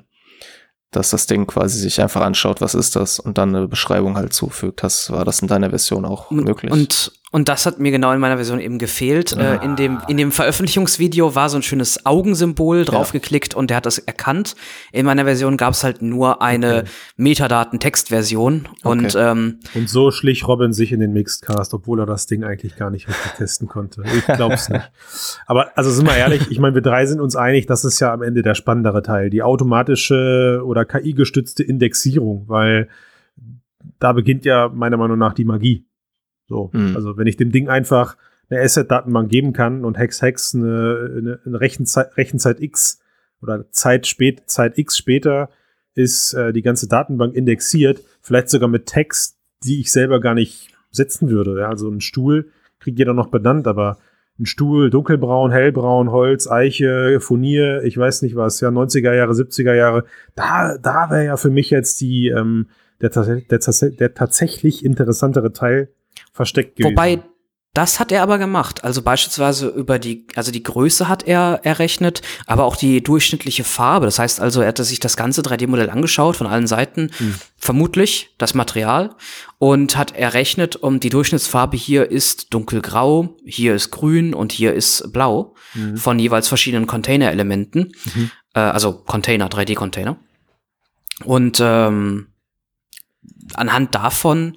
dass 0.90 1.10
das 1.10 1.26
Ding 1.26 1.46
quasi 1.46 1.78
sich 1.78 2.00
einfach 2.00 2.22
anschaut, 2.22 2.60
was 2.60 2.74
ist 2.74 2.96
das 2.96 3.18
und 3.18 3.36
dann 3.38 3.54
eine 3.54 3.68
Beschreibung 3.68 4.16
halt 4.16 4.32
zufügt. 4.32 4.82
Das 4.82 5.10
war 5.10 5.24
das 5.24 5.40
in 5.40 5.48
deiner 5.48 5.70
Version 5.70 6.04
auch 6.04 6.30
Und, 6.30 6.44
möglich. 6.44 6.72
und, 6.72 7.12
und 7.32 7.48
das 7.48 7.64
hat 7.64 7.80
mir 7.80 7.90
genau 7.90 8.12
in 8.12 8.20
meiner 8.20 8.36
Version 8.36 8.60
eben 8.60 8.78
gefehlt. 8.78 9.32
Äh, 9.32 9.64
in, 9.64 9.74
dem, 9.74 9.98
in 10.06 10.18
dem 10.18 10.32
Veröffentlichungsvideo 10.32 11.34
war 11.34 11.48
so 11.48 11.56
ein 11.56 11.62
schönes 11.62 12.04
Augensymbol 12.04 12.84
draufgeklickt 12.84 13.54
und 13.54 13.70
der 13.70 13.78
hat 13.78 13.86
das 13.86 13.96
erkannt. 13.96 14.54
In 14.92 15.06
meiner 15.06 15.24
Version 15.24 15.56
gab 15.56 15.72
es 15.72 15.82
halt 15.82 16.02
nur 16.02 16.42
eine 16.42 16.84
Metadaten-Textversion. 17.16 18.68
Und 18.84 19.16
ähm, 19.18 19.60
Und 19.74 19.88
so 19.88 20.10
schlich 20.10 20.46
Robin 20.46 20.74
sich 20.74 20.92
in 20.92 21.00
den 21.00 21.14
Mixedcast, 21.14 21.72
obwohl 21.72 22.00
er 22.00 22.06
das 22.06 22.26
Ding 22.26 22.44
eigentlich 22.44 22.76
gar 22.76 22.90
nicht 22.90 23.08
richtig 23.08 23.32
testen 23.32 23.66
konnte. 23.66 24.02
Ich 24.14 24.26
glaub's 24.26 24.68
nicht. 24.68 24.92
Aber 25.46 25.70
also 25.74 25.90
sind 25.90 26.06
wir 26.06 26.16
ehrlich, 26.16 26.50
ich 26.50 26.58
meine, 26.58 26.74
wir 26.74 26.82
drei 26.82 27.06
sind 27.06 27.22
uns 27.22 27.34
einig, 27.34 27.64
das 27.64 27.86
ist 27.86 27.98
ja 27.98 28.12
am 28.12 28.20
Ende 28.20 28.42
der 28.42 28.54
spannendere 28.54 29.02
Teil, 29.02 29.30
die 29.30 29.42
automatische 29.42 30.60
oder 30.66 30.84
KI-gestützte 30.84 31.62
Indexierung, 31.62 32.44
weil 32.48 32.88
da 33.98 34.12
beginnt 34.12 34.44
ja 34.44 34.68
meiner 34.68 34.98
Meinung 34.98 35.16
nach 35.16 35.32
die 35.32 35.46
Magie. 35.46 35.86
So, 36.48 36.70
Mhm. 36.72 36.96
also 36.96 37.16
wenn 37.16 37.26
ich 37.26 37.36
dem 37.36 37.52
Ding 37.52 37.68
einfach 37.68 38.16
eine 38.50 38.60
Asset-Datenbank 38.60 39.30
geben 39.30 39.52
kann 39.52 39.84
und 39.84 39.98
Hex 39.98 40.20
Hex 40.22 40.54
eine, 40.54 41.10
eine, 41.16 41.40
eine 41.44 41.60
Rechenzeit, 41.60 42.16
Rechenzeit 42.16 42.60
X 42.60 43.00
oder 43.40 43.70
Zeit 43.70 44.06
spät, 44.06 44.42
Zeit 44.46 44.78
X 44.78 44.96
später 44.96 45.48
ist 45.94 46.34
äh, 46.34 46.52
die 46.52 46.62
ganze 46.62 46.88
Datenbank 46.88 47.34
indexiert, 47.34 48.02
vielleicht 48.20 48.48
sogar 48.50 48.68
mit 48.68 48.86
Text, 48.86 49.36
die 49.64 49.80
ich 49.80 49.92
selber 49.92 50.20
gar 50.20 50.34
nicht 50.34 50.68
setzen 50.90 51.30
würde. 51.30 51.58
Ja, 51.60 51.68
also 51.68 51.88
ein 51.90 52.00
Stuhl 52.00 52.50
kriegt 52.80 52.98
jeder 52.98 53.14
noch 53.14 53.28
benannt, 53.28 53.66
aber 53.66 53.98
ein 54.38 54.46
Stuhl, 54.46 54.90
dunkelbraun, 54.90 55.50
hellbraun, 55.50 56.10
Holz, 56.10 56.50
Eiche, 56.50 57.20
Furnier, 57.20 57.82
ich 57.84 57.96
weiß 57.96 58.22
nicht 58.22 58.34
was, 58.34 58.60
ja, 58.60 58.70
90er 58.70 59.14
Jahre, 59.14 59.32
70er 59.32 59.74
Jahre, 59.74 60.04
da, 60.34 60.78
da 60.78 61.10
wäre 61.10 61.24
ja 61.26 61.36
für 61.36 61.50
mich 61.50 61.70
jetzt 61.70 62.00
die, 62.00 62.28
ähm, 62.28 62.66
der, 63.00 63.10
der, 63.10 63.58
der 63.90 64.14
tatsächlich 64.14 64.84
interessantere 64.84 65.52
Teil 65.52 65.90
versteckt 66.32 66.76
gewesen. 66.76 66.92
wobei, 66.92 67.22
das 67.74 68.00
hat 68.00 68.12
er 68.12 68.22
aber 68.22 68.36
gemacht. 68.36 68.84
Also 68.84 69.00
beispielsweise 69.00 69.68
über 69.68 69.98
die, 69.98 70.26
also 70.34 70.52
die 70.52 70.62
Größe 70.62 71.08
hat 71.08 71.26
er 71.26 71.60
errechnet, 71.62 72.20
aber 72.46 72.64
auch 72.64 72.76
die 72.76 73.02
durchschnittliche 73.02 73.64
Farbe. 73.64 74.04
Das 74.04 74.18
heißt 74.18 74.40
also, 74.40 74.60
er 74.60 74.68
hatte 74.68 74.84
sich 74.84 75.00
das 75.00 75.16
ganze 75.16 75.40
3D-Modell 75.40 75.88
angeschaut 75.88 76.36
von 76.36 76.46
allen 76.46 76.66
Seiten, 76.66 77.10
vermutlich 77.56 78.34
das 78.36 78.52
Material, 78.52 79.14
und 79.56 79.96
hat 79.96 80.14
errechnet, 80.14 80.76
um 80.76 81.00
die 81.00 81.08
Durchschnittsfarbe 81.08 81.78
hier 81.78 82.10
ist 82.10 82.52
dunkelgrau, 82.52 83.36
hier 83.46 83.74
ist 83.74 83.90
grün 83.90 84.34
und 84.34 84.52
hier 84.52 84.74
ist 84.74 85.10
blau 85.10 85.54
von 85.96 86.18
jeweils 86.18 86.48
verschiedenen 86.48 86.86
Container-Elementen. 86.86 87.92
Äh, 88.54 88.60
also 88.60 88.92
Container, 88.92 89.48
3D-Container. 89.48 90.18
Und 91.24 91.58
ähm, 91.62 92.26
anhand 93.54 93.94
davon 93.94 94.56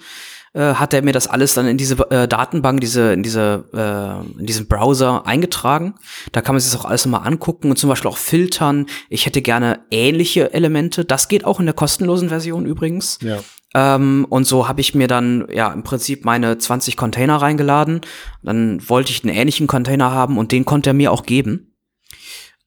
äh, 0.56 0.76
hat 0.76 0.94
er 0.94 1.02
mir 1.02 1.12
das 1.12 1.28
alles 1.28 1.54
dann 1.54 1.68
in 1.68 1.78
diese 1.78 2.10
äh, 2.10 2.28
Datenbank, 2.28 2.80
diese, 2.80 3.12
in 3.14 3.24
diese, 3.24 3.66
äh, 3.74 4.40
in 4.40 4.46
diesen 4.46 4.68
Browser 4.68 5.28
eingetragen. 5.28 5.96
Da 6.32 6.42
kann 6.42 6.56
man 6.56 6.62
sich 6.62 6.72
das 6.72 6.80
auch 6.80 6.86
alles 6.86 7.06
nochmal 7.06 7.28
angucken 7.28 7.70
und 7.70 7.78
zum 7.78 7.90
Beispiel 7.90 8.10
auch 8.10 8.18
filtern. 8.18 8.86
Ich 9.10 9.26
hätte 9.26 9.42
gerne 9.42 9.82
ähnliche 9.92 10.54
Elemente. 10.54 11.04
Das 11.04 11.28
geht 11.28 11.44
auch 11.44 11.60
in 11.60 11.66
der 11.66 11.76
kostenlosen 11.76 12.30
Version 12.30 12.66
übrigens. 12.66 13.20
Ja. 13.22 13.40
Ähm, 13.76 14.26
und 14.30 14.48
so 14.48 14.70
habe 14.70 14.80
ich 14.80 14.96
mir 14.96 15.10
dann 15.10 15.46
ja 15.52 15.72
im 15.74 15.84
Prinzip 15.84 16.24
meine 16.24 16.58
20 16.58 16.96
Container 16.96 17.36
reingeladen. 17.36 18.02
Dann 18.42 18.88
wollte 18.88 19.12
ich 19.12 19.24
einen 19.24 19.36
ähnlichen 19.36 19.68
Container 19.68 20.12
haben 20.12 20.38
und 20.38 20.54
den 20.54 20.64
konnte 20.64 20.92
er 20.92 20.94
mir 20.94 21.12
auch 21.12 21.24
geben. 21.24 21.75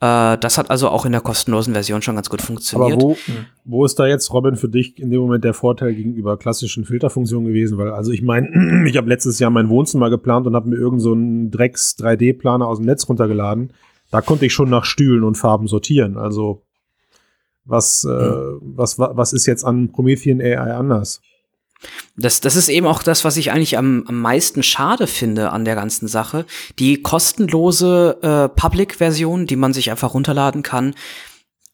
Äh, 0.00 0.38
das 0.38 0.58
hat 0.58 0.70
also 0.70 0.88
auch 0.88 1.04
in 1.06 1.12
der 1.12 1.20
kostenlosen 1.20 1.72
Version 1.74 2.02
schon 2.02 2.14
ganz 2.14 2.30
gut 2.30 2.40
funktioniert. 2.40 2.92
Aber 2.94 3.02
wo, 3.02 3.16
wo 3.64 3.84
ist 3.84 3.98
da 3.98 4.06
jetzt, 4.06 4.32
Robin, 4.32 4.54
für 4.56 4.68
dich 4.68 4.98
in 5.00 5.10
dem 5.10 5.20
Moment 5.20 5.42
der 5.44 5.54
Vorteil 5.54 5.94
gegenüber 5.94 6.36
klassischen 6.36 6.84
Filterfunktionen 6.84 7.48
gewesen? 7.48 7.78
Weil, 7.78 7.90
also 7.90 8.12
ich 8.12 8.22
meine, 8.22 8.84
ich 8.88 8.96
habe 8.96 9.08
letztes 9.08 9.38
Jahr 9.40 9.50
mein 9.50 9.68
Wohnzimmer 9.68 10.08
geplant 10.10 10.46
und 10.46 10.54
habe 10.54 10.68
mir 10.68 10.76
irgend 10.76 11.02
so 11.02 11.12
einen 11.12 11.50
Drecks 11.50 11.96
3D-Planer 11.98 12.66
aus 12.66 12.78
dem 12.78 12.86
Netz 12.86 13.08
runtergeladen. 13.08 13.72
Da 14.10 14.20
konnte 14.20 14.46
ich 14.46 14.52
schon 14.54 14.70
nach 14.70 14.84
Stühlen 14.84 15.24
und 15.24 15.36
Farben 15.36 15.66
sortieren. 15.66 16.16
Also 16.16 16.62
was, 17.64 18.04
äh, 18.04 18.08
was, 18.60 18.98
wa- 18.98 19.12
was 19.14 19.32
ist 19.32 19.46
jetzt 19.46 19.64
an 19.64 19.90
Promethean 19.92 20.40
AI 20.40 20.74
anders? 20.74 21.20
Das, 22.16 22.40
das 22.40 22.56
ist 22.56 22.68
eben 22.68 22.86
auch 22.86 23.02
das, 23.02 23.24
was 23.24 23.36
ich 23.36 23.52
eigentlich 23.52 23.78
am, 23.78 24.04
am 24.08 24.20
meisten 24.20 24.62
schade 24.62 25.06
finde 25.06 25.50
an 25.50 25.64
der 25.64 25.76
ganzen 25.76 26.08
Sache. 26.08 26.44
Die 26.78 27.02
kostenlose 27.02 28.18
äh, 28.22 28.48
Public-Version, 28.48 29.46
die 29.46 29.56
man 29.56 29.72
sich 29.72 29.90
einfach 29.90 30.14
runterladen 30.14 30.62
kann, 30.62 30.94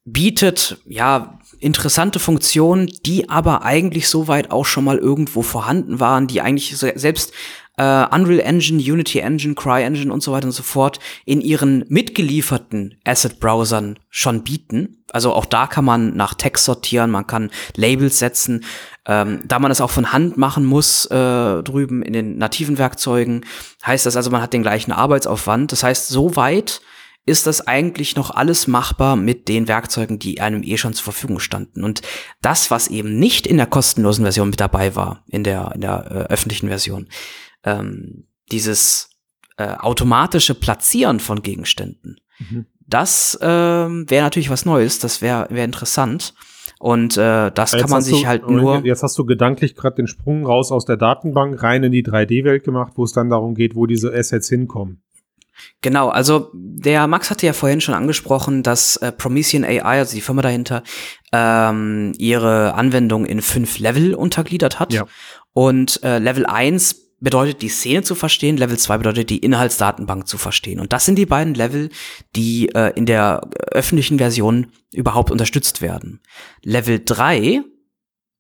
bietet 0.05 0.79
ja 0.87 1.39
interessante 1.61 2.19
Funktionen, 2.19 2.93
die 3.07 3.31
aber 3.31 3.63
eigentlich 3.63 4.09
soweit 4.09 4.51
auch 4.51 4.67
schon 4.67 4.85
mal 4.85 4.99
irgendwo 4.99 5.41
vorhanden 5.41 5.99
waren, 5.99 6.27
die 6.27 6.43
eigentlich 6.43 6.77
selbst 6.77 7.33
äh, 7.77 8.07
Unreal 8.15 8.41
Engine, 8.41 8.81
Unity 8.81 9.19
Engine, 9.19 9.55
CryEngine 9.55 10.13
und 10.13 10.23
so 10.23 10.33
weiter 10.33 10.47
und 10.47 10.53
so 10.53 10.63
fort 10.63 11.01
in 11.25 11.41
ihren 11.41 11.85
mitgelieferten 11.89 13.01
Asset-Browsern 13.05 13.99
schon 14.11 14.45
bieten. 14.45 15.05
Also 15.13 15.33
auch 15.33 15.45
da 15.45 15.67
kann 15.67 15.85
man 15.85 16.17
nach 16.17 16.35
Text 16.35 16.65
sortieren, 16.65 17.11
man 17.11 17.27
kann 17.27 17.51
Labels 17.77 18.19
setzen. 18.19 18.65
Ähm, 19.07 19.43
da 19.45 19.59
man 19.59 19.69
das 19.69 19.81
auch 19.81 19.91
von 19.91 20.13
Hand 20.13 20.37
machen 20.37 20.65
muss 20.65 21.07
äh, 21.07 21.63
drüben 21.63 22.03
in 22.03 22.13
den 22.13 22.39
nativen 22.39 22.79
Werkzeugen, 22.79 23.45
heißt 23.85 24.07
das 24.07 24.17
also, 24.17 24.31
man 24.31 24.43
hat 24.43 24.53
den 24.53 24.63
gleichen 24.63 24.93
Arbeitsaufwand. 24.93 25.73
Das 25.73 25.83
heißt, 25.83 26.09
soweit 26.09 26.81
ist 27.27 27.47
das 27.47 27.67
eigentlich 27.67 28.17
noch 28.17 28.31
alles 28.31 28.67
machbar 28.67 29.17
mit 29.17 29.49
den 29.49 29.67
Werkzeugen, 29.67 30.19
die 30.19 30.41
einem 30.41 30.63
eh 30.63 30.77
schon 30.77 30.93
zur 30.93 31.05
Verfügung 31.05 31.41
standen. 31.41 31.83
Und 31.83 32.03
das, 32.43 32.71
was 32.71 32.89
eben 32.89 33.19
nicht 33.19 33.47
in 33.47 33.57
der 33.57 33.67
kostenlosen 33.67 34.25
Version 34.25 34.51
mit 34.51 34.61
dabei 34.61 34.95
war, 34.95 35.25
in 35.29 35.43
der, 35.43 35.73
in 35.75 35.81
der 35.81 36.07
äh, 36.11 36.33
öffentlichen 36.33 36.69
Version, 36.69 37.09
ähm, 37.65 38.27
dieses 38.51 39.11
äh, 39.57 39.75
automatische 39.77 40.55
Platzieren 40.55 41.21
von 41.21 41.43
Gegenständen, 41.43 42.21
Mhm. 42.39 42.67
das 42.87 43.39
ähm, 43.41 44.11
wäre 44.11 44.25
natürlich 44.25 44.51
was 44.51 44.65
Neues, 44.67 44.99
das 44.99 45.23
wäre 45.23 45.47
wär 45.51 45.65
interessant. 45.65 46.35
Und 46.81 47.17
äh, 47.17 47.51
das 47.53 47.73
Jetzt 47.73 47.81
kann 47.81 47.91
man 47.91 48.03
sich 48.03 48.23
du, 48.23 48.27
halt 48.27 48.49
nur. 48.51 48.85
Jetzt 48.85 49.03
hast 49.03 49.17
du 49.17 49.25
gedanklich 49.25 49.77
gerade 49.77 49.97
den 49.97 50.07
Sprung 50.09 50.45
raus 50.45 50.73
aus 50.73 50.85
der 50.85 50.97
Datenbank 50.97 51.63
rein 51.63 51.85
in 51.85 51.93
die 51.93 52.05
3D-Welt 52.05 52.65
gemacht, 52.65 52.95
wo 52.97 53.05
es 53.05 53.13
dann 53.13 53.31
darum 53.31 53.55
geht, 53.55 53.77
wo 53.77 53.87
diese 53.87 54.13
Assets 54.13 54.49
hinkommen. 54.49 55.01
Genau, 55.81 56.09
also 56.09 56.51
der 56.53 57.07
Max 57.07 57.31
hatte 57.31 57.47
ja 57.47 57.53
vorhin 57.53 57.81
schon 57.81 57.95
angesprochen, 57.95 58.63
dass 58.63 58.97
äh, 58.97 59.13
Promethean 59.13 59.65
AI, 59.65 60.01
also 60.01 60.15
die 60.15 60.21
Firma 60.21 60.43
dahinter, 60.43 60.83
ähm, 61.33 62.13
ihre 62.19 62.75
Anwendung 62.75 63.25
in 63.25 63.41
fünf 63.41 63.79
Level 63.79 64.15
untergliedert 64.15 64.81
hat. 64.81 64.93
Ja. 64.93 65.07
Und 65.53 66.03
äh, 66.03 66.19
Level 66.19 66.45
1 66.45 67.04
bedeutet 67.25 67.63
die 67.63 67.69
Szene 67.69 68.03
zu 68.03 68.15
verstehen, 68.15 68.57
Level 68.57 68.79
2 68.79 68.99
bedeutet 68.99 69.31
die 69.31 69.39
Inhaltsdatenbank 69.39 70.29
zu 70.29 70.39
verstehen. 70.39 70.79
Und 70.79 70.93
das 70.93 71.05
sind 71.07 71.17
die 71.17 71.27
beiden 71.27 71.55
Level, 71.55 71.89
die 72.37 72.69
äh, 72.75 72.93
in 72.95 73.07
der 73.07 73.41
öffentlichen 73.73 74.19
Version 74.19 74.69
überhaupt 74.93 75.31
unterstützt 75.31 75.81
werden. 75.81 76.21
Level 76.63 77.01
3 77.05 77.63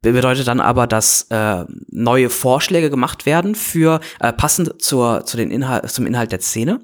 bedeutet 0.03 0.47
dann 0.47 0.61
aber, 0.61 0.87
dass 0.87 1.23
äh, 1.31 1.65
neue 1.91 2.29
Vorschläge 2.29 2.91
gemacht 2.91 3.25
werden 3.25 3.55
für 3.55 4.01
äh, 4.21 4.33
passend 4.35 4.83
zur, 4.83 5.25
zu 5.25 5.39
den 5.39 5.51
Inhalt, 5.51 5.91
zum 5.91 6.07
Inhalt 6.07 6.31
der 6.31 6.41
Szene. 6.41 6.81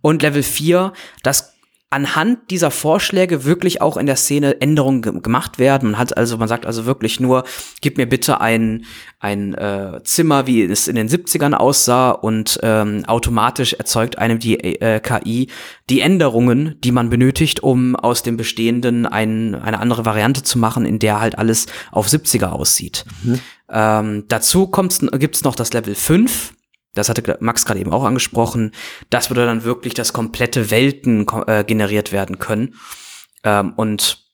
Und 0.00 0.22
Level 0.22 0.44
4, 0.44 0.92
das 1.24 1.53
anhand 1.94 2.50
dieser 2.50 2.72
Vorschläge 2.72 3.44
wirklich 3.44 3.80
auch 3.80 3.96
in 3.96 4.06
der 4.06 4.16
Szene 4.16 4.60
Änderungen 4.60 5.00
ge 5.00 5.20
gemacht 5.20 5.60
werden. 5.60 5.92
Man 5.92 5.98
hat 5.98 6.16
also, 6.16 6.36
man 6.36 6.48
sagt 6.48 6.66
also 6.66 6.86
wirklich 6.86 7.20
nur, 7.20 7.44
gib 7.82 7.98
mir 7.98 8.06
bitte 8.06 8.40
ein, 8.40 8.84
ein 9.20 9.54
äh, 9.54 10.00
Zimmer, 10.02 10.48
wie 10.48 10.64
es 10.64 10.88
in 10.88 10.96
den 10.96 11.08
70ern 11.08 11.54
aussah 11.54 12.10
und 12.10 12.58
ähm, 12.64 13.04
automatisch 13.06 13.74
erzeugt 13.74 14.18
einem 14.18 14.40
die 14.40 14.58
äh, 14.58 14.98
KI 14.98 15.46
die 15.88 16.00
Änderungen, 16.00 16.74
die 16.82 16.90
man 16.90 17.10
benötigt, 17.10 17.62
um 17.62 17.94
aus 17.94 18.24
dem 18.24 18.36
bestehenden 18.36 19.06
ein, 19.06 19.54
eine 19.54 19.78
andere 19.78 20.04
Variante 20.04 20.42
zu 20.42 20.58
machen, 20.58 20.86
in 20.86 20.98
der 20.98 21.20
halt 21.20 21.38
alles 21.38 21.66
auf 21.92 22.08
70er 22.08 22.46
aussieht. 22.46 23.04
Mhm. 23.22 23.40
Ähm, 23.70 24.24
dazu 24.26 24.68
gibt 24.68 25.36
es 25.36 25.44
noch 25.44 25.54
das 25.54 25.72
Level 25.72 25.94
5 25.94 26.54
das 26.94 27.08
hatte 27.08 27.36
Max 27.40 27.66
gerade 27.66 27.80
eben 27.80 27.92
auch 27.92 28.04
angesprochen, 28.04 28.72
das 29.10 29.30
würde 29.30 29.46
dann 29.46 29.64
wirklich 29.64 29.94
das 29.94 30.12
komplette 30.12 30.70
Welten 30.70 31.26
äh, 31.46 31.64
generiert 31.64 32.12
werden 32.12 32.38
können. 32.38 32.74
Ähm, 33.42 33.72
und 33.76 34.24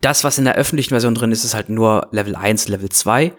das, 0.00 0.22
was 0.22 0.38
in 0.38 0.44
der 0.44 0.56
öffentlichen 0.56 0.90
Version 0.90 1.14
drin 1.14 1.32
ist, 1.32 1.44
ist 1.44 1.54
halt 1.54 1.70
nur 1.70 2.08
Level 2.12 2.36
1, 2.36 2.68
Level 2.68 2.90
2. 2.90 3.32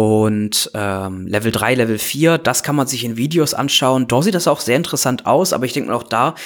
Und 0.00 0.70
ähm, 0.72 1.26
Level 1.26 1.52
3, 1.52 1.74
Level 1.74 1.98
4, 1.98 2.38
das 2.38 2.62
kann 2.62 2.74
man 2.74 2.86
sich 2.86 3.04
in 3.04 3.18
Videos 3.18 3.52
anschauen. 3.52 4.08
Da 4.08 4.22
sieht 4.22 4.34
das 4.34 4.48
auch 4.48 4.60
sehr 4.60 4.78
interessant 4.78 5.26
aus, 5.26 5.52
aber 5.52 5.66
ich 5.66 5.74
denke 5.74 5.90
mal 5.90 5.94
auch 5.94 6.04
da 6.04 6.36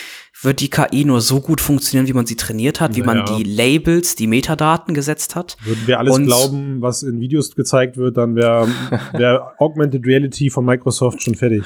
wird 0.43 0.59
die 0.59 0.71
KI 0.71 1.05
nur 1.05 1.21
so 1.21 1.41
gut 1.41 1.61
funktionieren, 1.61 2.09
wie 2.09 2.15
man 2.15 2.27
sie 2.27 2.35
trainiert 2.35 2.81
hat, 2.81 2.97
wie 2.97 3.03
man 3.03 3.25
die 3.25 3.45
Labels, 3.45 4.17
die 4.17 4.27
Metadaten 4.27 4.93
gesetzt 4.93 5.37
hat. 5.37 5.57
Würden 5.63 5.87
wir 5.87 6.01
alles 6.01 6.17
Und 6.17 6.27
glauben, 6.27 6.83
was 6.83 7.05
in 7.05 7.21
Videos 7.21 7.55
gezeigt 7.55 7.97
wird, 7.97 8.17
dann 8.17 8.35
wäre 8.35 8.67
wär 9.13 9.53
Augmented 9.59 10.05
Reality 10.05 10.51
von 10.51 10.65
Microsoft 10.65 11.23
schon 11.23 11.37
fertig. 11.37 11.63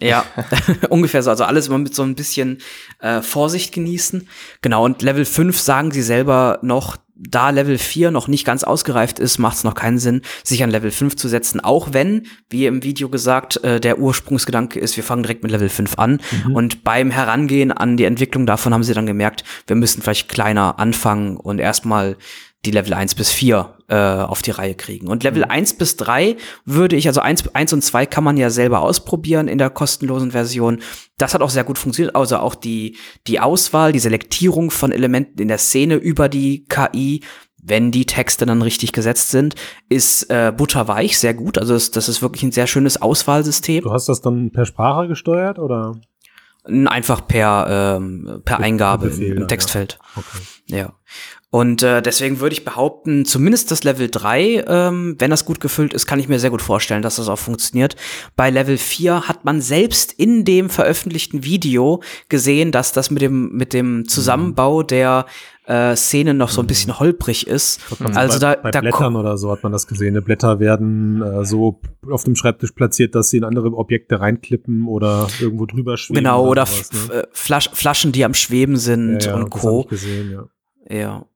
Ja, 0.00 0.26
ungefähr 0.90 1.22
so. 1.22 1.30
Also 1.30 1.44
alles 1.44 1.68
immer 1.68 1.78
mit 1.78 1.94
so 1.94 2.02
ein 2.02 2.14
bisschen 2.14 2.58
äh, 3.00 3.22
Vorsicht 3.22 3.72
genießen. 3.72 4.28
Genau, 4.60 4.84
und 4.84 5.02
Level 5.02 5.24
5 5.24 5.58
sagen 5.58 5.90
sie 5.90 6.02
selber 6.02 6.58
noch, 6.62 6.98
da 7.18 7.48
Level 7.48 7.78
4 7.78 8.10
noch 8.10 8.28
nicht 8.28 8.44
ganz 8.44 8.62
ausgereift 8.62 9.18
ist, 9.18 9.38
macht 9.38 9.56
es 9.56 9.64
noch 9.64 9.74
keinen 9.74 9.98
Sinn, 9.98 10.20
sich 10.44 10.62
an 10.62 10.70
Level 10.70 10.90
5 10.90 11.16
zu 11.16 11.28
setzen, 11.28 11.60
auch 11.60 11.92
wenn, 11.92 12.26
wie 12.50 12.66
im 12.66 12.82
Video 12.82 13.08
gesagt, 13.08 13.62
äh, 13.64 13.80
der 13.80 13.98
Ursprungsgedanke 13.98 14.78
ist, 14.78 14.96
wir 14.96 15.04
fangen 15.04 15.22
direkt 15.22 15.42
mit 15.42 15.50
Level 15.50 15.70
5 15.70 15.98
an. 15.98 16.20
Mhm. 16.44 16.54
Und 16.54 16.84
beim 16.84 17.10
Herangehen 17.10 17.72
an 17.72 17.96
die 17.96 18.04
Entwicklung 18.04 18.44
davon 18.44 18.74
haben 18.74 18.82
sie 18.82 18.92
dann 18.92 19.06
gemerkt, 19.06 19.44
wir 19.66 19.76
müssen 19.76 20.02
vielleicht 20.02 20.28
kleiner 20.28 20.78
anfangen 20.78 21.38
und 21.38 21.58
erstmal 21.58 22.16
die 22.66 22.72
Level 22.72 22.92
1 22.92 23.14
bis 23.14 23.30
4 23.30 23.76
äh, 23.88 23.94
auf 23.94 24.42
die 24.42 24.50
Reihe 24.50 24.74
kriegen. 24.74 25.08
Und 25.08 25.22
Level 25.22 25.44
mhm. 25.44 25.50
1 25.50 25.78
bis 25.78 25.96
3 25.96 26.36
würde 26.64 26.96
ich, 26.96 27.06
also 27.06 27.20
1, 27.20 27.54
1 27.54 27.72
und 27.72 27.82
2 27.82 28.06
kann 28.06 28.24
man 28.24 28.36
ja 28.36 28.50
selber 28.50 28.80
ausprobieren 28.80 29.48
in 29.48 29.58
der 29.58 29.70
kostenlosen 29.70 30.32
Version. 30.32 30.80
Das 31.18 31.34
hat 31.34 31.40
auch 31.40 31.50
sehr 31.50 31.64
gut 31.64 31.78
funktioniert. 31.78 32.16
Also 32.16 32.38
auch 32.38 32.54
die, 32.54 32.96
die 33.26 33.40
Auswahl, 33.40 33.92
die 33.92 33.98
Selektierung 33.98 34.70
von 34.70 34.92
Elementen 34.92 35.40
in 35.40 35.48
der 35.48 35.58
Szene 35.58 35.94
über 35.94 36.28
die 36.28 36.64
KI, 36.68 37.22
wenn 37.62 37.90
die 37.90 38.06
Texte 38.06 38.46
dann 38.46 38.62
richtig 38.62 38.92
gesetzt 38.92 39.30
sind, 39.30 39.54
ist 39.88 40.30
äh, 40.30 40.52
butterweich, 40.56 41.18
sehr 41.18 41.34
gut. 41.34 41.58
Also 41.58 41.74
das, 41.74 41.90
das 41.90 42.08
ist 42.08 42.22
wirklich 42.22 42.42
ein 42.42 42.52
sehr 42.52 42.66
schönes 42.66 43.00
Auswahlsystem. 43.00 43.82
Du 43.82 43.92
hast 43.92 44.08
das 44.08 44.20
dann 44.20 44.50
per 44.52 44.66
Sprache 44.66 45.08
gesteuert 45.08 45.58
oder? 45.58 45.96
Einfach 46.64 47.26
per, 47.26 47.96
ähm, 47.98 48.42
per 48.44 48.58
Eingabe 48.58 49.06
Befehl, 49.06 49.36
im 49.36 49.48
Textfeld. 49.48 49.98
Ja. 50.00 50.16
Okay. 50.16 50.38
ja. 50.66 50.92
Und 51.50 51.82
äh, 51.84 52.02
deswegen 52.02 52.40
würde 52.40 52.54
ich 52.54 52.64
behaupten, 52.64 53.24
zumindest 53.24 53.70
das 53.70 53.84
Level 53.84 54.08
3, 54.10 54.64
ähm, 54.66 55.14
wenn 55.18 55.30
das 55.30 55.44
gut 55.44 55.60
gefüllt 55.60 55.94
ist, 55.94 56.04
kann 56.04 56.18
ich 56.18 56.28
mir 56.28 56.40
sehr 56.40 56.50
gut 56.50 56.60
vorstellen, 56.60 57.02
dass 57.02 57.16
das 57.16 57.28
auch 57.28 57.38
funktioniert. 57.38 57.94
Bei 58.34 58.50
Level 58.50 58.76
4 58.76 59.28
hat 59.28 59.44
man 59.44 59.60
selbst 59.60 60.12
in 60.12 60.44
dem 60.44 60.68
veröffentlichten 60.68 61.44
Video 61.44 62.02
gesehen, 62.28 62.72
dass 62.72 62.92
das 62.92 63.10
mit 63.10 63.22
dem, 63.22 63.52
mit 63.52 63.72
dem 63.72 64.08
Zusammenbau 64.08 64.82
der 64.82 65.26
äh, 65.66 65.94
Szene 65.94 66.34
noch 66.34 66.48
so 66.48 66.60
ein 66.60 66.66
bisschen 66.66 66.90
mhm. 66.90 66.98
holprig 66.98 67.46
ist. 67.46 67.80
Also 68.14 68.40
bei, 68.40 68.54
da, 68.54 68.60
bei 68.60 68.70
da 68.72 68.80
Blättern 68.80 69.14
oder 69.14 69.38
so 69.38 69.50
hat 69.52 69.62
man 69.62 69.70
das 69.70 69.86
gesehen. 69.86 70.14
Die 70.14 70.20
Blätter 70.20 70.58
werden 70.58 71.22
äh, 71.22 71.44
so 71.44 71.80
auf 72.10 72.24
dem 72.24 72.34
Schreibtisch 72.34 72.72
platziert, 72.72 73.14
dass 73.14 73.30
sie 73.30 73.38
in 73.38 73.44
andere 73.44 73.72
Objekte 73.72 74.20
reinklippen 74.20 74.86
oder 74.86 75.28
irgendwo 75.40 75.66
drüber 75.66 75.96
schweben. 75.96 76.22
Genau, 76.22 76.42
oder, 76.42 76.62
oder 76.62 76.66
sowas, 76.66 77.08
ne? 77.08 77.28
Flasch, 77.32 77.70
Flaschen, 77.72 78.12
die 78.12 78.24
am 78.24 78.34
Schweben 78.34 78.76
sind 78.76 79.24
ja, 79.24 79.30
ja, 79.30 79.36
und 79.36 79.50
Co. 79.50 79.84
Gesehen, 79.84 80.32
ja. 80.32 80.96
ja. 80.96 81.26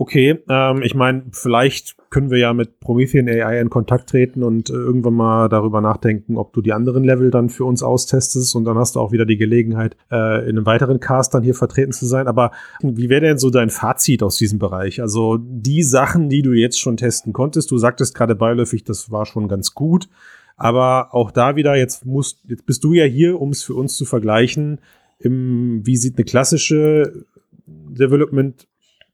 Okay, 0.00 0.38
ähm, 0.48 0.82
ich 0.82 0.94
meine, 0.94 1.24
vielleicht 1.32 1.96
können 2.10 2.30
wir 2.30 2.38
ja 2.38 2.52
mit 2.54 2.78
Promethean 2.78 3.28
AI 3.28 3.60
in 3.60 3.68
Kontakt 3.68 4.08
treten 4.10 4.44
und 4.44 4.70
äh, 4.70 4.74
irgendwann 4.74 5.14
mal 5.14 5.48
darüber 5.48 5.80
nachdenken, 5.80 6.36
ob 6.36 6.52
du 6.52 6.62
die 6.62 6.72
anderen 6.72 7.02
Level 7.02 7.32
dann 7.32 7.48
für 7.48 7.64
uns 7.64 7.82
austestest 7.82 8.54
und 8.54 8.64
dann 8.64 8.78
hast 8.78 8.94
du 8.94 9.00
auch 9.00 9.10
wieder 9.10 9.26
die 9.26 9.36
Gelegenheit, 9.36 9.96
äh, 10.10 10.42
in 10.48 10.56
einem 10.56 10.66
weiteren 10.66 11.00
Cast 11.00 11.34
dann 11.34 11.42
hier 11.42 11.54
vertreten 11.54 11.92
zu 11.92 12.06
sein. 12.06 12.28
Aber 12.28 12.52
wie 12.80 13.08
wäre 13.08 13.22
denn 13.22 13.38
so 13.38 13.50
dein 13.50 13.70
Fazit 13.70 14.22
aus 14.22 14.36
diesem 14.36 14.60
Bereich? 14.60 15.00
Also 15.00 15.36
die 15.40 15.82
Sachen, 15.82 16.28
die 16.28 16.42
du 16.42 16.52
jetzt 16.52 16.80
schon 16.80 16.96
testen 16.96 17.32
konntest, 17.32 17.70
du 17.70 17.78
sagtest 17.78 18.14
gerade 18.14 18.36
beiläufig, 18.36 18.84
das 18.84 19.10
war 19.10 19.26
schon 19.26 19.48
ganz 19.48 19.74
gut. 19.74 20.08
Aber 20.56 21.14
auch 21.14 21.30
da 21.30 21.56
wieder, 21.56 21.76
jetzt 21.76 22.06
musst, 22.06 22.40
jetzt 22.48 22.66
bist 22.66 22.84
du 22.84 22.92
ja 22.92 23.04
hier, 23.04 23.40
um 23.40 23.50
es 23.50 23.62
für 23.62 23.74
uns 23.74 23.96
zu 23.96 24.04
vergleichen. 24.04 24.80
Im, 25.18 25.84
wie 25.84 25.96
sieht 25.96 26.16
eine 26.16 26.24
klassische 26.24 27.24
Development 27.66 28.66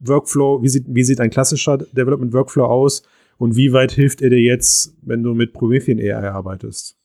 Workflow, 0.09 0.63
wie 0.63 0.69
sieht, 0.69 0.85
wie 0.89 1.05
sieht 1.05 1.21
ein 1.21 1.31
klassischer 1.31 1.79
Development 1.79 2.33
Workflow 2.33 2.65
aus 2.65 3.03
und 3.39 3.57
wie 3.57 3.73
weit 3.73 3.93
hilft 3.93 4.23
er 4.23 4.31
dir 4.31 4.41
jetzt, 4.41 4.95
wenn 5.03 5.23
du 5.23 5.35
mit 5.35 5.53
Promethean 5.53 5.99
AI 5.99 6.31
arbeitest? 6.31 6.97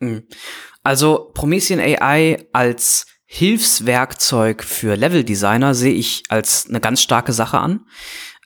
Mhm. 0.00 0.24
Also 0.82 1.30
Promethean 1.34 1.80
AI 1.80 2.46
als 2.52 3.06
Hilfswerkzeug 3.24 4.62
für 4.62 4.94
Level-Designer 4.94 5.74
sehe 5.74 5.94
ich 5.94 6.24
als 6.28 6.66
eine 6.68 6.80
ganz 6.80 7.00
starke 7.00 7.32
Sache 7.32 7.58
an. 7.58 7.86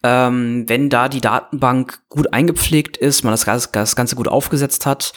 Ähm, 0.05 0.69
wenn 0.69 0.91
da 0.91 1.09
die 1.09 1.21
Datenbank 1.21 1.99
gut 2.09 2.33
eingepflegt 2.33 2.97
ist, 2.97 3.25
man 3.25 3.33
das, 3.33 3.71
das 3.73 3.97
Ganze 3.97 4.15
gut 4.15 4.29
aufgesetzt 4.29 4.87
hat, 4.87 5.13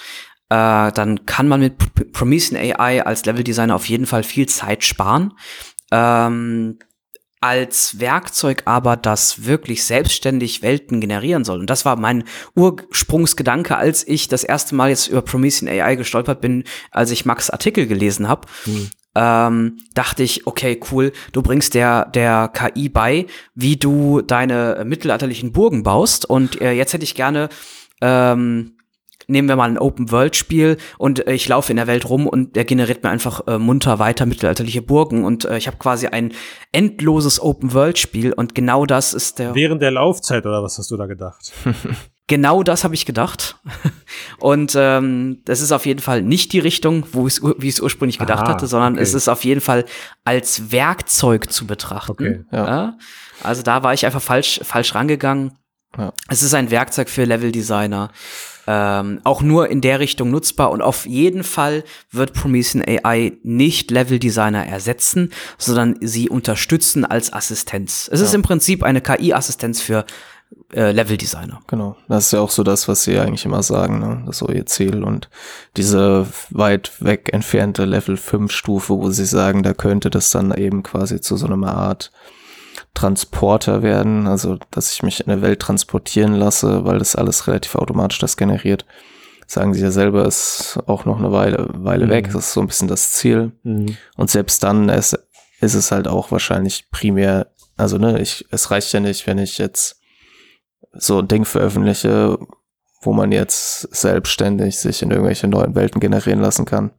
äh, 0.50 0.92
dann 0.92 1.26
kann 1.28 1.48
man 1.48 1.60
mit 1.60 2.12
Promethean 2.14 2.60
AI 2.60 3.06
als 3.06 3.26
Level-Designer 3.26 3.76
auf 3.76 3.86
jeden 3.86 4.08
Fall 4.08 4.24
viel 4.24 4.48
Zeit 4.48 4.84
sparen. 4.84 5.34
Ähm, 5.92 6.80
als 7.42 8.00
Werkzeug 8.00 8.64
aber, 8.66 8.98
das 8.98 9.46
wirklich 9.46 9.86
selbstständig 9.86 10.62
Welten 10.62 11.00
generieren 11.00 11.46
soll. 11.46 11.60
Und 11.60 11.70
das 11.70 11.86
war 11.86 11.96
mein 11.96 12.26
Ursprungsgedanke, 12.56 13.78
als 13.78 14.06
ich 14.08 14.28
das 14.28 14.44
erste 14.44 14.76
Mal 14.76 14.90
jetzt 14.90 15.08
über 15.08 15.22
Promethean 15.22 15.70
AI 15.70 15.96
gestolpert 15.96 16.42
bin, 16.42 16.66
als 16.92 17.12
ich 17.12 17.26
Max 17.26 17.50
Artikel 17.50 17.88
gelesen 17.88 18.28
habe. 18.28 18.48
Mhm. 18.66 18.90
Ähm, 19.16 19.78
dachte 19.96 20.24
ich, 20.24 20.48
okay, 20.48 20.80
cool, 20.92 21.12
du 21.32 21.42
bringst 21.42 21.74
der, 21.74 22.06
der 22.06 22.50
KI 22.50 22.90
bei, 22.90 23.26
wie 23.56 23.78
du 23.78 24.22
deine 24.22 24.84
mittelalterlichen 24.86 25.52
Burgen 25.52 25.84
baust. 25.84 26.26
Und 26.26 26.62
äh, 26.62 26.74
jetzt 26.74 26.94
hätte 26.94 27.04
ich 27.04 27.16
gerne 27.16 27.50
ähm, 28.02 28.79
nehmen 29.30 29.48
wir 29.48 29.56
mal 29.56 29.70
ein 29.70 29.78
Open-World-Spiel 29.78 30.78
und 30.98 31.28
äh, 31.28 31.34
ich 31.34 31.48
laufe 31.48 31.72
in 31.72 31.78
der 31.78 31.88
Welt 31.88 32.10
rum 32.10 32.28
und 32.28 32.56
der 32.56 32.66
generiert 32.66 33.04
mir 33.04 33.10
einfach 33.10 33.48
äh, 33.48 33.58
munter 33.58 34.00
weiter 34.00 34.26
mittelalterliche 34.26 34.82
Burgen 34.82 35.24
und 35.24 35.46
äh, 35.46 35.58
ich 35.58 35.68
habe 35.68 35.78
quasi 35.78 36.08
ein 36.08 36.34
endloses 36.72 37.42
Open-World-Spiel 37.42 38.34
und 38.34 38.56
genau 38.56 38.86
das 38.86 39.14
ist 39.14 39.40
der. 39.40 39.56
Während 39.56 39.82
der 39.82 39.92
Laufzeit 39.92 40.46
oder 40.46 40.64
was 40.64 40.78
hast 40.78 40.92
du 40.92 40.98
da 40.98 41.06
gedacht? 41.06 41.52
Genau 42.30 42.62
das 42.62 42.84
habe 42.84 42.94
ich 42.94 43.08
gedacht. 43.08 43.56
Und 44.40 44.76
ähm, 44.78 45.42
das 45.46 45.62
ist 45.62 45.72
auf 45.72 45.88
jeden 45.88 46.00
Fall 46.00 46.22
nicht 46.22 46.54
die 46.54 46.60
Richtung, 46.60 47.04
wo 47.12 47.26
ich 47.26 47.40
es 47.40 47.80
ursprünglich 47.82 48.20
gedacht 48.20 48.44
Aha, 48.44 48.50
hatte, 48.50 48.68
sondern 48.68 48.94
okay. 48.94 49.02
es 49.02 49.16
ist 49.16 49.28
auf 49.28 49.44
jeden 49.44 49.62
Fall 49.62 49.84
als 50.24 50.72
Werkzeug 50.72 51.52
zu 51.52 51.66
betrachten. 51.66 52.12
Okay, 52.12 52.46
ja. 52.52 52.68
ja. 52.68 52.98
Also 53.42 53.64
da 53.64 53.82
war 53.82 53.96
ich 53.96 54.06
einfach 54.06 54.22
falsch, 54.22 54.60
falsch 54.64 54.94
rangegangen. 54.94 55.58
Ja. 55.98 56.14
Es 56.28 56.44
ist 56.44 56.54
ein 56.54 56.70
Werkzeug 56.70 57.10
für 57.10 57.24
Level-Designer 57.24 58.12
ähm, 58.72 59.20
auch 59.24 59.42
nur 59.42 59.70
in 59.70 59.82
der 59.82 60.00
Richtung 60.00 60.30
nutzbar 60.30 60.70
und 60.70 60.84
auf 60.84 61.08
jeden 61.08 61.44
Fall 61.44 61.84
wird 62.12 62.34
Promethean 62.34 62.84
AI 62.86 63.34
nicht 63.42 63.90
Level 63.90 64.20
Designer 64.20 64.64
ersetzen, 64.64 65.32
sondern 65.58 65.96
sie 66.02 66.30
unterstützen 66.30 67.04
als 67.04 67.34
Assistenz. 67.34 68.08
Es 68.14 68.20
ja. 68.20 68.28
ist 68.28 68.36
im 68.36 68.44
Prinzip 68.44 68.84
eine 68.84 69.02
KI-Assistenz 69.02 69.82
für 69.82 70.06
äh, 70.72 70.92
Level 70.92 71.18
Designer. 71.18 71.62
Genau, 71.66 71.96
das 72.10 72.28
ist 72.28 72.34
ja 72.34 72.42
auch 72.42 72.52
so 72.52 72.62
das, 72.62 72.88
was 72.88 73.06
sie 73.06 73.18
eigentlich 73.18 73.44
immer 73.44 73.64
sagen, 73.64 73.98
ne? 73.98 74.22
das 74.28 74.36
ist 74.36 74.40
so 74.40 74.50
ihr 74.50 74.68
Ziel 74.68 75.04
und 75.04 75.32
diese 75.76 76.28
weit 76.52 76.92
weg 77.00 77.32
entfernte 77.34 77.86
Level 77.86 78.18
5 78.18 78.52
Stufe, 78.52 78.94
wo 78.94 79.10
sie 79.10 79.26
sagen, 79.26 79.64
da 79.64 79.74
könnte 79.74 80.12
das 80.12 80.30
dann 80.30 80.54
eben 80.54 80.84
quasi 80.84 81.22
zu 81.22 81.38
so 81.38 81.48
einer 81.48 81.74
Art 81.74 82.12
Transporter 83.00 83.82
werden, 83.82 84.28
also 84.28 84.58
dass 84.72 84.92
ich 84.92 85.04
mich 85.04 85.22
in 85.22 85.28
der 85.28 85.42
Welt 85.42 85.62
transportieren 85.62 86.34
lasse, 86.34 86.84
weil 86.84 87.00
das 87.00 87.16
alles 87.16 87.48
relativ 87.48 87.76
automatisch 87.76 88.20
das 88.20 88.36
generiert. 88.36 88.86
Sagen 89.48 89.74
sie 89.74 89.82
ja 89.82 89.90
selber, 89.90 90.26
ist 90.26 90.78
auch 90.86 91.06
noch 91.06 91.18
eine 91.18 91.32
Weile, 91.32 91.70
Weile 91.76 92.08
mhm. 92.08 92.10
weg. 92.10 92.26
Das 92.34 92.48
ist 92.48 92.54
so 92.54 92.60
ein 92.60 92.68
bisschen 92.68 92.90
das 92.90 93.14
Ziel. 93.14 93.54
Mhm. 93.64 93.96
Und 94.18 94.30
selbst 94.30 94.64
dann 94.64 94.90
ist, 94.90 95.18
ist 95.62 95.76
es 95.76 95.94
halt 95.94 96.10
auch 96.10 96.34
wahrscheinlich 96.34 96.92
primär, 96.92 97.48
also 97.78 97.98
ne, 97.98 98.20
ich, 98.20 98.46
es 98.52 98.70
reicht 98.70 98.92
ja 98.92 99.00
nicht, 99.00 99.26
wenn 99.28 99.38
ich 99.38 99.60
jetzt 99.60 100.02
so 100.92 101.20
ein 101.20 101.28
Ding 101.30 101.46
veröffentliche, 101.46 102.38
wo 103.02 103.14
man 103.14 103.32
jetzt 103.32 103.96
selbstständig 103.96 104.78
sich 104.78 105.02
in 105.02 105.12
irgendwelche 105.12 105.48
neuen 105.48 105.74
Welten 105.74 106.02
generieren 106.02 106.42
lassen 106.42 106.66
kann. 106.66 106.92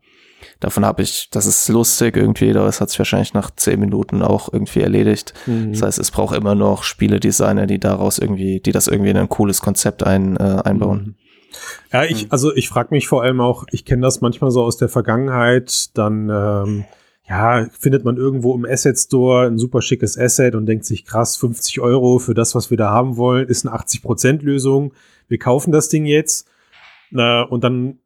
Davon 0.60 0.84
habe 0.84 1.02
ich, 1.02 1.28
das 1.30 1.46
ist 1.46 1.68
lustig 1.68 2.16
irgendwie, 2.16 2.50
aber 2.50 2.68
es 2.68 2.80
hat 2.80 2.90
sich 2.90 2.98
wahrscheinlich 2.98 3.34
nach 3.34 3.50
zehn 3.50 3.80
Minuten 3.80 4.22
auch 4.22 4.52
irgendwie 4.52 4.80
erledigt. 4.80 5.34
Mhm. 5.46 5.72
Das 5.72 5.82
heißt, 5.82 5.98
es 5.98 6.10
braucht 6.10 6.36
immer 6.36 6.54
noch 6.54 6.82
Spieledesigner, 6.82 7.66
die 7.66 7.80
daraus 7.80 8.18
irgendwie, 8.18 8.60
die 8.60 8.72
das 8.72 8.86
irgendwie 8.86 9.10
in 9.10 9.16
ein 9.16 9.28
cooles 9.28 9.60
Konzept 9.60 10.04
ein, 10.04 10.36
äh, 10.36 10.62
einbauen. 10.64 10.98
Mhm. 10.98 11.14
Ja, 11.92 12.04
ich, 12.04 12.30
also 12.30 12.54
ich 12.54 12.68
frage 12.68 12.94
mich 12.94 13.08
vor 13.08 13.22
allem 13.22 13.40
auch, 13.40 13.64
ich 13.72 13.84
kenne 13.84 14.02
das 14.02 14.20
manchmal 14.20 14.50
so 14.52 14.62
aus 14.62 14.76
der 14.76 14.88
Vergangenheit, 14.88 15.96
dann 15.98 16.30
ähm, 16.30 16.84
ja, 17.28 17.68
findet 17.78 18.04
man 18.04 18.16
irgendwo 18.16 18.54
im 18.56 18.64
Asset 18.64 18.98
Store 18.98 19.46
ein 19.46 19.56
super 19.56 19.82
schickes 19.82 20.18
Asset 20.18 20.56
und 20.56 20.66
denkt 20.66 20.84
sich, 20.84 21.04
krass, 21.04 21.36
50 21.36 21.80
Euro 21.80 22.18
für 22.18 22.34
das, 22.34 22.56
was 22.56 22.70
wir 22.70 22.76
da 22.76 22.90
haben 22.90 23.16
wollen, 23.16 23.48
ist 23.48 23.64
eine 23.64 23.76
80% 23.76 24.42
Lösung. 24.42 24.94
Wir 25.28 25.38
kaufen 25.38 25.70
das 25.70 25.88
Ding 25.88 26.06
jetzt. 26.06 26.48
Äh, 27.12 27.44
und 27.44 27.62
dann 27.62 27.99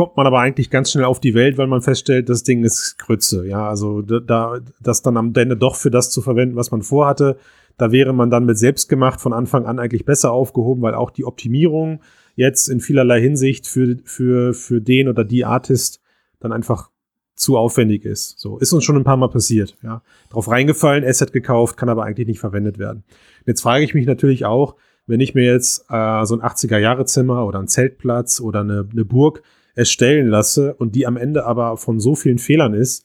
kommt 0.00 0.16
man 0.16 0.26
aber 0.26 0.40
eigentlich 0.40 0.70
ganz 0.70 0.90
schnell 0.90 1.04
auf 1.04 1.20
die 1.20 1.34
Welt, 1.34 1.58
weil 1.58 1.66
man 1.66 1.82
feststellt, 1.82 2.30
das 2.30 2.42
Ding 2.42 2.64
ist 2.64 2.96
Grütze. 2.98 3.46
Ja, 3.46 3.68
also 3.68 4.00
da, 4.00 4.58
das 4.80 5.02
dann 5.02 5.18
am 5.18 5.34
Ende 5.36 5.58
doch 5.58 5.76
für 5.76 5.90
das 5.90 6.08
zu 6.10 6.22
verwenden, 6.22 6.56
was 6.56 6.70
man 6.70 6.80
vorhatte, 6.80 7.36
da 7.76 7.92
wäre 7.92 8.14
man 8.14 8.30
dann 8.30 8.46
mit 8.46 8.56
selbstgemacht 8.56 9.20
von 9.20 9.34
Anfang 9.34 9.66
an 9.66 9.78
eigentlich 9.78 10.06
besser 10.06 10.32
aufgehoben, 10.32 10.80
weil 10.80 10.94
auch 10.94 11.10
die 11.10 11.26
Optimierung 11.26 12.00
jetzt 12.34 12.68
in 12.68 12.80
vielerlei 12.80 13.20
Hinsicht 13.20 13.66
für, 13.66 13.98
für, 14.04 14.54
für 14.54 14.80
den 14.80 15.06
oder 15.06 15.22
die 15.22 15.44
Artist 15.44 16.00
dann 16.38 16.52
einfach 16.52 16.88
zu 17.34 17.58
aufwendig 17.58 18.06
ist. 18.06 18.38
So 18.38 18.56
ist 18.56 18.72
uns 18.72 18.84
schon 18.84 18.96
ein 18.96 19.04
paar 19.04 19.18
Mal 19.18 19.28
passiert. 19.28 19.76
Ja, 19.82 20.00
drauf 20.30 20.48
reingefallen, 20.48 21.04
Asset 21.04 21.30
gekauft, 21.30 21.76
kann 21.76 21.90
aber 21.90 22.04
eigentlich 22.04 22.26
nicht 22.26 22.40
verwendet 22.40 22.78
werden. 22.78 23.04
Jetzt 23.44 23.60
frage 23.60 23.84
ich 23.84 23.92
mich 23.92 24.06
natürlich 24.06 24.46
auch, 24.46 24.76
wenn 25.06 25.20
ich 25.20 25.34
mir 25.34 25.44
jetzt 25.44 25.84
äh, 25.90 26.24
so 26.24 26.36
ein 26.36 26.40
80er-Jahre-Zimmer 26.40 27.44
oder 27.44 27.58
ein 27.58 27.68
Zeltplatz 27.68 28.40
oder 28.40 28.60
eine, 28.60 28.88
eine 28.90 29.04
Burg 29.04 29.42
erstellen 29.74 30.28
lasse 30.28 30.74
und 30.74 30.94
die 30.94 31.06
am 31.06 31.16
Ende 31.16 31.44
aber 31.44 31.76
von 31.76 32.00
so 32.00 32.14
vielen 32.14 32.38
Fehlern 32.38 32.74
ist, 32.74 33.04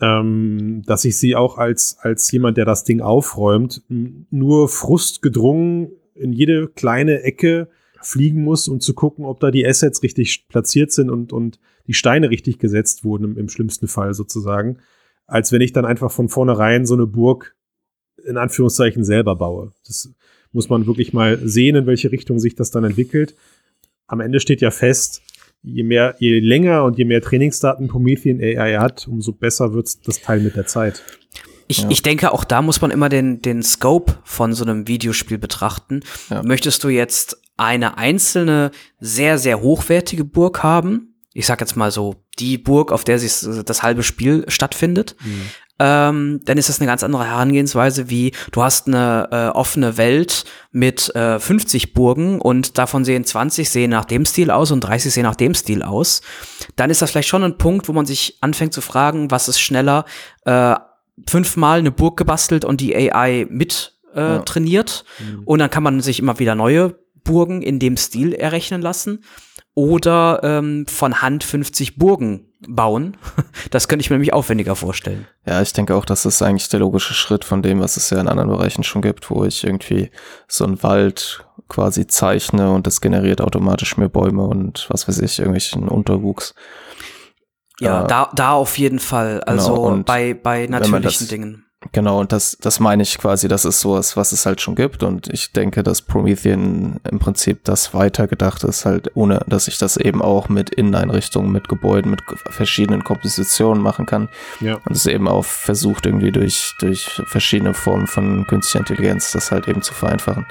ähm, 0.00 0.82
dass 0.86 1.04
ich 1.04 1.16
sie 1.16 1.36
auch 1.36 1.58
als, 1.58 1.96
als 2.00 2.30
jemand, 2.30 2.56
der 2.56 2.64
das 2.64 2.84
Ding 2.84 3.00
aufräumt, 3.00 3.82
nur 3.88 4.68
frustgedrungen 4.68 5.92
in 6.14 6.32
jede 6.32 6.68
kleine 6.68 7.22
Ecke 7.22 7.68
fliegen 8.02 8.42
muss, 8.42 8.68
um 8.68 8.80
zu 8.80 8.94
gucken, 8.94 9.24
ob 9.24 9.40
da 9.40 9.50
die 9.50 9.66
Assets 9.66 10.02
richtig 10.02 10.48
platziert 10.48 10.92
sind 10.92 11.10
und, 11.10 11.32
und 11.32 11.58
die 11.86 11.94
Steine 11.94 12.30
richtig 12.30 12.58
gesetzt 12.58 13.04
wurden, 13.04 13.24
im, 13.24 13.38
im 13.38 13.48
schlimmsten 13.48 13.88
Fall 13.88 14.14
sozusagen, 14.14 14.78
als 15.26 15.50
wenn 15.52 15.60
ich 15.60 15.72
dann 15.72 15.84
einfach 15.84 16.10
von 16.10 16.28
vornherein 16.28 16.86
so 16.86 16.94
eine 16.94 17.06
Burg 17.06 17.56
in 18.24 18.36
Anführungszeichen 18.36 19.04
selber 19.04 19.36
baue. 19.36 19.72
Das 19.86 20.12
muss 20.52 20.68
man 20.68 20.86
wirklich 20.86 21.12
mal 21.12 21.38
sehen, 21.46 21.76
in 21.76 21.86
welche 21.86 22.12
Richtung 22.12 22.38
sich 22.38 22.54
das 22.54 22.70
dann 22.70 22.84
entwickelt. 22.84 23.34
Am 24.06 24.20
Ende 24.20 24.40
steht 24.40 24.60
ja 24.60 24.70
fest, 24.70 25.22
je 25.66 25.82
mehr, 25.82 26.14
je 26.18 26.38
länger 26.40 26.84
und 26.84 26.96
je 26.96 27.04
mehr 27.04 27.20
Trainingsdaten 27.20 27.88
Promethean 27.88 28.40
AI 28.40 28.78
hat, 28.78 29.06
umso 29.08 29.32
besser 29.32 29.74
wird 29.74 30.06
das 30.06 30.20
Teil 30.22 30.40
mit 30.40 30.56
der 30.56 30.66
Zeit. 30.66 31.02
Ich, 31.68 31.82
Ja. 31.82 31.90
ich 31.90 32.02
denke, 32.02 32.32
auch 32.32 32.44
da 32.44 32.62
muss 32.62 32.80
man 32.80 32.90
immer 32.92 33.08
den, 33.08 33.42
den 33.42 33.62
Scope 33.62 34.14
von 34.24 34.52
so 34.52 34.64
einem 34.64 34.86
Videospiel 34.86 35.38
betrachten. 35.38 36.00
Ja. 36.30 36.42
Möchtest 36.44 36.84
du 36.84 36.88
jetzt 36.88 37.40
eine 37.56 37.98
einzelne, 37.98 38.70
sehr, 39.00 39.38
sehr 39.38 39.60
hochwertige 39.60 40.24
Burg 40.24 40.62
haben? 40.62 41.14
Ich 41.32 41.46
sag 41.46 41.60
jetzt 41.60 41.76
mal 41.76 41.90
so, 41.90 42.14
die 42.38 42.56
Burg, 42.56 42.92
auf 42.92 43.04
der 43.04 43.18
sich 43.18 43.32
das 43.64 43.82
halbe 43.82 44.02
Spiel 44.02 44.44
stattfindet. 44.48 45.16
Ähm, 45.78 46.40
dann 46.44 46.56
ist 46.56 46.68
das 46.70 46.80
eine 46.80 46.86
ganz 46.86 47.02
andere 47.02 47.26
Herangehensweise, 47.26 48.08
wie 48.08 48.32
du 48.50 48.62
hast 48.62 48.86
eine 48.86 49.28
äh, 49.30 49.56
offene 49.56 49.98
Welt 49.98 50.44
mit 50.72 51.14
äh, 51.14 51.38
50 51.38 51.92
Burgen 51.92 52.40
und 52.40 52.78
davon 52.78 53.04
sehen 53.04 53.24
20 53.24 53.68
sehen 53.68 53.90
nach 53.90 54.06
dem 54.06 54.24
Stil 54.24 54.50
aus 54.50 54.70
und 54.70 54.80
30 54.80 55.12
sehen 55.12 55.24
nach 55.24 55.34
dem 55.36 55.54
Stil 55.54 55.82
aus. 55.82 56.22
Dann 56.76 56.88
ist 56.88 57.02
das 57.02 57.10
vielleicht 57.10 57.28
schon 57.28 57.44
ein 57.44 57.58
Punkt, 57.58 57.88
wo 57.88 57.92
man 57.92 58.06
sich 58.06 58.38
anfängt 58.40 58.72
zu 58.72 58.80
fragen, 58.80 59.30
was 59.30 59.48
ist 59.48 59.60
schneller, 59.60 60.06
äh, 60.46 60.76
fünfmal 61.26 61.78
eine 61.80 61.90
Burg 61.90 62.16
gebastelt 62.16 62.64
und 62.64 62.80
die 62.80 62.94
AI 62.96 63.46
mit 63.50 63.92
äh, 64.14 64.20
Ja. 64.20 64.38
trainiert 64.40 65.04
und 65.44 65.58
dann 65.58 65.68
kann 65.70 65.82
man 65.82 66.00
sich 66.00 66.18
immer 66.20 66.38
wieder 66.38 66.54
neue 66.54 66.98
Burgen 67.22 67.60
in 67.60 67.78
dem 67.78 67.96
Stil 67.98 68.32
errechnen 68.32 68.80
lassen 68.80 69.24
oder 69.76 70.40
ähm, 70.42 70.86
von 70.88 71.20
Hand 71.22 71.44
50 71.44 71.96
Burgen 71.98 72.48
bauen. 72.66 73.16
Das 73.70 73.88
könnte 73.88 74.00
ich 74.02 74.10
mir 74.10 74.14
nämlich 74.14 74.32
aufwendiger 74.32 74.74
vorstellen. 74.76 75.26
Ja, 75.44 75.60
ich 75.60 75.72
denke 75.72 75.94
auch, 75.96 76.04
das 76.04 76.24
ist 76.24 76.40
eigentlich 76.40 76.68
der 76.68 76.80
logische 76.80 77.14
Schritt 77.14 77.44
von 77.44 77.62
dem, 77.62 77.80
was 77.80 77.96
es 77.96 78.10
ja 78.10 78.18
in 78.20 78.28
anderen 78.28 78.48
Bereichen 78.50 78.84
schon 78.84 79.02
gibt, 79.02 79.28
wo 79.30 79.44
ich 79.44 79.64
irgendwie 79.64 80.10
so 80.48 80.64
einen 80.64 80.82
Wald 80.82 81.44
quasi 81.68 82.06
zeichne 82.06 82.72
und 82.72 82.86
das 82.86 83.00
generiert 83.00 83.40
automatisch 83.40 83.96
mir 83.96 84.08
Bäume 84.08 84.44
und 84.44 84.86
was 84.88 85.08
weiß 85.08 85.18
ich, 85.18 85.38
irgendwelchen 85.38 85.88
Unterwuchs. 85.88 86.54
Ja, 87.80 88.04
Äh, 88.04 88.06
da, 88.06 88.30
da 88.34 88.52
auf 88.52 88.78
jeden 88.78 89.00
Fall. 89.00 89.40
Also 89.42 89.74
genau, 89.74 90.02
bei, 90.04 90.32
bei 90.32 90.66
natürlichen 90.68 91.02
das- 91.02 91.28
Dingen. 91.28 91.65
Genau, 91.96 92.20
und 92.20 92.30
das, 92.30 92.58
das 92.60 92.78
meine 92.78 93.02
ich 93.02 93.16
quasi, 93.16 93.48
das 93.48 93.64
ist 93.64 93.80
sowas, 93.80 94.18
was 94.18 94.32
es 94.32 94.44
halt 94.44 94.60
schon 94.60 94.74
gibt. 94.74 95.02
Und 95.02 95.32
ich 95.32 95.52
denke, 95.52 95.82
dass 95.82 96.02
Promethean 96.02 97.00
im 97.10 97.18
Prinzip 97.18 97.64
das 97.64 97.94
weitergedacht 97.94 98.64
ist, 98.64 98.84
halt 98.84 99.12
ohne, 99.14 99.40
dass 99.46 99.66
ich 99.66 99.78
das 99.78 99.96
eben 99.96 100.20
auch 100.20 100.50
mit 100.50 100.68
Inneneinrichtungen, 100.68 101.50
mit 101.50 101.70
Gebäuden, 101.70 102.10
mit 102.10 102.20
verschiedenen 102.50 103.02
Kompositionen 103.02 103.82
machen 103.82 104.04
kann. 104.04 104.28
Ja. 104.60 104.74
Und 104.84 104.94
es 104.94 105.06
eben 105.06 105.26
auch 105.26 105.46
versucht, 105.46 106.04
irgendwie 106.04 106.32
durch, 106.32 106.74
durch 106.80 107.22
verschiedene 107.28 107.72
Formen 107.72 108.08
von 108.08 108.46
künstlicher 108.46 108.80
Intelligenz 108.80 109.32
das 109.32 109.50
halt 109.50 109.66
eben 109.66 109.80
zu 109.80 109.94
vereinfachen. 109.94 110.44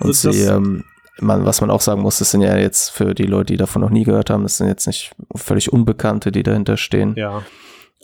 Und 0.00 0.08
Also 0.08 0.32
sie, 0.32 0.40
ähm, 0.40 0.82
man, 1.20 1.44
was 1.44 1.60
man 1.60 1.70
auch 1.70 1.82
sagen 1.82 2.02
muss, 2.02 2.18
das 2.18 2.32
sind 2.32 2.40
ja 2.40 2.56
jetzt 2.56 2.90
für 2.90 3.14
die 3.14 3.26
Leute, 3.26 3.52
die 3.52 3.58
davon 3.58 3.82
noch 3.82 3.90
nie 3.90 4.02
gehört 4.02 4.28
haben, 4.28 4.42
das 4.42 4.56
sind 4.56 4.66
jetzt 4.66 4.88
nicht 4.88 5.12
völlig 5.36 5.72
Unbekannte, 5.72 6.32
die 6.32 6.42
dahinter 6.42 6.76
stehen. 6.76 7.14
Ja. 7.14 7.44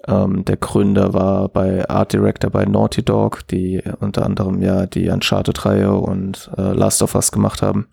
Ähm, 0.09 0.45
der 0.45 0.57
Gründer 0.57 1.13
war 1.15 1.49
bei 1.49 1.89
Art 1.89 2.13
Director 2.13 2.51
bei 2.51 2.65
Naughty 2.65 3.03
Dog, 3.03 3.47
die 3.49 3.83
unter 4.01 4.25
anderem 4.25 4.63
ja 4.63 4.87
die 4.87 5.09
Uncharted-Reihe 5.09 5.93
und 5.93 6.51
äh, 6.57 6.73
Last 6.73 7.03
of 7.03 7.15
Us 7.15 7.33
gemacht 7.33 7.63
haben. 7.63 7.89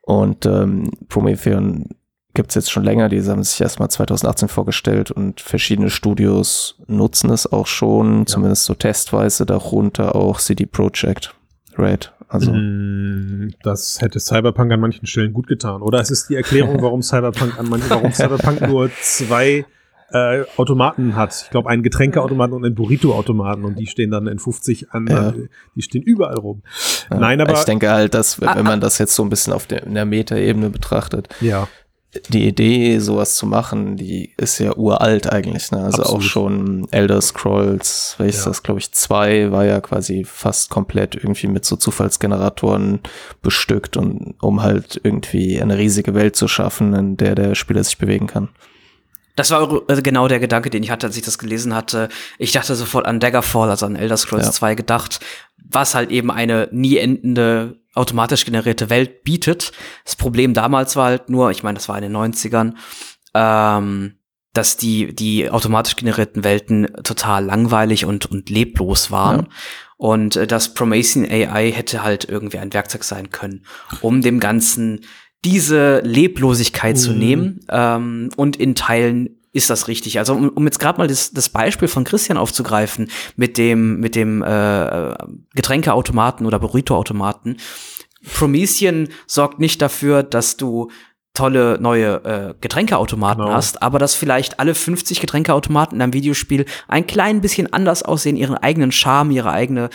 Und 0.00 0.46
ähm, 0.46 0.90
Promethean 1.08 1.90
gibt's 2.34 2.54
jetzt 2.56 2.70
schon 2.70 2.84
länger, 2.84 3.08
die 3.08 3.22
haben 3.22 3.42
sich 3.42 3.60
erstmal 3.60 3.88
2018 3.90 4.48
vorgestellt 4.48 5.10
und 5.10 5.40
verschiedene 5.40 5.88
Studios 5.88 6.76
nutzen 6.86 7.30
es 7.30 7.50
auch 7.50 7.66
schon, 7.66 8.26
zumindest 8.26 8.64
so 8.64 8.74
testweise, 8.74 9.46
darunter 9.46 10.16
auch 10.16 10.40
CD 10.40 10.66
Projekt 10.66 11.34
Red. 11.78 12.12
Also 12.28 12.52
Mm, 12.52 13.50
Das 13.62 14.00
hätte 14.00 14.18
Cyberpunk 14.18 14.72
an 14.72 14.80
manchen 14.80 15.06
Stellen 15.06 15.32
gut 15.32 15.46
getan. 15.46 15.82
Oder 15.82 16.00
es 16.00 16.10
ist 16.10 16.28
die 16.28 16.34
Erklärung, 16.34 16.82
warum 16.82 17.02
Cyberpunk 17.02 17.58
an 17.58 17.68
manchen, 17.68 17.90
warum 17.90 18.12
Cyberpunk 18.12 18.62
nur 18.62 18.90
zwei 19.00 19.64
äh, 20.10 20.44
Automaten 20.56 21.16
hat. 21.16 21.34
Ich 21.44 21.50
glaube, 21.50 21.68
einen 21.70 21.82
Getränkeautomaten 21.82 22.54
und 22.54 22.64
einen 22.64 22.74
Burrito-Automaten 22.74 23.64
und 23.64 23.78
die 23.78 23.86
stehen 23.86 24.10
dann 24.10 24.26
in 24.26 24.38
50 24.38 24.92
an, 24.92 25.06
Ja. 25.08 25.32
die 25.74 25.82
stehen 25.82 26.02
überall 26.02 26.36
rum. 26.36 26.62
ja, 27.10 27.18
Nein, 27.18 27.40
aber 27.40 27.54
ich 27.54 27.64
denke 27.64 27.90
halt, 27.90 28.14
dass 28.14 28.40
wenn, 28.40 28.54
wenn 28.54 28.64
man 28.64 28.80
das 28.80 28.98
jetzt 28.98 29.14
so 29.14 29.22
ein 29.22 29.30
bisschen 29.30 29.52
auf 29.52 29.66
der, 29.66 29.84
in 29.84 29.94
der 29.94 30.04
Metaebene 30.04 30.70
betrachtet, 30.70 31.28
ja, 31.40 31.66
die 32.28 32.46
Idee, 32.46 33.00
sowas 33.00 33.34
zu 33.34 33.44
machen, 33.44 33.96
die 33.96 34.34
ist 34.36 34.60
ja 34.60 34.76
uralt 34.76 35.32
eigentlich. 35.32 35.72
Ne? 35.72 35.78
Also 35.82 36.02
Absolut. 36.02 36.20
auch 36.22 36.24
schon 36.24 36.86
Elder 36.92 37.20
Scrolls, 37.20 38.14
welches 38.18 38.44
Ja. 38.44 38.50
das, 38.52 38.62
glaube 38.62 38.78
ich, 38.78 38.92
zwei 38.92 39.50
war 39.50 39.64
ja 39.64 39.80
quasi 39.80 40.22
fast 40.24 40.70
komplett 40.70 41.16
irgendwie 41.16 41.48
mit 41.48 41.64
so 41.64 41.74
Zufallsgeneratoren 41.74 43.00
bestückt 43.42 43.96
und 43.96 44.34
um 44.40 44.62
halt 44.62 45.00
irgendwie 45.02 45.60
eine 45.60 45.76
riesige 45.76 46.14
Welt 46.14 46.36
zu 46.36 46.46
schaffen, 46.46 46.94
in 46.94 47.16
der 47.16 47.34
der 47.34 47.56
Spieler 47.56 47.82
sich 47.82 47.98
bewegen 47.98 48.28
kann. 48.28 48.48
Das 49.36 49.50
war 49.50 49.82
äh, 49.88 50.02
genau 50.02 50.28
der 50.28 50.40
Gedanke, 50.40 50.70
den 50.70 50.82
ich 50.82 50.90
hatte, 50.90 51.06
als 51.06 51.16
ich 51.16 51.24
das 51.24 51.38
gelesen 51.38 51.74
hatte. 51.74 52.08
Ich 52.38 52.52
dachte 52.52 52.74
sofort 52.74 53.06
an 53.06 53.20
Daggerfall, 53.20 53.70
also 53.70 53.86
an 53.86 53.96
Elder 53.96 54.16
Scrolls 54.16 54.46
Ja. 54.46 54.52
2 54.52 54.74
gedacht, 54.74 55.20
was 55.56 55.94
halt 55.94 56.10
eben 56.10 56.30
eine 56.30 56.68
nie 56.70 56.98
endende 56.98 57.80
automatisch 57.94 58.44
generierte 58.44 58.90
Welt 58.90 59.24
bietet. 59.24 59.72
Das 60.04 60.16
Problem 60.16 60.54
damals 60.54 60.96
war 60.96 61.06
halt 61.06 61.30
nur, 61.30 61.50
ich 61.50 61.62
meine, 61.62 61.76
das 61.76 61.88
war 61.88 61.96
in 61.96 62.02
den 62.02 62.16
90ern, 62.16 62.74
ähm, 63.34 64.16
dass 64.52 64.76
die, 64.76 65.14
die 65.14 65.50
automatisch 65.50 65.96
generierten 65.96 66.44
Welten 66.44 66.86
total 67.02 67.44
langweilig 67.44 68.04
und, 68.04 68.26
und 68.26 68.50
leblos 68.50 69.10
waren. 69.10 69.40
Ja. 69.40 69.48
Und 69.96 70.36
äh, 70.36 70.46
das 70.46 70.74
Promethean 70.74 71.24
AI 71.24 71.72
hätte 71.72 72.02
halt 72.02 72.24
irgendwie 72.28 72.58
ein 72.58 72.72
Werkzeug 72.72 73.04
sein 73.04 73.30
können, 73.30 73.64
um 74.00 74.20
dem 74.22 74.38
Ganzen 74.38 75.00
diese 75.44 76.00
Leblosigkeit 76.00 76.98
zu 76.98 77.12
Mhm. 77.12 77.18
nehmen. 77.18 77.60
Ähm, 77.68 78.30
und 78.36 78.56
in 78.56 78.74
Teilen 78.74 79.30
ist 79.52 79.70
das 79.70 79.86
richtig. 79.86 80.18
Also 80.18 80.34
um, 80.34 80.48
um 80.48 80.64
jetzt 80.64 80.80
gerade 80.80 80.98
mal 80.98 81.06
das, 81.06 81.30
das 81.32 81.48
Beispiel 81.48 81.86
von 81.86 82.02
Christian 82.04 82.38
aufzugreifen 82.38 83.08
mit 83.36 83.56
dem 83.56 84.00
mit 84.00 84.16
dem 84.16 84.42
äh, 84.42 85.14
Getränkeautomaten 85.54 86.46
oder 86.46 86.58
Burritoautomaten. 86.58 87.58
Promethean 88.32 89.08
sorgt 89.26 89.60
nicht 89.60 89.80
dafür, 89.82 90.22
dass 90.22 90.56
du 90.56 90.90
tolle 91.34 91.78
neue 91.80 92.24
äh, 92.24 92.54
Getränkeautomaten 92.60 93.44
Genau. 93.44 93.54
hast, 93.56 93.82
aber 93.82 93.98
dass 93.98 94.14
vielleicht 94.14 94.60
alle 94.60 94.74
50 94.74 95.20
Getränkeautomaten 95.20 95.96
in 95.98 96.02
einem 96.02 96.12
Videospiel 96.12 96.64
ein 96.88 97.06
klein 97.06 97.40
bisschen 97.40 97.72
anders 97.72 98.02
aussehen, 98.04 98.36
ihren 98.36 98.56
eigenen 98.56 98.92
Charme, 98.92 99.32
ihre 99.32 99.50
eigene 99.50 99.90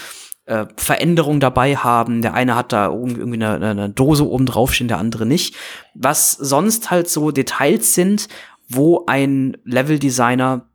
äh, 0.50 0.66
Veränderung 0.76 1.40
dabei 1.40 1.76
haben. 1.76 2.22
Der 2.24 2.34
eine 2.34 2.56
hat 2.56 2.74
da 2.74 2.88
irgendwie 2.88 3.44
eine, 3.44 3.66
eine 3.66 3.90
Dose 3.90 4.28
oben 4.28 4.48
draufstehen, 4.48 4.88
der 4.88 4.98
andere 4.98 5.26
nicht. 5.26 5.56
Was 5.94 6.32
sonst 6.32 6.90
halt 6.90 7.08
so 7.08 7.30
Details 7.30 7.94
sind, 7.94 8.28
wo 8.68 9.06
ein 9.06 9.58
Level-Designer 9.64 10.66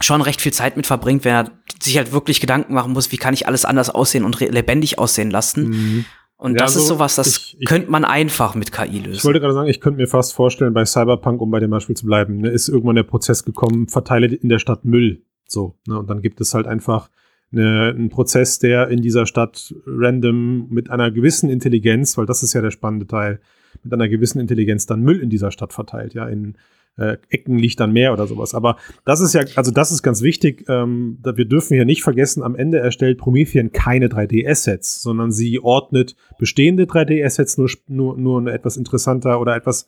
schon 0.00 0.22
recht 0.22 0.40
viel 0.40 0.52
Zeit 0.52 0.76
mit 0.76 0.86
verbringt, 0.86 1.24
wenn 1.24 1.34
er 1.34 1.50
sich 1.80 1.98
halt 1.98 2.12
wirklich 2.12 2.40
Gedanken 2.40 2.74
machen 2.74 2.92
muss, 2.92 3.12
wie 3.12 3.16
kann 3.16 3.32
ich 3.34 3.46
alles 3.46 3.64
anders 3.64 3.90
aussehen 3.90 4.24
und 4.24 4.40
lebendig 4.40 4.98
aussehen 4.98 5.30
lassen. 5.30 5.68
Mhm. 5.68 6.04
Und 6.36 6.52
ja, 6.52 6.64
das 6.64 6.72
also 6.72 6.80
ist 6.80 6.88
sowas, 6.88 7.14
das 7.16 7.26
ich, 7.28 7.56
ich, 7.60 7.66
könnte 7.68 7.90
man 7.90 8.04
einfach 8.04 8.54
mit 8.54 8.72
KI 8.72 8.98
lösen. 8.98 9.12
Ich 9.12 9.24
wollte 9.24 9.40
gerade 9.40 9.54
sagen, 9.54 9.68
ich 9.68 9.80
könnte 9.80 10.00
mir 10.00 10.08
fast 10.08 10.32
vorstellen, 10.32 10.72
bei 10.72 10.84
Cyberpunk, 10.84 11.40
um 11.40 11.50
bei 11.50 11.60
dem 11.60 11.70
Beispiel 11.70 11.96
zu 11.96 12.06
bleiben, 12.06 12.38
ne, 12.38 12.48
ist 12.48 12.68
irgendwann 12.68 12.96
der 12.96 13.02
Prozess 13.02 13.44
gekommen, 13.44 13.88
verteile 13.88 14.26
in 14.34 14.48
der 14.48 14.58
Stadt 14.58 14.84
Müll. 14.84 15.22
So, 15.46 15.78
ne, 15.86 15.98
und 15.98 16.08
dann 16.08 16.22
gibt 16.22 16.40
es 16.40 16.54
halt 16.54 16.66
einfach 16.66 17.10
eine, 17.52 17.94
einen 17.94 18.08
Prozess, 18.08 18.58
der 18.58 18.88
in 18.88 19.02
dieser 19.02 19.26
Stadt 19.26 19.74
random 19.86 20.68
mit 20.70 20.90
einer 20.90 21.10
gewissen 21.10 21.50
Intelligenz, 21.50 22.16
weil 22.16 22.26
das 22.26 22.42
ist 22.42 22.52
ja 22.52 22.60
der 22.60 22.70
spannende 22.70 23.06
Teil, 23.06 23.40
mit 23.82 23.92
einer 23.92 24.08
gewissen 24.08 24.40
Intelligenz 24.40 24.86
dann 24.86 25.02
Müll 25.02 25.20
in 25.20 25.30
dieser 25.30 25.50
Stadt 25.50 25.72
verteilt, 25.72 26.14
ja, 26.14 26.28
in 26.28 26.56
äh, 26.96 27.16
Ecken 27.30 27.58
liegt 27.58 27.80
dann 27.80 27.92
mehr 27.92 28.12
oder 28.12 28.26
sowas. 28.26 28.54
Aber 28.54 28.76
das 29.04 29.20
ist 29.20 29.32
ja, 29.32 29.42
also 29.56 29.70
das 29.70 29.90
ist 29.90 30.02
ganz 30.02 30.22
wichtig. 30.22 30.64
Ähm, 30.68 31.18
wir 31.22 31.44
dürfen 31.44 31.74
hier 31.74 31.84
nicht 31.84 32.02
vergessen, 32.02 32.42
am 32.42 32.54
Ende 32.54 32.78
erstellt 32.78 33.18
Promethean 33.18 33.72
keine 33.72 34.08
3D-Assets, 34.08 35.02
sondern 35.02 35.32
sie 35.32 35.60
ordnet 35.60 36.16
bestehende 36.38 36.84
3D-Assets 36.84 37.58
nur, 37.58 37.70
nur, 37.88 38.18
nur 38.18 38.52
etwas 38.52 38.76
interessanter 38.76 39.40
oder 39.40 39.56
etwas 39.56 39.86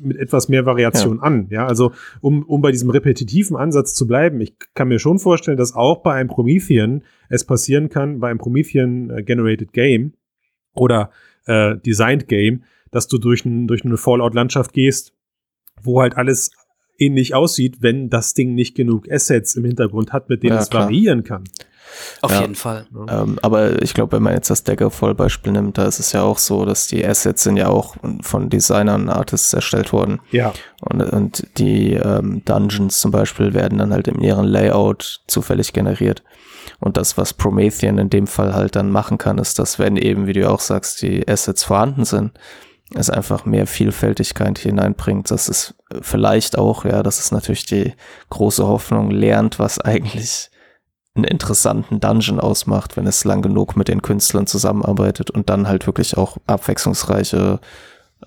mit 0.00 0.16
etwas 0.16 0.48
mehr 0.48 0.66
Variation 0.66 1.16
ja. 1.16 1.22
an. 1.22 1.46
Ja, 1.50 1.66
also 1.66 1.92
um, 2.20 2.42
um 2.44 2.60
bei 2.60 2.70
diesem 2.70 2.90
repetitiven 2.90 3.56
Ansatz 3.56 3.94
zu 3.94 4.06
bleiben, 4.06 4.40
ich 4.40 4.54
kann 4.74 4.88
mir 4.88 4.98
schon 4.98 5.18
vorstellen, 5.18 5.56
dass 5.56 5.74
auch 5.74 6.02
bei 6.02 6.14
einem 6.14 6.28
Promethean 6.28 7.02
es 7.28 7.44
passieren 7.44 7.88
kann, 7.88 8.20
bei 8.20 8.30
einem 8.30 8.38
Promethean 8.38 9.10
äh, 9.10 9.22
Generated 9.22 9.72
Game 9.72 10.14
oder 10.74 11.10
äh, 11.46 11.76
Designed 11.78 12.28
Game, 12.28 12.64
dass 12.90 13.08
du 13.08 13.18
durch, 13.18 13.44
ein, 13.44 13.66
durch 13.66 13.84
eine 13.84 13.96
Fallout-Landschaft 13.96 14.72
gehst, 14.72 15.14
wo 15.82 16.00
halt 16.00 16.16
alles 16.16 16.52
ähnlich 16.98 17.34
aussieht, 17.34 17.78
wenn 17.80 18.10
das 18.10 18.34
Ding 18.34 18.54
nicht 18.54 18.74
genug 18.74 19.10
Assets 19.10 19.56
im 19.56 19.64
Hintergrund 19.64 20.12
hat, 20.12 20.28
mit 20.28 20.42
denen 20.42 20.54
ja, 20.54 20.60
es 20.60 20.70
klar. 20.70 20.84
variieren 20.84 21.24
kann. 21.24 21.44
Auf 22.22 22.32
ja, 22.32 22.40
jeden 22.42 22.54
Fall. 22.54 22.86
Ähm, 23.08 23.38
aber 23.42 23.82
ich 23.82 23.94
glaube, 23.94 24.12
wenn 24.12 24.22
man 24.22 24.34
jetzt 24.34 24.50
das 24.50 24.64
Daggerfall-Beispiel 24.64 25.52
nimmt, 25.52 25.78
da 25.78 25.86
ist 25.86 25.98
es 25.98 26.12
ja 26.12 26.22
auch 26.22 26.38
so, 26.38 26.64
dass 26.64 26.86
die 26.86 27.04
Assets 27.04 27.42
sind 27.42 27.56
ja 27.56 27.68
auch 27.68 27.96
von 28.22 28.50
Designern, 28.50 29.08
Artists 29.08 29.52
erstellt 29.52 29.92
worden. 29.92 30.20
Ja. 30.30 30.52
Und, 30.80 31.02
und 31.02 31.46
die 31.58 31.94
ähm, 31.94 32.42
Dungeons 32.44 33.00
zum 33.00 33.10
Beispiel 33.10 33.54
werden 33.54 33.78
dann 33.78 33.92
halt 33.92 34.08
in 34.08 34.20
ihrem 34.20 34.44
Layout 34.44 35.20
zufällig 35.26 35.72
generiert. 35.72 36.22
Und 36.78 36.96
das, 36.96 37.18
was 37.18 37.34
Promethean 37.34 37.98
in 37.98 38.10
dem 38.10 38.26
Fall 38.26 38.54
halt 38.54 38.76
dann 38.76 38.90
machen 38.90 39.18
kann, 39.18 39.38
ist, 39.38 39.58
dass 39.58 39.78
wenn 39.78 39.96
eben, 39.96 40.26
wie 40.26 40.32
du 40.32 40.48
auch 40.48 40.60
sagst, 40.60 41.02
die 41.02 41.26
Assets 41.28 41.64
vorhanden 41.64 42.04
sind, 42.04 42.32
es 42.94 43.10
einfach 43.10 43.44
mehr 43.44 43.66
Vielfältigkeit 43.66 44.58
hineinbringt. 44.58 45.30
Das 45.30 45.48
ist 45.48 45.74
vielleicht 46.00 46.58
auch, 46.58 46.84
ja, 46.84 47.02
das 47.02 47.20
ist 47.20 47.32
natürlich 47.32 47.66
die 47.66 47.94
große 48.30 48.66
Hoffnung, 48.66 49.10
lernt, 49.10 49.58
was 49.58 49.78
eigentlich 49.80 50.50
einen 51.14 51.24
interessanten 51.24 52.00
Dungeon 52.00 52.38
ausmacht, 52.38 52.96
wenn 52.96 53.06
es 53.06 53.24
lang 53.24 53.42
genug 53.42 53.76
mit 53.76 53.88
den 53.88 54.02
Künstlern 54.02 54.46
zusammenarbeitet 54.46 55.30
und 55.30 55.50
dann 55.50 55.66
halt 55.66 55.86
wirklich 55.86 56.16
auch 56.16 56.38
abwechslungsreiche 56.46 57.58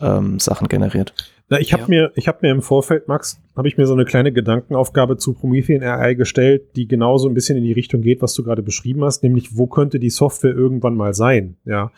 ähm, 0.02 0.40
Sachen 0.40 0.68
generiert. 0.68 1.14
Na, 1.50 1.60
ich 1.60 1.74
habe 1.74 1.84
ja. 1.84 1.88
mir, 1.88 2.12
ich 2.16 2.28
habe 2.28 2.40
mir 2.42 2.52
im 2.52 2.62
Vorfeld, 2.62 3.08
Max, 3.08 3.40
habe 3.56 3.68
ich 3.68 3.78
mir 3.78 3.86
so 3.86 3.94
eine 3.94 4.06
kleine 4.06 4.32
Gedankenaufgabe 4.32 5.18
zu 5.18 5.34
Promethean 5.34 5.84
AI 5.84 6.14
gestellt, 6.14 6.76
die 6.76 6.88
genauso 6.88 7.28
ein 7.28 7.34
bisschen 7.34 7.58
in 7.58 7.64
die 7.64 7.74
Richtung 7.74 8.02
geht, 8.02 8.22
was 8.22 8.34
du 8.34 8.44
gerade 8.44 8.64
beschrieben 8.64 9.04
hast, 9.04 9.24
nämlich 9.24 9.56
wo 9.58 9.68
könnte 9.68 10.00
die 10.00 10.10
Software 10.10 10.56
irgendwann 10.56 10.96
mal 10.96 11.14
sein, 11.14 11.58
ja. 11.66 11.92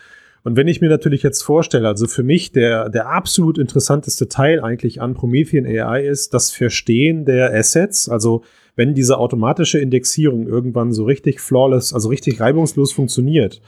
Und 0.45 0.55
wenn 0.55 0.67
ich 0.67 0.79
mir 0.79 0.89
natürlich 0.89 1.23
jetzt 1.23 1.41
vorstelle, 1.41 1.87
also 1.87 2.05
für 2.05 2.21
mich 2.21 2.51
der, 2.51 2.89
der 2.89 3.09
absolut 3.09 3.57
interessanteste 3.57 4.27
Teil 4.29 4.61
eigentlich 4.61 5.01
an 5.01 5.15
Promethean 5.15 5.65
AI 5.65 6.05
ist 6.05 6.35
das 6.35 6.51
Verstehen 6.51 7.25
der 7.25 7.51
Assets. 7.51 8.07
Also 8.07 8.43
wenn 8.75 8.93
diese 8.93 9.17
automatische 9.17 9.79
Indexierung 9.79 10.47
irgendwann 10.47 10.93
so 10.93 11.03
richtig 11.03 11.41
flawless, 11.41 11.93
also 11.93 12.09
richtig 12.09 12.39
reibungslos 12.39 12.93
funktioniert. 12.93 13.59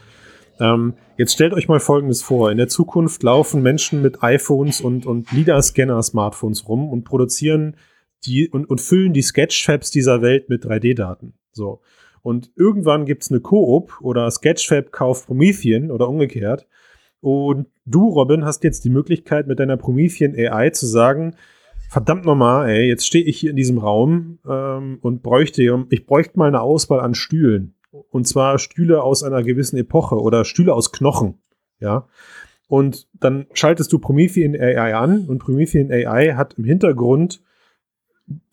Ähm, 0.60 0.94
jetzt 1.18 1.34
stellt 1.34 1.54
euch 1.54 1.68
mal 1.68 1.80
Folgendes 1.80 2.22
vor. 2.22 2.52
In 2.52 2.60
der 2.60 2.68
Zukunft 2.68 3.24
laufen 3.24 3.64
Menschen 3.64 4.04
mit 4.04 4.22
iPhones 4.22 4.80
und, 4.80 5.08
und 5.08 5.32
LIDAR-Scanner-Smartphones 5.32 6.70
rum 6.70 6.90
und 6.90 7.06
produzieren 7.06 7.76
die 8.24 8.50
und, 8.50 8.70
und 8.70 8.82
füllen 8.82 9.14
die 9.14 9.24
Sketchfabs 9.24 9.90
dieser 9.90 10.22
Welt 10.22 10.48
mit 10.48 10.64
3D-Daten. 10.64 11.34
So. 11.54 11.82
Und 12.28 12.52
irgendwann 12.58 13.06
gibt 13.06 13.24
es 13.24 13.32
eine 13.32 13.40
Koop 13.40 14.02
oder 14.02 14.30
Sketchfab 14.30 14.92
kauft 14.92 15.28
Promethean 15.28 15.92
oder 15.92 16.10
umgekehrt. 16.10 16.68
Und 17.22 17.68
du, 17.86 18.10
Robin, 18.10 18.44
hast 18.44 18.66
jetzt 18.66 18.84
die 18.84 18.90
Möglichkeit, 18.90 19.48
mit 19.48 19.60
deiner 19.60 19.78
Promethean 19.78 20.36
AI 20.36 20.72
zu 20.72 20.88
sagen, 20.88 21.38
verdammt 21.90 22.26
nochmal, 22.26 22.70
ey, 22.70 22.86
jetzt 22.86 23.08
stehe 23.08 23.24
ich 23.24 23.40
hier 23.40 23.52
in 23.52 23.56
diesem 23.56 23.78
Raum 23.78 24.40
ähm, 24.46 24.98
und 25.00 25.24
bräuchte, 25.24 25.86
ich 25.90 26.06
bräuchte 26.06 26.38
mal 26.38 26.50
eine 26.50 26.60
Auswahl 26.60 27.00
an 27.00 27.16
Stühlen. 27.16 27.76
Und 27.92 28.28
zwar 28.28 28.60
Stühle 28.60 29.04
aus 29.04 29.24
einer 29.24 29.42
gewissen 29.42 29.78
Epoche 29.78 30.20
oder 30.20 30.44
Stühle 30.44 30.74
aus 30.74 30.92
Knochen. 30.92 31.36
Ja. 31.80 32.10
Und 32.68 33.08
dann 33.14 33.46
schaltest 33.54 33.94
du 33.94 34.00
Promethean 34.00 34.54
AI 34.54 34.96
an 34.96 35.28
und 35.30 35.40
Promethean 35.40 35.94
AI 35.94 36.34
hat 36.34 36.56
im 36.56 36.66
Hintergrund 36.66 37.42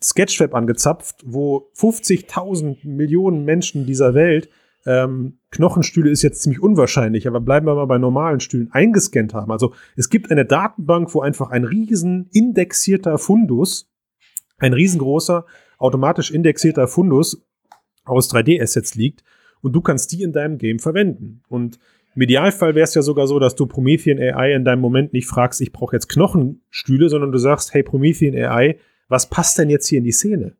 Sketchfab 0.03 0.53
angezapft, 0.53 1.23
wo 1.25 1.69
50.000 1.77 2.87
Millionen 2.87 3.43
Menschen 3.45 3.85
dieser 3.85 4.13
Welt 4.13 4.49
ähm, 4.85 5.39
Knochenstühle 5.51 6.09
ist 6.09 6.21
jetzt 6.21 6.41
ziemlich 6.41 6.61
unwahrscheinlich, 6.61 7.27
aber 7.27 7.41
bleiben 7.41 7.65
wir 7.65 7.75
mal 7.75 7.85
bei 7.85 7.97
normalen 7.97 8.39
Stühlen 8.39 8.69
eingescannt 8.71 9.33
haben. 9.33 9.51
Also 9.51 9.73
es 9.95 10.09
gibt 10.09 10.31
eine 10.31 10.45
Datenbank, 10.45 11.13
wo 11.13 11.21
einfach 11.21 11.49
ein 11.49 11.63
riesen 11.63 12.29
indexierter 12.31 13.17
Fundus, 13.17 13.89
ein 14.57 14.73
riesengroßer 14.73 15.45
automatisch 15.77 16.31
indexierter 16.31 16.87
Fundus 16.87 17.45
aus 18.05 18.31
3D-Assets 18.31 18.95
liegt 18.95 19.23
und 19.61 19.73
du 19.73 19.81
kannst 19.81 20.11
die 20.11 20.21
in 20.21 20.31
deinem 20.31 20.57
Game 20.57 20.79
verwenden. 20.79 21.41
Und 21.49 21.79
im 22.15 22.21
Idealfall 22.21 22.75
wäre 22.75 22.83
es 22.83 22.93
ja 22.93 23.01
sogar 23.01 23.27
so, 23.27 23.39
dass 23.39 23.55
du 23.55 23.65
Promethean 23.65 24.19
AI 24.19 24.53
in 24.53 24.63
deinem 24.63 24.81
Moment 24.81 25.13
nicht 25.13 25.27
fragst, 25.27 25.59
ich 25.61 25.73
brauche 25.73 25.95
jetzt 25.95 26.07
Knochenstühle, 26.07 27.09
sondern 27.09 27.31
du 27.31 27.39
sagst, 27.39 27.73
hey 27.73 27.83
Promethean 27.83 28.35
AI, 28.35 28.77
was 29.07 29.29
passt 29.29 29.57
denn 29.57 29.69
jetzt 29.69 29.87
hier 29.87 29.99
in 29.99 30.03
die 30.03 30.11
Szene? 30.11 30.55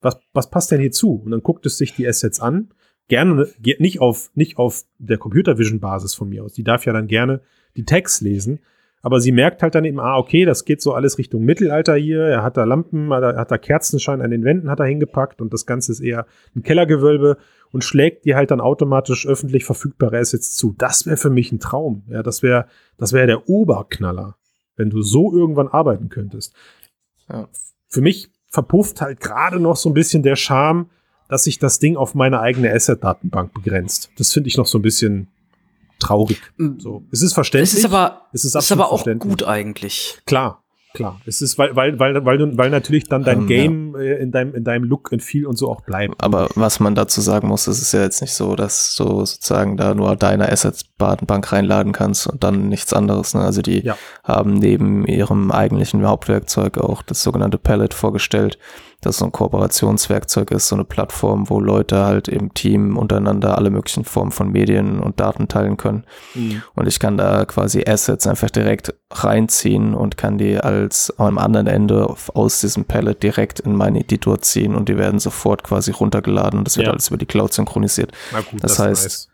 Was, 0.00 0.18
was 0.32 0.50
passt 0.50 0.70
denn 0.70 0.80
hier 0.80 0.92
zu? 0.92 1.14
Und 1.14 1.30
dann 1.30 1.42
guckt 1.42 1.66
es 1.66 1.76
sich 1.76 1.94
die 1.94 2.06
Assets 2.08 2.40
an. 2.40 2.70
Gerne, 3.08 3.48
nicht 3.78 4.00
auf, 4.00 4.30
nicht 4.34 4.56
auf 4.56 4.84
der 4.98 5.18
Computer 5.18 5.58
Vision 5.58 5.80
Basis 5.80 6.14
von 6.14 6.28
mir 6.28 6.44
aus. 6.44 6.52
Die 6.52 6.64
darf 6.64 6.86
ja 6.86 6.92
dann 6.92 7.08
gerne 7.08 7.42
die 7.76 7.84
Text 7.84 8.22
lesen. 8.22 8.60
Aber 9.02 9.20
sie 9.20 9.32
merkt 9.32 9.62
halt 9.62 9.74
dann 9.74 9.86
eben, 9.86 9.98
ah, 9.98 10.18
okay, 10.18 10.44
das 10.44 10.66
geht 10.66 10.82
so 10.82 10.92
alles 10.92 11.16
Richtung 11.16 11.42
Mittelalter 11.42 11.94
hier. 11.96 12.20
Er 12.22 12.42
hat 12.42 12.58
da 12.58 12.64
Lampen, 12.64 13.10
er 13.10 13.36
hat 13.36 13.50
da 13.50 13.56
Kerzenschein 13.56 14.20
an 14.20 14.30
den 14.30 14.44
Wänden 14.44 14.70
hat 14.70 14.78
er 14.78 14.86
hingepackt 14.86 15.40
und 15.40 15.54
das 15.54 15.64
Ganze 15.64 15.92
ist 15.92 16.00
eher 16.00 16.26
ein 16.54 16.62
Kellergewölbe 16.62 17.38
und 17.72 17.82
schlägt 17.82 18.26
dir 18.26 18.36
halt 18.36 18.50
dann 18.50 18.60
automatisch 18.60 19.26
öffentlich 19.26 19.64
verfügbare 19.64 20.18
Assets 20.18 20.54
zu. 20.54 20.74
Das 20.76 21.06
wäre 21.06 21.16
für 21.16 21.30
mich 21.30 21.50
ein 21.50 21.60
Traum. 21.60 22.04
Ja, 22.08 22.22
das 22.22 22.42
wäre, 22.42 22.66
das 22.98 23.14
wäre 23.14 23.26
der 23.26 23.48
Oberknaller, 23.48 24.36
wenn 24.76 24.90
du 24.90 25.00
so 25.00 25.34
irgendwann 25.34 25.68
arbeiten 25.68 26.10
könntest. 26.10 26.54
Ja 27.28 27.48
für 27.90 28.00
mich 28.00 28.30
verpufft 28.48 29.00
halt 29.00 29.20
gerade 29.20 29.60
noch 29.60 29.76
so 29.76 29.90
ein 29.90 29.94
bisschen 29.94 30.22
der 30.22 30.36
Charme, 30.36 30.88
dass 31.28 31.44
sich 31.44 31.58
das 31.58 31.78
Ding 31.78 31.96
auf 31.96 32.14
meine 32.14 32.40
eigene 32.40 32.72
Asset-Datenbank 32.72 33.52
begrenzt. 33.52 34.10
Das 34.16 34.32
finde 34.32 34.48
ich 34.48 34.56
noch 34.56 34.66
so 34.66 34.78
ein 34.78 34.82
bisschen 34.82 35.28
traurig. 36.00 36.40
Mm. 36.56 36.78
So, 36.78 37.04
es 37.12 37.22
ist 37.22 37.34
verständlich. 37.34 37.72
Es 37.72 37.78
ist 37.78 37.84
aber, 37.84 38.22
es 38.32 38.44
ist, 38.44 38.56
ist 38.56 38.72
aber 38.72 38.90
auch 38.90 39.04
gut 39.18 39.44
eigentlich. 39.44 40.18
Klar, 40.26 40.59
Klar, 40.92 41.20
es 41.24 41.40
ist, 41.40 41.56
weil, 41.56 41.76
weil, 41.76 41.98
weil, 42.00 42.24
weil, 42.24 42.58
weil 42.58 42.70
natürlich 42.70 43.04
dann 43.04 43.22
dein 43.22 43.42
ähm, 43.42 43.46
Game 43.46 43.94
ja. 43.94 44.00
Äh, 44.00 44.22
in, 44.22 44.32
deinem, 44.32 44.54
in 44.54 44.64
deinem 44.64 44.84
Look 44.84 45.12
und 45.12 45.22
Feel 45.22 45.46
und 45.46 45.56
so 45.56 45.70
auch 45.70 45.82
bleibt. 45.82 46.14
Aber 46.18 46.48
was 46.56 46.80
man 46.80 46.96
dazu 46.96 47.20
sagen 47.20 47.46
muss, 47.46 47.68
es 47.68 47.80
ist 47.80 47.92
ja 47.92 48.02
jetzt 48.02 48.20
nicht 48.20 48.34
so, 48.34 48.56
dass 48.56 48.96
du 48.96 49.24
sozusagen 49.24 49.76
da 49.76 49.94
nur 49.94 50.16
deine 50.16 50.50
Assets-Datenbank 50.50 51.52
reinladen 51.52 51.92
kannst 51.92 52.26
und 52.26 52.42
dann 52.42 52.68
nichts 52.68 52.92
anderes. 52.92 53.34
Ne? 53.34 53.40
Also 53.40 53.62
die 53.62 53.84
ja. 53.84 53.96
haben 54.24 54.54
neben 54.54 55.06
ihrem 55.06 55.52
eigentlichen 55.52 56.04
Hauptwerkzeug 56.04 56.78
auch 56.78 57.02
das 57.02 57.22
sogenannte 57.22 57.58
Palette 57.58 57.96
vorgestellt 57.96 58.58
das 59.00 59.18
so 59.18 59.24
ein 59.24 59.32
Kooperationswerkzeug 59.32 60.50
ist, 60.50 60.68
so 60.68 60.76
eine 60.76 60.84
Plattform, 60.84 61.48
wo 61.48 61.58
Leute 61.58 62.04
halt 62.04 62.28
im 62.28 62.52
Team 62.52 62.96
untereinander 62.96 63.56
alle 63.56 63.70
möglichen 63.70 64.04
Formen 64.04 64.30
von 64.30 64.52
Medien 64.52 65.00
und 65.00 65.20
Daten 65.20 65.48
teilen 65.48 65.76
können. 65.76 66.04
Mhm. 66.34 66.62
Und 66.74 66.86
ich 66.86 67.00
kann 67.00 67.16
da 67.16 67.44
quasi 67.46 67.84
Assets 67.86 68.26
einfach 68.26 68.50
direkt 68.50 68.94
reinziehen 69.10 69.94
und 69.94 70.16
kann 70.16 70.36
die 70.36 70.58
als 70.58 71.12
am 71.18 71.38
anderen 71.38 71.66
Ende 71.66 72.14
aus 72.34 72.60
diesem 72.60 72.84
Palette 72.84 73.20
direkt 73.20 73.60
in 73.60 73.74
meinen 73.74 73.96
Editor 73.96 74.40
ziehen 74.42 74.74
und 74.74 74.88
die 74.88 74.98
werden 74.98 75.18
sofort 75.18 75.64
quasi 75.64 75.92
runtergeladen 75.92 76.58
und 76.58 76.66
das 76.66 76.76
wird 76.76 76.86
ja. 76.86 76.92
alles 76.92 77.08
über 77.08 77.18
die 77.18 77.26
Cloud 77.26 77.52
synchronisiert. 77.52 78.12
Gut, 78.32 78.62
das, 78.62 78.72
das 78.72 78.78
heißt, 78.78 79.04
nice 79.04 79.30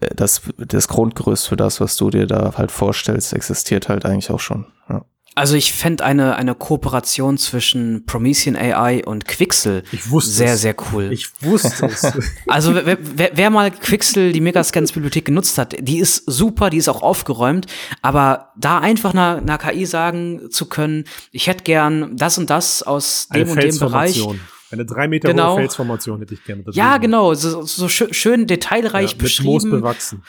äh, 0.00 0.14
das, 0.14 0.42
das 0.56 0.88
Grundgerüst 0.88 1.48
für 1.48 1.56
das, 1.56 1.80
was 1.80 1.96
du 1.96 2.10
dir 2.10 2.26
da 2.26 2.54
halt 2.56 2.70
vorstellst, 2.70 3.32
existiert 3.32 3.88
halt 3.88 4.04
eigentlich 4.04 4.30
auch 4.30 4.40
schon. 4.40 4.66
Ja. 4.88 5.04
Also 5.40 5.54
ich 5.54 5.72
fände 5.72 6.04
eine, 6.04 6.36
eine 6.36 6.54
Kooperation 6.54 7.38
zwischen 7.38 8.04
Promethean 8.04 8.56
AI 8.56 9.02
und 9.06 9.26
Quixel 9.26 9.84
Ich 9.90 10.10
wusste 10.10 10.30
sehr, 10.32 10.52
es. 10.52 10.60
sehr 10.60 10.74
cool. 10.92 11.10
Ich 11.12 11.28
wusste 11.42 11.86
es. 11.86 12.02
Also 12.46 12.74
wer, 12.74 12.98
wer, 13.00 13.30
wer 13.32 13.48
mal 13.50 13.70
Quixel, 13.70 14.32
die 14.32 14.42
Megascans-Bibliothek 14.42 15.24
genutzt 15.24 15.56
hat, 15.56 15.74
die 15.78 15.98
ist 15.98 16.24
super, 16.26 16.68
die 16.68 16.76
ist 16.76 16.88
auch 16.88 17.02
aufgeräumt, 17.02 17.64
aber 18.02 18.52
da 18.56 18.78
einfach 18.80 19.14
einer, 19.14 19.38
einer 19.38 19.56
KI 19.56 19.86
sagen 19.86 20.50
zu 20.50 20.66
können, 20.66 21.04
ich 21.32 21.46
hätte 21.46 21.64
gern 21.64 22.16
das 22.18 22.36
und 22.36 22.50
das 22.50 22.82
aus 22.82 23.26
Eine 23.30 23.44
dem 23.44 23.50
und 23.52 23.62
dem 23.62 23.78
Bereich. 23.78 24.22
Eine 24.70 24.84
drei 24.84 25.08
Meter 25.08 25.28
Genau. 25.30 25.52
hohe 25.52 25.60
Felsformation 25.60 26.20
hätte 26.20 26.34
ich 26.34 26.44
gerne. 26.44 26.64
Ja, 26.72 26.98
genau, 26.98 27.32
so, 27.34 27.62
so 27.62 27.88
schön, 27.88 28.12
schön 28.12 28.46
detailreich 28.46 29.12
Ja, 29.12 29.16
mit 29.16 29.40
Moos 29.42 29.62
beschrieben. 29.64 29.70
bewachsen. 29.70 30.22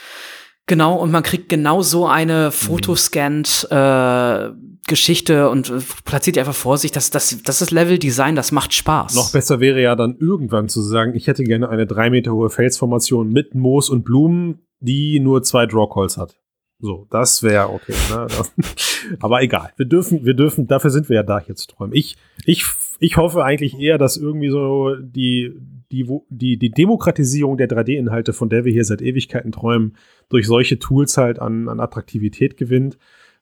Genau, 0.71 0.95
und 0.95 1.11
man 1.11 1.21
kriegt 1.21 1.49
genau 1.49 1.81
so 1.81 2.05
Mhm. 2.05 2.11
eine 2.11 2.51
Fotoscanned 2.51 3.67
äh, 3.69 4.51
Geschichte 4.87 5.49
und 5.49 5.69
äh, 5.69 5.79
platziert 6.05 6.37
die 6.37 6.39
einfach 6.39 6.55
vor 6.55 6.77
sich. 6.77 6.93
Das, 6.93 7.09
das, 7.09 7.43
das 7.43 7.61
ist 7.61 7.71
Level-Design, 7.71 8.37
das 8.37 8.53
macht 8.53 8.73
Spaß. 8.73 9.13
Noch 9.15 9.33
besser 9.33 9.59
wäre 9.59 9.81
ja 9.81 9.97
dann 9.97 10.15
irgendwann 10.17 10.69
zu 10.69 10.81
sagen, 10.81 11.13
ich 11.13 11.27
hätte 11.27 11.43
gerne 11.43 11.67
eine 11.67 11.85
drei 11.87 12.09
Meter 12.09 12.31
hohe 12.31 12.49
Felsformation 12.49 13.33
mit 13.33 13.53
Moos 13.53 13.89
und 13.89 14.05
Blumen, 14.05 14.59
die 14.79 15.19
nur 15.19 15.43
zwei 15.43 15.65
Drawcalls 15.65 16.15
hat. 16.15 16.37
So, 16.79 17.05
das 17.11 17.43
wäre 17.43 17.67
okay. 17.69 17.93
Ne? 18.09 18.27
Aber 19.19 19.41
egal. 19.41 19.73
Wir 19.75 19.85
dürfen, 19.87 20.23
wir 20.23 20.35
dürfen, 20.35 20.67
dafür 20.67 20.89
sind 20.89 21.09
wir 21.09 21.17
ja 21.17 21.23
da 21.23 21.41
jetzt 21.45 21.71
träumen. 21.71 21.93
Ich, 21.93 22.15
ich, 22.45 22.63
ich 22.99 23.17
hoffe 23.17 23.43
eigentlich 23.43 23.77
eher, 23.77 23.97
dass 23.97 24.15
irgendwie 24.15 24.49
so 24.49 24.95
die, 24.95 25.53
die, 25.91 26.07
die, 26.29 26.57
die 26.57 26.71
Demokratisierung 26.71 27.57
der 27.57 27.69
3D-Inhalte, 27.69 28.33
von 28.33 28.49
der 28.49 28.65
wir 28.65 28.71
hier 28.71 28.85
seit 28.85 29.01
Ewigkeiten 29.01 29.51
träumen, 29.51 29.97
durch 30.29 30.47
solche 30.47 30.79
Tools 30.79 31.17
halt 31.17 31.39
an, 31.39 31.67
an 31.69 31.79
Attraktivität 31.79 32.57
gewinnt. 32.57 32.97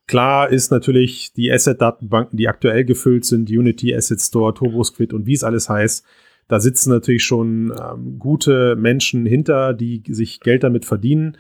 Klar 0.08 0.50
ist 0.50 0.72
natürlich 0.72 1.34
die 1.34 1.52
Asset-Datenbanken, 1.52 2.38
die 2.38 2.48
aktuell 2.48 2.84
gefüllt 2.84 3.26
sind, 3.26 3.50
Unity, 3.50 3.94
Asset 3.96 4.20
Store, 4.20 4.54
TurboSquid 4.54 5.14
und 5.14 5.28
wie 5.28 5.34
es 5.34 5.44
alles 5.44 5.70
heißt, 5.70 6.06
da 6.50 6.60
sitzen 6.60 6.90
natürlich 6.90 7.24
schon 7.24 7.72
ähm, 7.80 8.18
gute 8.18 8.76
Menschen 8.76 9.28
hinter, 9.28 9.74
die 9.74 10.02
sich 10.08 10.40
Geld 10.40 10.64
damit 10.64 10.84
verdienen. 10.84 11.38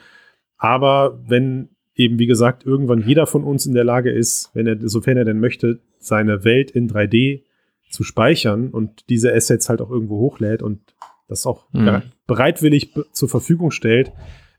Aber 0.57 1.19
wenn 1.27 1.69
eben, 1.95 2.19
wie 2.19 2.27
gesagt, 2.27 2.65
irgendwann 2.65 3.05
jeder 3.05 3.25
von 3.25 3.43
uns 3.43 3.65
in 3.65 3.73
der 3.73 3.83
Lage 3.83 4.11
ist, 4.11 4.51
wenn 4.53 4.67
er, 4.67 4.77
sofern 4.87 5.17
er 5.17 5.25
denn 5.25 5.39
möchte, 5.39 5.79
seine 5.97 6.43
Welt 6.43 6.71
in 6.71 6.87
3D 6.87 7.41
zu 7.89 8.03
speichern 8.03 8.69
und 8.69 9.09
diese 9.09 9.33
Assets 9.33 9.67
halt 9.67 9.81
auch 9.81 9.89
irgendwo 9.89 10.19
hochlädt 10.19 10.61
und 10.61 10.79
das 11.29 11.45
auch 11.45 11.65
Mhm. 11.71 11.79
bere- 11.87 12.01
bereitwillig 12.27 12.93
be- 12.93 13.05
zur 13.13 13.29
Verfügung 13.29 13.71
stellt, 13.71 14.11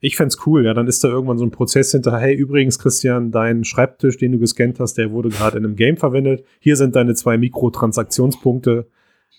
ich 0.02 0.16
fänd's 0.16 0.38
cool, 0.46 0.64
ja, 0.64 0.72
dann 0.72 0.86
ist 0.86 1.04
da 1.04 1.08
irgendwann 1.08 1.36
so 1.36 1.44
ein 1.44 1.50
Prozess 1.50 1.90
hinter, 1.92 2.18
hey, 2.18 2.34
übrigens, 2.34 2.78
Christian, 2.78 3.30
dein 3.32 3.64
Schreibtisch, 3.64 4.16
den 4.16 4.32
du 4.32 4.38
gescannt 4.38 4.80
hast, 4.80 4.94
der 4.94 5.10
wurde 5.10 5.28
gerade 5.28 5.58
in 5.58 5.64
einem 5.66 5.76
Game 5.76 5.98
verwendet. 5.98 6.42
Hier 6.58 6.76
sind 6.76 6.96
deine 6.96 7.14
zwei 7.14 7.36
Mikrotransaktionspunkte. 7.36 8.86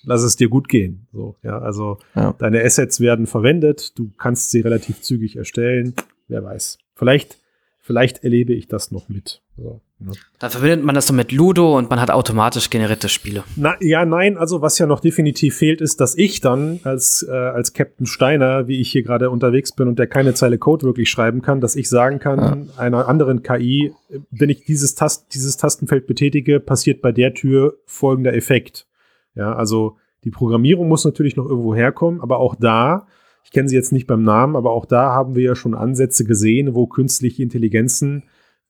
Lass 0.04 0.24
es 0.24 0.36
dir 0.36 0.50
gut 0.50 0.68
gehen. 0.70 1.08
So, 1.14 1.36
ja, 1.44 1.60
also 1.60 1.98
Ja. 2.16 2.34
deine 2.38 2.64
Assets 2.64 3.00
werden 3.00 3.28
verwendet, 3.28 3.98
du 3.98 4.12
kannst 4.18 4.50
sie 4.52 4.62
relativ 4.62 5.02
zügig 5.02 5.36
erstellen. 5.36 5.94
Wer 6.28 6.44
weiß. 6.44 6.78
Vielleicht, 6.96 7.38
vielleicht 7.80 8.24
erlebe 8.24 8.54
ich 8.54 8.68
das 8.68 8.92
noch 8.92 9.10
mit. 9.10 9.42
So, 9.62 9.82
ne? 10.00 10.12
Dann 10.40 10.50
verbindet 10.50 10.84
man 10.84 10.96
das 10.96 11.08
so 11.08 11.14
mit 11.14 11.32
Ludo 11.32 11.78
und 11.78 11.90
man 11.90 12.02
hat 12.02 12.10
automatisch 12.10 12.70
generierte 12.70 13.10
Spiele. 13.10 13.44
Na, 13.56 13.76
ja, 13.80 14.06
nein, 14.06 14.38
also 14.38 14.62
was 14.62 14.80
ja 14.80 14.88
noch 14.88 15.00
definitiv 15.00 15.56
fehlt, 15.56 15.82
ist, 15.82 16.02
dass 16.02 16.18
ich 16.18 16.42
dann 16.42 16.80
als, 16.84 17.26
äh, 17.30 17.32
als 17.32 17.74
Captain 17.74 18.06
Steiner, 18.06 18.68
wie 18.68 18.82
ich 18.82 18.92
hier 18.92 19.04
gerade 19.04 19.30
unterwegs 19.30 19.72
bin 19.74 19.88
und 19.88 20.00
der 20.00 20.08
keine 20.08 20.34
Zeile 20.34 20.58
Code 20.58 20.86
wirklich 20.86 21.10
schreiben 21.10 21.42
kann, 21.42 21.62
dass 21.62 21.76
ich 21.76 21.90
sagen 21.90 22.20
kann, 22.20 22.70
einer 22.78 23.08
anderen 23.08 23.44
KI, 23.44 23.94
wenn 24.32 24.50
ich 24.50 24.66
dieses, 24.66 24.96
Tast 24.96 25.34
dieses 25.34 25.58
Tastenfeld 25.58 26.08
betätige, 26.08 26.60
passiert 26.60 27.02
bei 27.02 27.12
der 27.12 27.34
Tür 27.34 27.78
folgender 27.86 28.34
Effekt. 28.34 28.88
Ja, 29.36 29.54
also 29.54 29.98
die 30.24 30.32
Programmierung 30.32 30.88
muss 30.88 31.06
natürlich 31.06 31.36
noch 31.36 31.46
irgendwo 31.46 31.76
herkommen, 31.76 32.22
aber 32.22 32.40
auch 32.40 32.56
da, 32.56 33.08
ich 33.44 33.52
kenne 33.52 33.70
sie 33.70 33.76
jetzt 33.76 33.92
nicht 33.92 34.08
beim 34.08 34.24
Namen, 34.24 34.56
aber 34.56 34.72
auch 34.72 34.86
da 34.86 35.12
haben 35.12 35.36
wir 35.36 35.44
ja 35.44 35.56
schon 35.56 35.74
Ansätze 35.74 36.26
gesehen, 36.26 36.76
wo 36.76 36.88
künstliche 36.88 37.42
Intelligenzen 37.44 38.24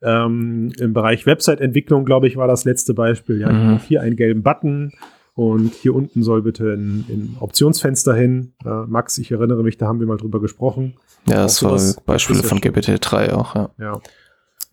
ähm, 0.04 0.72
im 0.80 0.93
Bereich 0.93 1.26
Website-Entwicklung, 1.26 2.06
glaube 2.06 2.28
ich, 2.28 2.38
war 2.38 2.47
das 2.47 2.66
letzte 2.66 2.93
Beispiel. 2.93 3.39
Ja, 3.39 3.49
ich 3.49 3.56
Mhm. 3.58 3.78
brauche 3.78 3.88
hier 3.88 4.02
einen 4.02 4.16
gelben 4.16 4.43
Button 4.43 4.91
und 5.36 5.74
hier 5.76 5.93
unten 5.95 6.24
soll 6.24 6.41
bitte 6.41 6.74
ein, 6.74 7.06
ein 7.10 7.38
Optionsfenster 7.39 8.14
hin. 8.16 8.54
Äh, 8.66 8.70
Max, 8.88 9.18
ich 9.18 9.32
erinnere 9.32 9.64
mich, 9.64 9.78
da 9.78 9.88
haben 9.88 9.99
wir 9.99 10.08
mal 10.08 10.18
drüber 10.18 10.39
gesprochen. 10.41 10.95
Ja, 11.28 11.38
Auch 11.39 11.43
das 11.43 11.64
war 11.64 11.78
sowas 11.80 12.02
Beispiele 12.06 12.39
ja 12.39 12.45
von 12.47 12.62
schon- 12.62 12.72
GPT-3 12.74 13.32
auch, 13.34 13.56
ja. 13.56 13.70
Ja. 13.80 14.02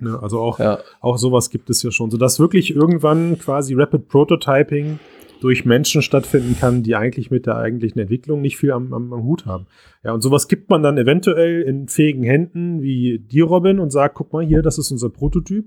Ne, 0.01 0.17
also 0.23 0.39
auch, 0.41 0.59
Ja, 0.61 0.79
auch 1.01 1.19
sowas 1.19 1.51
gibt 1.51 1.71
es 1.71 1.83
ja 1.83 1.91
schon, 1.91 2.11
sodass 2.11 2.39
wirklich 2.39 2.75
irgendwann 2.75 3.37
quasi 3.39 3.75
Rapid 3.75 4.09
Prototyping 4.09 4.99
durch 5.41 5.65
Menschen 5.65 6.03
stattfinden 6.03 6.57
kann, 6.59 6.83
die 6.83 6.97
eigentlich 6.97 7.31
mit 7.31 7.47
der 7.47 7.57
eigentlichen 7.57 8.01
Entwicklung 8.01 8.41
nicht 8.41 8.57
viel 8.57 8.73
am, 8.73 8.93
am, 8.93 9.13
am 9.13 9.23
Hut 9.23 9.47
haben. 9.47 9.67
Ja, 10.03 10.13
und 10.13 10.21
sowas 10.21 10.49
gibt 10.49 10.71
man 10.71 10.83
dann 10.83 10.99
eventuell 10.99 11.63
in 11.63 11.89
fähigen 11.89 12.23
Händen 12.23 12.83
wie 12.83 13.19
dir, 13.19 13.45
Robin, 13.45 13.79
und 13.79 13.91
sagt, 13.91 14.17
guck 14.17 14.33
mal 14.33 14.45
hier, 14.45 14.63
das 14.63 14.79
ist 14.79 14.91
unser 14.91 15.11
Prototyp. 15.11 15.67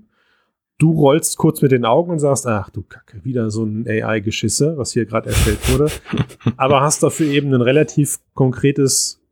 Du 0.78 0.92
rollst 0.92 1.38
kurz 1.38 1.62
mit 1.62 1.70
den 1.70 1.84
Augen 1.84 2.10
und 2.10 2.18
sagst, 2.18 2.46
ach 2.46 2.70
du 2.70 2.82
Kacke, 2.82 3.24
wieder 3.24 3.50
so 3.50 3.64
ein 3.64 3.86
AI-Geschisse, 3.86 4.76
was 4.76 4.92
hier 4.92 5.06
gerade 5.06 5.28
erstellt 5.30 5.72
wurde. 5.72 5.92
Aber 6.56 6.80
hast 6.80 7.02
dafür 7.02 7.28
eben 7.28 7.54
ein 7.54 7.62
relativ 7.62 8.18
konkretes, 8.34 9.22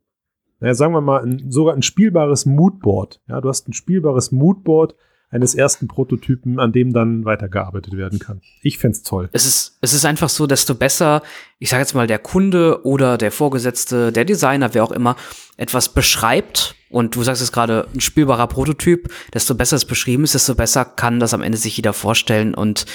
naja, 0.59 0.73
sagen 0.73 0.93
wir 0.93 1.01
mal, 1.01 1.23
ein, 1.23 1.51
sogar 1.51 1.73
ein 1.73 1.81
spielbares 1.81 2.45
Moodboard. 2.45 3.21
Ja, 3.27 3.41
du 3.41 3.49
hast 3.49 3.67
ein 3.67 3.73
spielbares 3.73 4.31
Moodboard 4.31 4.95
eines 5.31 5.55
ersten 5.55 5.87
Prototypen, 5.87 6.59
an 6.59 6.73
dem 6.73 6.93
dann 6.93 7.25
weitergearbeitet 7.25 7.95
werden 7.95 8.19
kann. 8.19 8.41
Ich 8.61 8.77
fänd's 8.77 9.01
toll. 9.01 9.29
Es 9.31 9.45
ist, 9.45 9.77
es 9.81 9.93
ist 9.93 10.05
einfach 10.05 10.29
so, 10.29 10.45
desto 10.45 10.75
besser, 10.75 11.23
ich 11.57 11.69
sage 11.69 11.81
jetzt 11.81 11.95
mal, 11.95 12.05
der 12.05 12.19
Kunde 12.19 12.85
oder 12.85 13.17
der 13.17 13.31
Vorgesetzte, 13.31 14.11
der 14.11 14.25
Designer, 14.25 14.73
wer 14.73 14.83
auch 14.83 14.91
immer, 14.91 15.15
etwas 15.57 15.89
beschreibt, 15.89 16.75
und 16.89 17.15
du 17.15 17.23
sagst 17.23 17.41
es 17.41 17.53
gerade, 17.53 17.87
ein 17.93 18.01
spielbarer 18.01 18.47
Prototyp, 18.47 19.09
desto 19.33 19.55
besser 19.55 19.77
es 19.77 19.85
beschrieben 19.85 20.25
ist, 20.25 20.35
desto 20.35 20.55
besser 20.55 20.83
kann 20.83 21.21
das 21.21 21.33
am 21.33 21.41
Ende 21.41 21.57
sich 21.57 21.77
jeder 21.77 21.93
vorstellen 21.93 22.53
und 22.53 22.85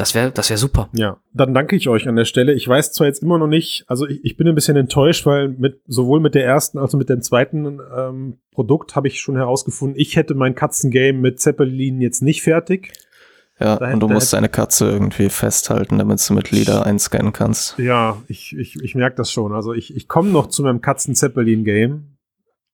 das 0.00 0.14
wäre 0.14 0.32
das 0.32 0.48
wäre 0.48 0.56
super. 0.56 0.88
Ja, 0.94 1.18
dann 1.34 1.52
danke 1.52 1.76
ich 1.76 1.88
euch 1.88 2.08
an 2.08 2.16
der 2.16 2.24
Stelle. 2.24 2.54
Ich 2.54 2.66
weiß 2.66 2.92
zwar 2.92 3.06
jetzt 3.06 3.22
immer 3.22 3.38
noch 3.38 3.46
nicht, 3.46 3.84
also 3.86 4.06
ich, 4.06 4.24
ich 4.24 4.36
bin 4.38 4.48
ein 4.48 4.54
bisschen 4.54 4.76
enttäuscht, 4.76 5.26
weil 5.26 5.48
mit 5.48 5.82
sowohl 5.86 6.20
mit 6.20 6.34
der 6.34 6.46
ersten 6.46 6.78
als 6.78 6.94
auch 6.94 6.98
mit 6.98 7.10
dem 7.10 7.20
zweiten 7.20 7.80
ähm, 7.94 8.38
Produkt 8.50 8.96
habe 8.96 9.08
ich 9.08 9.20
schon 9.20 9.36
herausgefunden, 9.36 10.00
ich 10.00 10.16
hätte 10.16 10.34
mein 10.34 10.54
Katzengame 10.54 11.18
mit 11.18 11.38
Zeppelin 11.38 12.00
jetzt 12.00 12.22
nicht 12.22 12.42
fertig. 12.42 12.92
ja. 13.58 13.76
Da 13.76 13.92
und 13.92 14.00
du 14.00 14.08
musst 14.08 14.32
deine 14.32 14.48
Katze 14.48 14.90
irgendwie 14.90 15.28
festhalten, 15.28 15.98
damit 15.98 16.26
du 16.26 16.32
mit 16.32 16.50
Lieder 16.50 16.86
einscannen 16.86 17.34
kannst. 17.34 17.78
Ja, 17.78 18.16
ich, 18.26 18.56
ich, 18.56 18.76
ich 18.82 18.94
merke 18.94 19.16
das 19.16 19.30
schon. 19.30 19.52
Also 19.52 19.74
ich, 19.74 19.94
ich 19.94 20.08
komme 20.08 20.30
noch 20.30 20.46
zu 20.46 20.62
meinem 20.62 20.80
Katzen-Zeppelin-Game, 20.80 22.16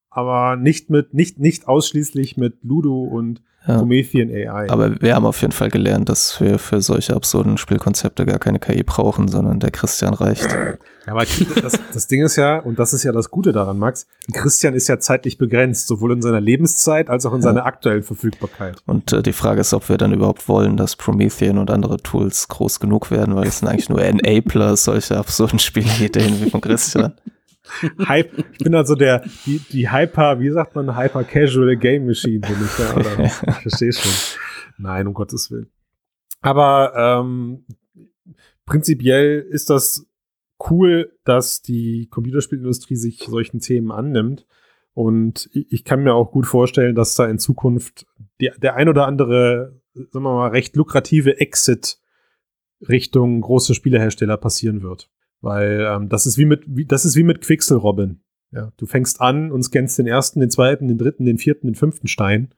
aber 0.09 0.55
nicht 0.55 0.89
mit, 0.89 1.13
nicht, 1.13 1.39
nicht 1.39 1.67
ausschließlich 1.67 2.37
mit 2.37 2.63
Ludo 2.63 3.03
und 3.03 3.41
Ja. 3.67 3.79
Promethean 3.79 4.29
AI. 4.29 4.69
Aber 4.69 5.01
wir 5.01 5.13
haben 5.15 5.25
auf 5.25 5.41
jeden 5.41 5.51
Fall 5.51 5.69
gelernt, 5.69 6.07
dass 6.09 6.39
wir 6.39 6.57
für 6.57 6.81
solche 6.81 7.15
absurden 7.15 7.57
Spielkonzepte 7.57 8.25
gar 8.25 8.39
keine 8.39 8.59
KI 8.59 8.83
brauchen, 8.83 9.27
sondern 9.27 9.59
der 9.59 9.71
Christian 9.71 10.13
reicht. 10.13 10.43
Ja, 10.43 10.77
aber 11.13 11.23
das, 11.61 11.79
das 11.93 12.07
Ding 12.07 12.21
ist 12.23 12.35
ja, 12.37 12.59
und 12.59 12.79
das 12.79 12.93
ist 12.93 13.03
ja 13.03 13.11
das 13.11 13.29
Gute 13.29 13.51
daran, 13.51 13.77
Max, 13.77 14.07
Christian 14.33 14.73
ist 14.73 14.87
ja 14.87 14.99
zeitlich 14.99 15.37
begrenzt, 15.37 15.87
sowohl 15.87 16.13
in 16.13 16.21
seiner 16.21 16.41
Lebenszeit 16.41 17.09
als 17.09 17.25
auch 17.25 17.31
in 17.33 17.39
Ja. 17.39 17.43
seiner 17.43 17.65
aktuellen 17.65 18.03
Verfügbarkeit. 18.03 18.77
Und 18.85 19.11
äh, 19.13 19.21
die 19.21 19.33
Frage 19.33 19.61
ist, 19.61 19.73
ob 19.73 19.87
wir 19.89 19.97
dann 19.97 20.13
überhaupt 20.13 20.47
wollen, 20.49 20.77
dass 20.77 20.95
Promethean 20.95 21.57
und 21.57 21.69
andere 21.69 21.97
Tools 21.97 22.47
groß 22.47 22.79
genug 22.79 23.11
werden, 23.11 23.35
weil 23.35 23.47
es 23.47 23.59
sind 23.59 23.67
eigentlich 23.67 23.89
nur 23.89 24.01
Enabler 24.01 24.75
solcher 24.77 25.17
absurden 25.17 25.59
Spielideen 25.59 26.41
wie 26.41 26.49
von 26.49 26.61
Christian. 26.61 27.13
Hype, 28.07 28.31
ich 28.53 28.59
bin 28.59 28.75
also 28.75 28.95
der, 28.95 29.23
die, 29.45 29.59
die 29.71 29.91
Hyper, 29.91 30.39
wie 30.39 30.51
sagt 30.51 30.75
man, 30.75 30.97
Hyper 30.97 31.23
Casual 31.23 31.75
Game 31.77 32.05
Machine 32.05 32.39
bin 32.39 32.55
ich 32.63 32.79
ja, 32.79 32.95
oder? 32.95 33.23
Ich 33.25 33.61
verstehe 33.61 33.93
schon. 33.93 34.11
Nein, 34.77 35.07
um 35.07 35.13
Gottes 35.13 35.51
Willen. 35.51 35.71
Aber 36.41 36.93
ähm, 36.95 37.65
prinzipiell 38.65 39.39
ist 39.49 39.69
das 39.69 40.07
cool, 40.69 41.11
dass 41.23 41.61
die 41.61 42.07
Computerspielindustrie 42.09 42.95
sich 42.95 43.25
solchen 43.27 43.59
Themen 43.59 43.91
annimmt. 43.91 44.45
Und 44.93 45.49
ich, 45.53 45.71
ich 45.71 45.83
kann 45.83 46.03
mir 46.03 46.13
auch 46.13 46.31
gut 46.31 46.45
vorstellen, 46.45 46.95
dass 46.95 47.15
da 47.15 47.27
in 47.27 47.39
Zukunft 47.39 48.05
die, 48.41 48.51
der 48.57 48.75
ein 48.75 48.89
oder 48.89 49.07
andere, 49.07 49.79
sagen 49.93 50.25
wir 50.25 50.33
mal, 50.33 50.49
recht 50.49 50.75
lukrative 50.75 51.39
Exit 51.39 51.99
Richtung 52.87 53.41
große 53.41 53.73
Spielehersteller 53.73 54.37
passieren 54.37 54.83
wird. 54.83 55.09
Weil 55.41 55.85
ähm, 55.87 56.09
das 56.09 56.25
ist 56.25 56.37
wie 56.37 56.45
mit, 56.45 56.63
wie, 56.67 56.85
das 56.85 57.05
ist 57.05 57.15
wie 57.15 57.23
mit 57.23 57.41
Quixel, 57.41 57.77
Robin. 57.77 58.21
Ja, 58.51 58.71
du 58.77 58.85
fängst 58.85 59.21
an 59.21 59.51
und 59.51 59.63
scannst 59.63 59.99
den 59.99 60.07
ersten, 60.07 60.39
den 60.39 60.49
zweiten, 60.49 60.87
den 60.87 60.97
dritten, 60.97 61.25
den 61.25 61.37
vierten, 61.37 61.67
den 61.67 61.75
fünften 61.75 62.07
Stein 62.07 62.53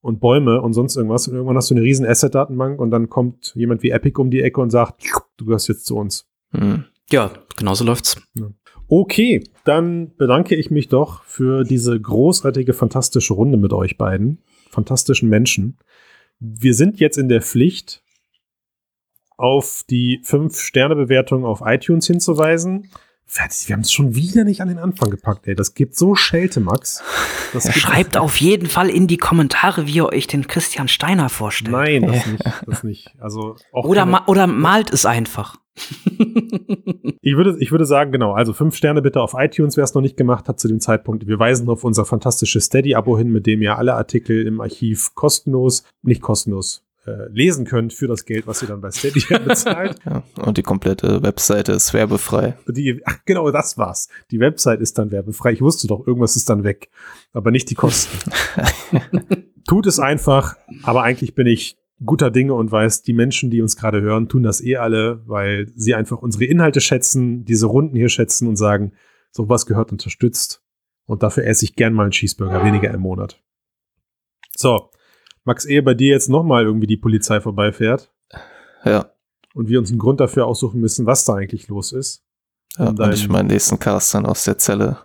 und 0.00 0.20
Bäume 0.20 0.60
und 0.60 0.72
sonst 0.72 0.96
irgendwas. 0.96 1.28
Und 1.28 1.34
irgendwann 1.34 1.56
hast 1.56 1.70
du 1.70 1.74
eine 1.74 1.82
riesen 1.82 2.06
Asset-Datenbank 2.06 2.80
und 2.80 2.90
dann 2.90 3.08
kommt 3.08 3.52
jemand 3.54 3.82
wie 3.82 3.90
Epic 3.90 4.20
um 4.20 4.30
die 4.30 4.42
Ecke 4.42 4.60
und 4.60 4.70
sagt, 4.70 5.04
du 5.36 5.44
gehörst 5.44 5.68
jetzt 5.68 5.86
zu 5.86 5.96
uns. 5.96 6.28
Hm. 6.50 6.84
Ja, 7.10 7.30
genau 7.56 7.74
so 7.74 7.84
läuft's. 7.84 8.20
Okay, 8.88 9.44
dann 9.64 10.14
bedanke 10.16 10.54
ich 10.54 10.70
mich 10.70 10.88
doch 10.88 11.22
für 11.24 11.64
diese 11.64 11.98
großartige, 11.98 12.72
fantastische 12.72 13.34
Runde 13.34 13.58
mit 13.58 13.72
euch 13.72 13.96
beiden. 13.96 14.42
Fantastischen 14.70 15.28
Menschen. 15.28 15.78
Wir 16.40 16.74
sind 16.74 17.00
jetzt 17.00 17.18
in 17.18 17.28
der 17.28 17.42
Pflicht, 17.42 18.02
auf 19.38 19.84
die 19.88 20.20
5-Sterne-Bewertung 20.24 21.46
auf 21.46 21.62
iTunes 21.64 22.06
hinzuweisen. 22.06 22.90
Fertig, 23.30 23.68
wir 23.68 23.74
haben 23.74 23.82
es 23.82 23.92
schon 23.92 24.14
wieder 24.14 24.44
nicht 24.44 24.62
an 24.62 24.68
den 24.68 24.78
Anfang 24.78 25.10
gepackt, 25.10 25.46
ey. 25.46 25.54
Das 25.54 25.74
gibt 25.74 25.94
so 25.96 26.14
Schelte, 26.14 26.60
Max. 26.60 27.02
Schreibt 27.72 28.16
auf 28.16 28.36
jeden 28.36 28.68
Fall 28.68 28.88
in 28.88 29.06
die 29.06 29.18
Kommentare, 29.18 29.86
wie 29.86 29.96
ihr 29.96 30.06
euch 30.06 30.26
den 30.26 30.46
Christian 30.46 30.88
Steiner 30.88 31.28
vorstellt. 31.28 31.72
Nein, 31.72 32.06
das 32.06 32.26
nicht. 32.32 32.44
Das 32.66 32.84
nicht. 32.84 33.14
Also 33.18 33.56
auch 33.72 33.84
Oder, 33.84 34.06
ma 34.06 34.24
oder 34.26 34.46
malt 34.46 34.90
es 34.92 35.06
einfach. 35.06 35.56
Ich 37.20 37.36
würde, 37.36 37.56
ich 37.58 37.72
würde 37.72 37.84
sagen, 37.84 38.10
genau, 38.10 38.32
also 38.32 38.54
fünf 38.54 38.74
Sterne 38.74 39.02
bitte 39.02 39.20
auf 39.20 39.34
iTunes, 39.36 39.76
wer 39.76 39.84
es 39.84 39.92
noch 39.92 40.00
nicht 40.00 40.16
gemacht 40.16 40.48
hat 40.48 40.58
zu 40.58 40.66
dem 40.66 40.80
Zeitpunkt. 40.80 41.26
Wir 41.26 41.38
weisen 41.38 41.68
auf 41.68 41.84
unser 41.84 42.06
fantastisches 42.06 42.66
Steady-Abo 42.66 43.18
hin, 43.18 43.30
mit 43.30 43.46
dem 43.46 43.60
ihr 43.60 43.76
alle 43.76 43.94
Artikel 43.94 44.46
im 44.46 44.62
Archiv 44.62 45.14
kostenlos, 45.14 45.84
nicht 46.00 46.22
kostenlos, 46.22 46.86
äh, 47.08 47.28
lesen 47.32 47.64
könnt 47.64 47.92
für 47.92 48.06
das 48.06 48.24
Geld, 48.24 48.46
was 48.46 48.62
ihr 48.62 48.68
dann 48.68 48.80
bei 48.80 48.90
Steady 48.90 49.22
bezahlt. 49.44 49.98
Ja, 50.04 50.22
und 50.42 50.58
die 50.58 50.62
komplette 50.62 51.22
Webseite 51.22 51.72
ist 51.72 51.94
werbefrei. 51.94 52.56
Die, 52.68 53.00
ach, 53.04 53.18
genau, 53.24 53.50
das 53.50 53.78
war's. 53.78 54.08
Die 54.30 54.40
Website 54.40 54.80
ist 54.80 54.98
dann 54.98 55.10
werbefrei. 55.10 55.52
Ich 55.52 55.62
wusste 55.62 55.86
doch, 55.86 56.06
irgendwas 56.06 56.36
ist 56.36 56.50
dann 56.50 56.64
weg, 56.64 56.90
aber 57.32 57.50
nicht 57.50 57.70
die 57.70 57.74
Kosten. 57.74 58.30
Tut 59.66 59.86
es 59.86 59.98
einfach, 59.98 60.56
aber 60.82 61.02
eigentlich 61.02 61.34
bin 61.34 61.46
ich 61.46 61.78
guter 62.04 62.30
Dinge 62.30 62.54
und 62.54 62.70
weiß, 62.70 63.02
die 63.02 63.12
Menschen, 63.12 63.50
die 63.50 63.60
uns 63.60 63.76
gerade 63.76 64.00
hören, 64.00 64.28
tun 64.28 64.42
das 64.42 64.62
eh 64.62 64.76
alle, 64.76 65.22
weil 65.26 65.72
sie 65.74 65.94
einfach 65.94 66.18
unsere 66.18 66.44
Inhalte 66.44 66.80
schätzen, 66.80 67.44
diese 67.44 67.66
Runden 67.66 67.96
hier 67.96 68.08
schätzen 68.08 68.46
und 68.46 68.56
sagen, 68.56 68.92
sowas 69.30 69.66
gehört 69.66 69.92
unterstützt. 69.92 70.62
Und 71.06 71.22
dafür 71.22 71.44
esse 71.44 71.64
ich 71.64 71.74
gern 71.74 71.94
mal 71.94 72.02
einen 72.02 72.12
Cheeseburger, 72.12 72.64
weniger 72.64 72.92
im 72.92 73.00
Monat. 73.00 73.42
So, 74.54 74.90
Max, 75.44 75.64
ehe 75.64 75.82
bei 75.82 75.94
dir 75.94 76.08
jetzt 76.08 76.28
nochmal 76.28 76.64
irgendwie 76.64 76.86
die 76.86 76.96
Polizei 76.96 77.40
vorbeifährt 77.40 78.10
Ja, 78.84 79.10
und 79.54 79.68
wir 79.68 79.78
uns 79.78 79.90
einen 79.90 79.98
Grund 79.98 80.20
dafür 80.20 80.46
aussuchen 80.46 80.80
müssen, 80.80 81.06
was 81.06 81.24
da 81.24 81.34
eigentlich 81.34 81.68
los 81.68 81.92
ist. 81.92 82.22
ja 82.76 82.88
Und 82.88 83.00
ich 83.12 83.28
meinen 83.28 83.48
nächsten 83.48 83.78
Cast 83.78 84.14
dann 84.14 84.26
aus 84.26 84.44
der 84.44 84.58
Zelle. 84.58 84.98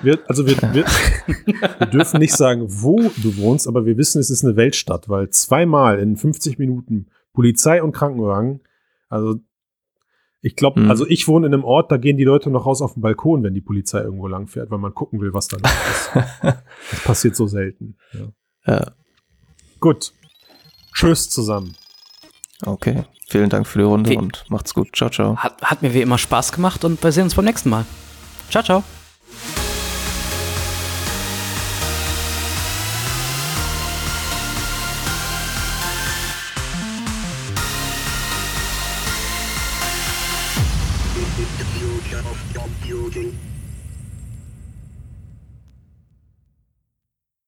Wir, 0.00 0.18
also 0.28 0.46
wir, 0.46 0.56
wir, 0.72 0.84
wir 1.78 1.86
dürfen 1.86 2.20
nicht 2.20 2.34
sagen, 2.34 2.64
wo 2.68 2.96
du 3.16 3.36
wohnst, 3.38 3.66
aber 3.68 3.84
wir 3.86 3.96
wissen, 3.96 4.20
es 4.20 4.30
ist 4.30 4.44
eine 4.44 4.56
Weltstadt, 4.56 5.08
weil 5.08 5.30
zweimal 5.30 5.98
in 5.98 6.16
50 6.16 6.58
Minuten 6.58 7.06
Polizei 7.32 7.82
und 7.82 7.92
Krankenwagen, 7.92 8.60
also 9.08 9.36
ich 10.40 10.54
glaube, 10.54 10.80
Mhm. 10.80 10.90
also 10.90 11.04
ich 11.06 11.26
wohne 11.26 11.48
in 11.48 11.54
einem 11.54 11.64
Ort, 11.64 11.90
da 11.90 11.96
gehen 11.96 12.16
die 12.16 12.24
Leute 12.24 12.48
noch 12.50 12.64
raus 12.64 12.80
auf 12.80 12.94
den 12.94 13.00
Balkon, 13.02 13.42
wenn 13.42 13.54
die 13.54 13.60
Polizei 13.60 14.00
irgendwo 14.02 14.28
lang 14.28 14.46
fährt, 14.46 14.70
weil 14.70 14.78
man 14.78 14.94
gucken 14.94 15.20
will, 15.20 15.32
was 15.34 15.48
da 15.48 15.56
los 15.56 15.70
ist. 15.72 16.10
Das 16.92 17.02
passiert 17.04 17.34
so 17.36 17.46
selten. 17.48 17.96
Ja. 18.12 18.28
Ja, 18.66 18.92
Gut. 19.80 20.12
Tschüss 20.94 21.30
zusammen. 21.30 21.74
okay. 22.64 23.04
Vielen 23.30 23.50
Dank 23.50 23.66
für 23.66 23.78
die 23.78 23.84
Runde 23.84 24.10
Wie- 24.10 24.16
und 24.16 24.46
macht's 24.48 24.72
gut. 24.72 24.88
Ciao, 24.96 25.10
ciao. 25.10 25.36
Hat, 25.36 25.60
hat 25.62 25.82
mir 25.82 25.92
wie 25.92 26.00
immer 26.00 26.16
Spaß 26.16 26.50
gemacht 26.50 26.82
und 26.84 27.02
wir 27.02 27.12
sehen 27.12 27.24
uns 27.24 27.34
beim 27.34 27.44
nächsten 27.44 27.68
Mal. 27.68 27.84
Ciao, 28.50 28.64
ciao. 28.64 28.82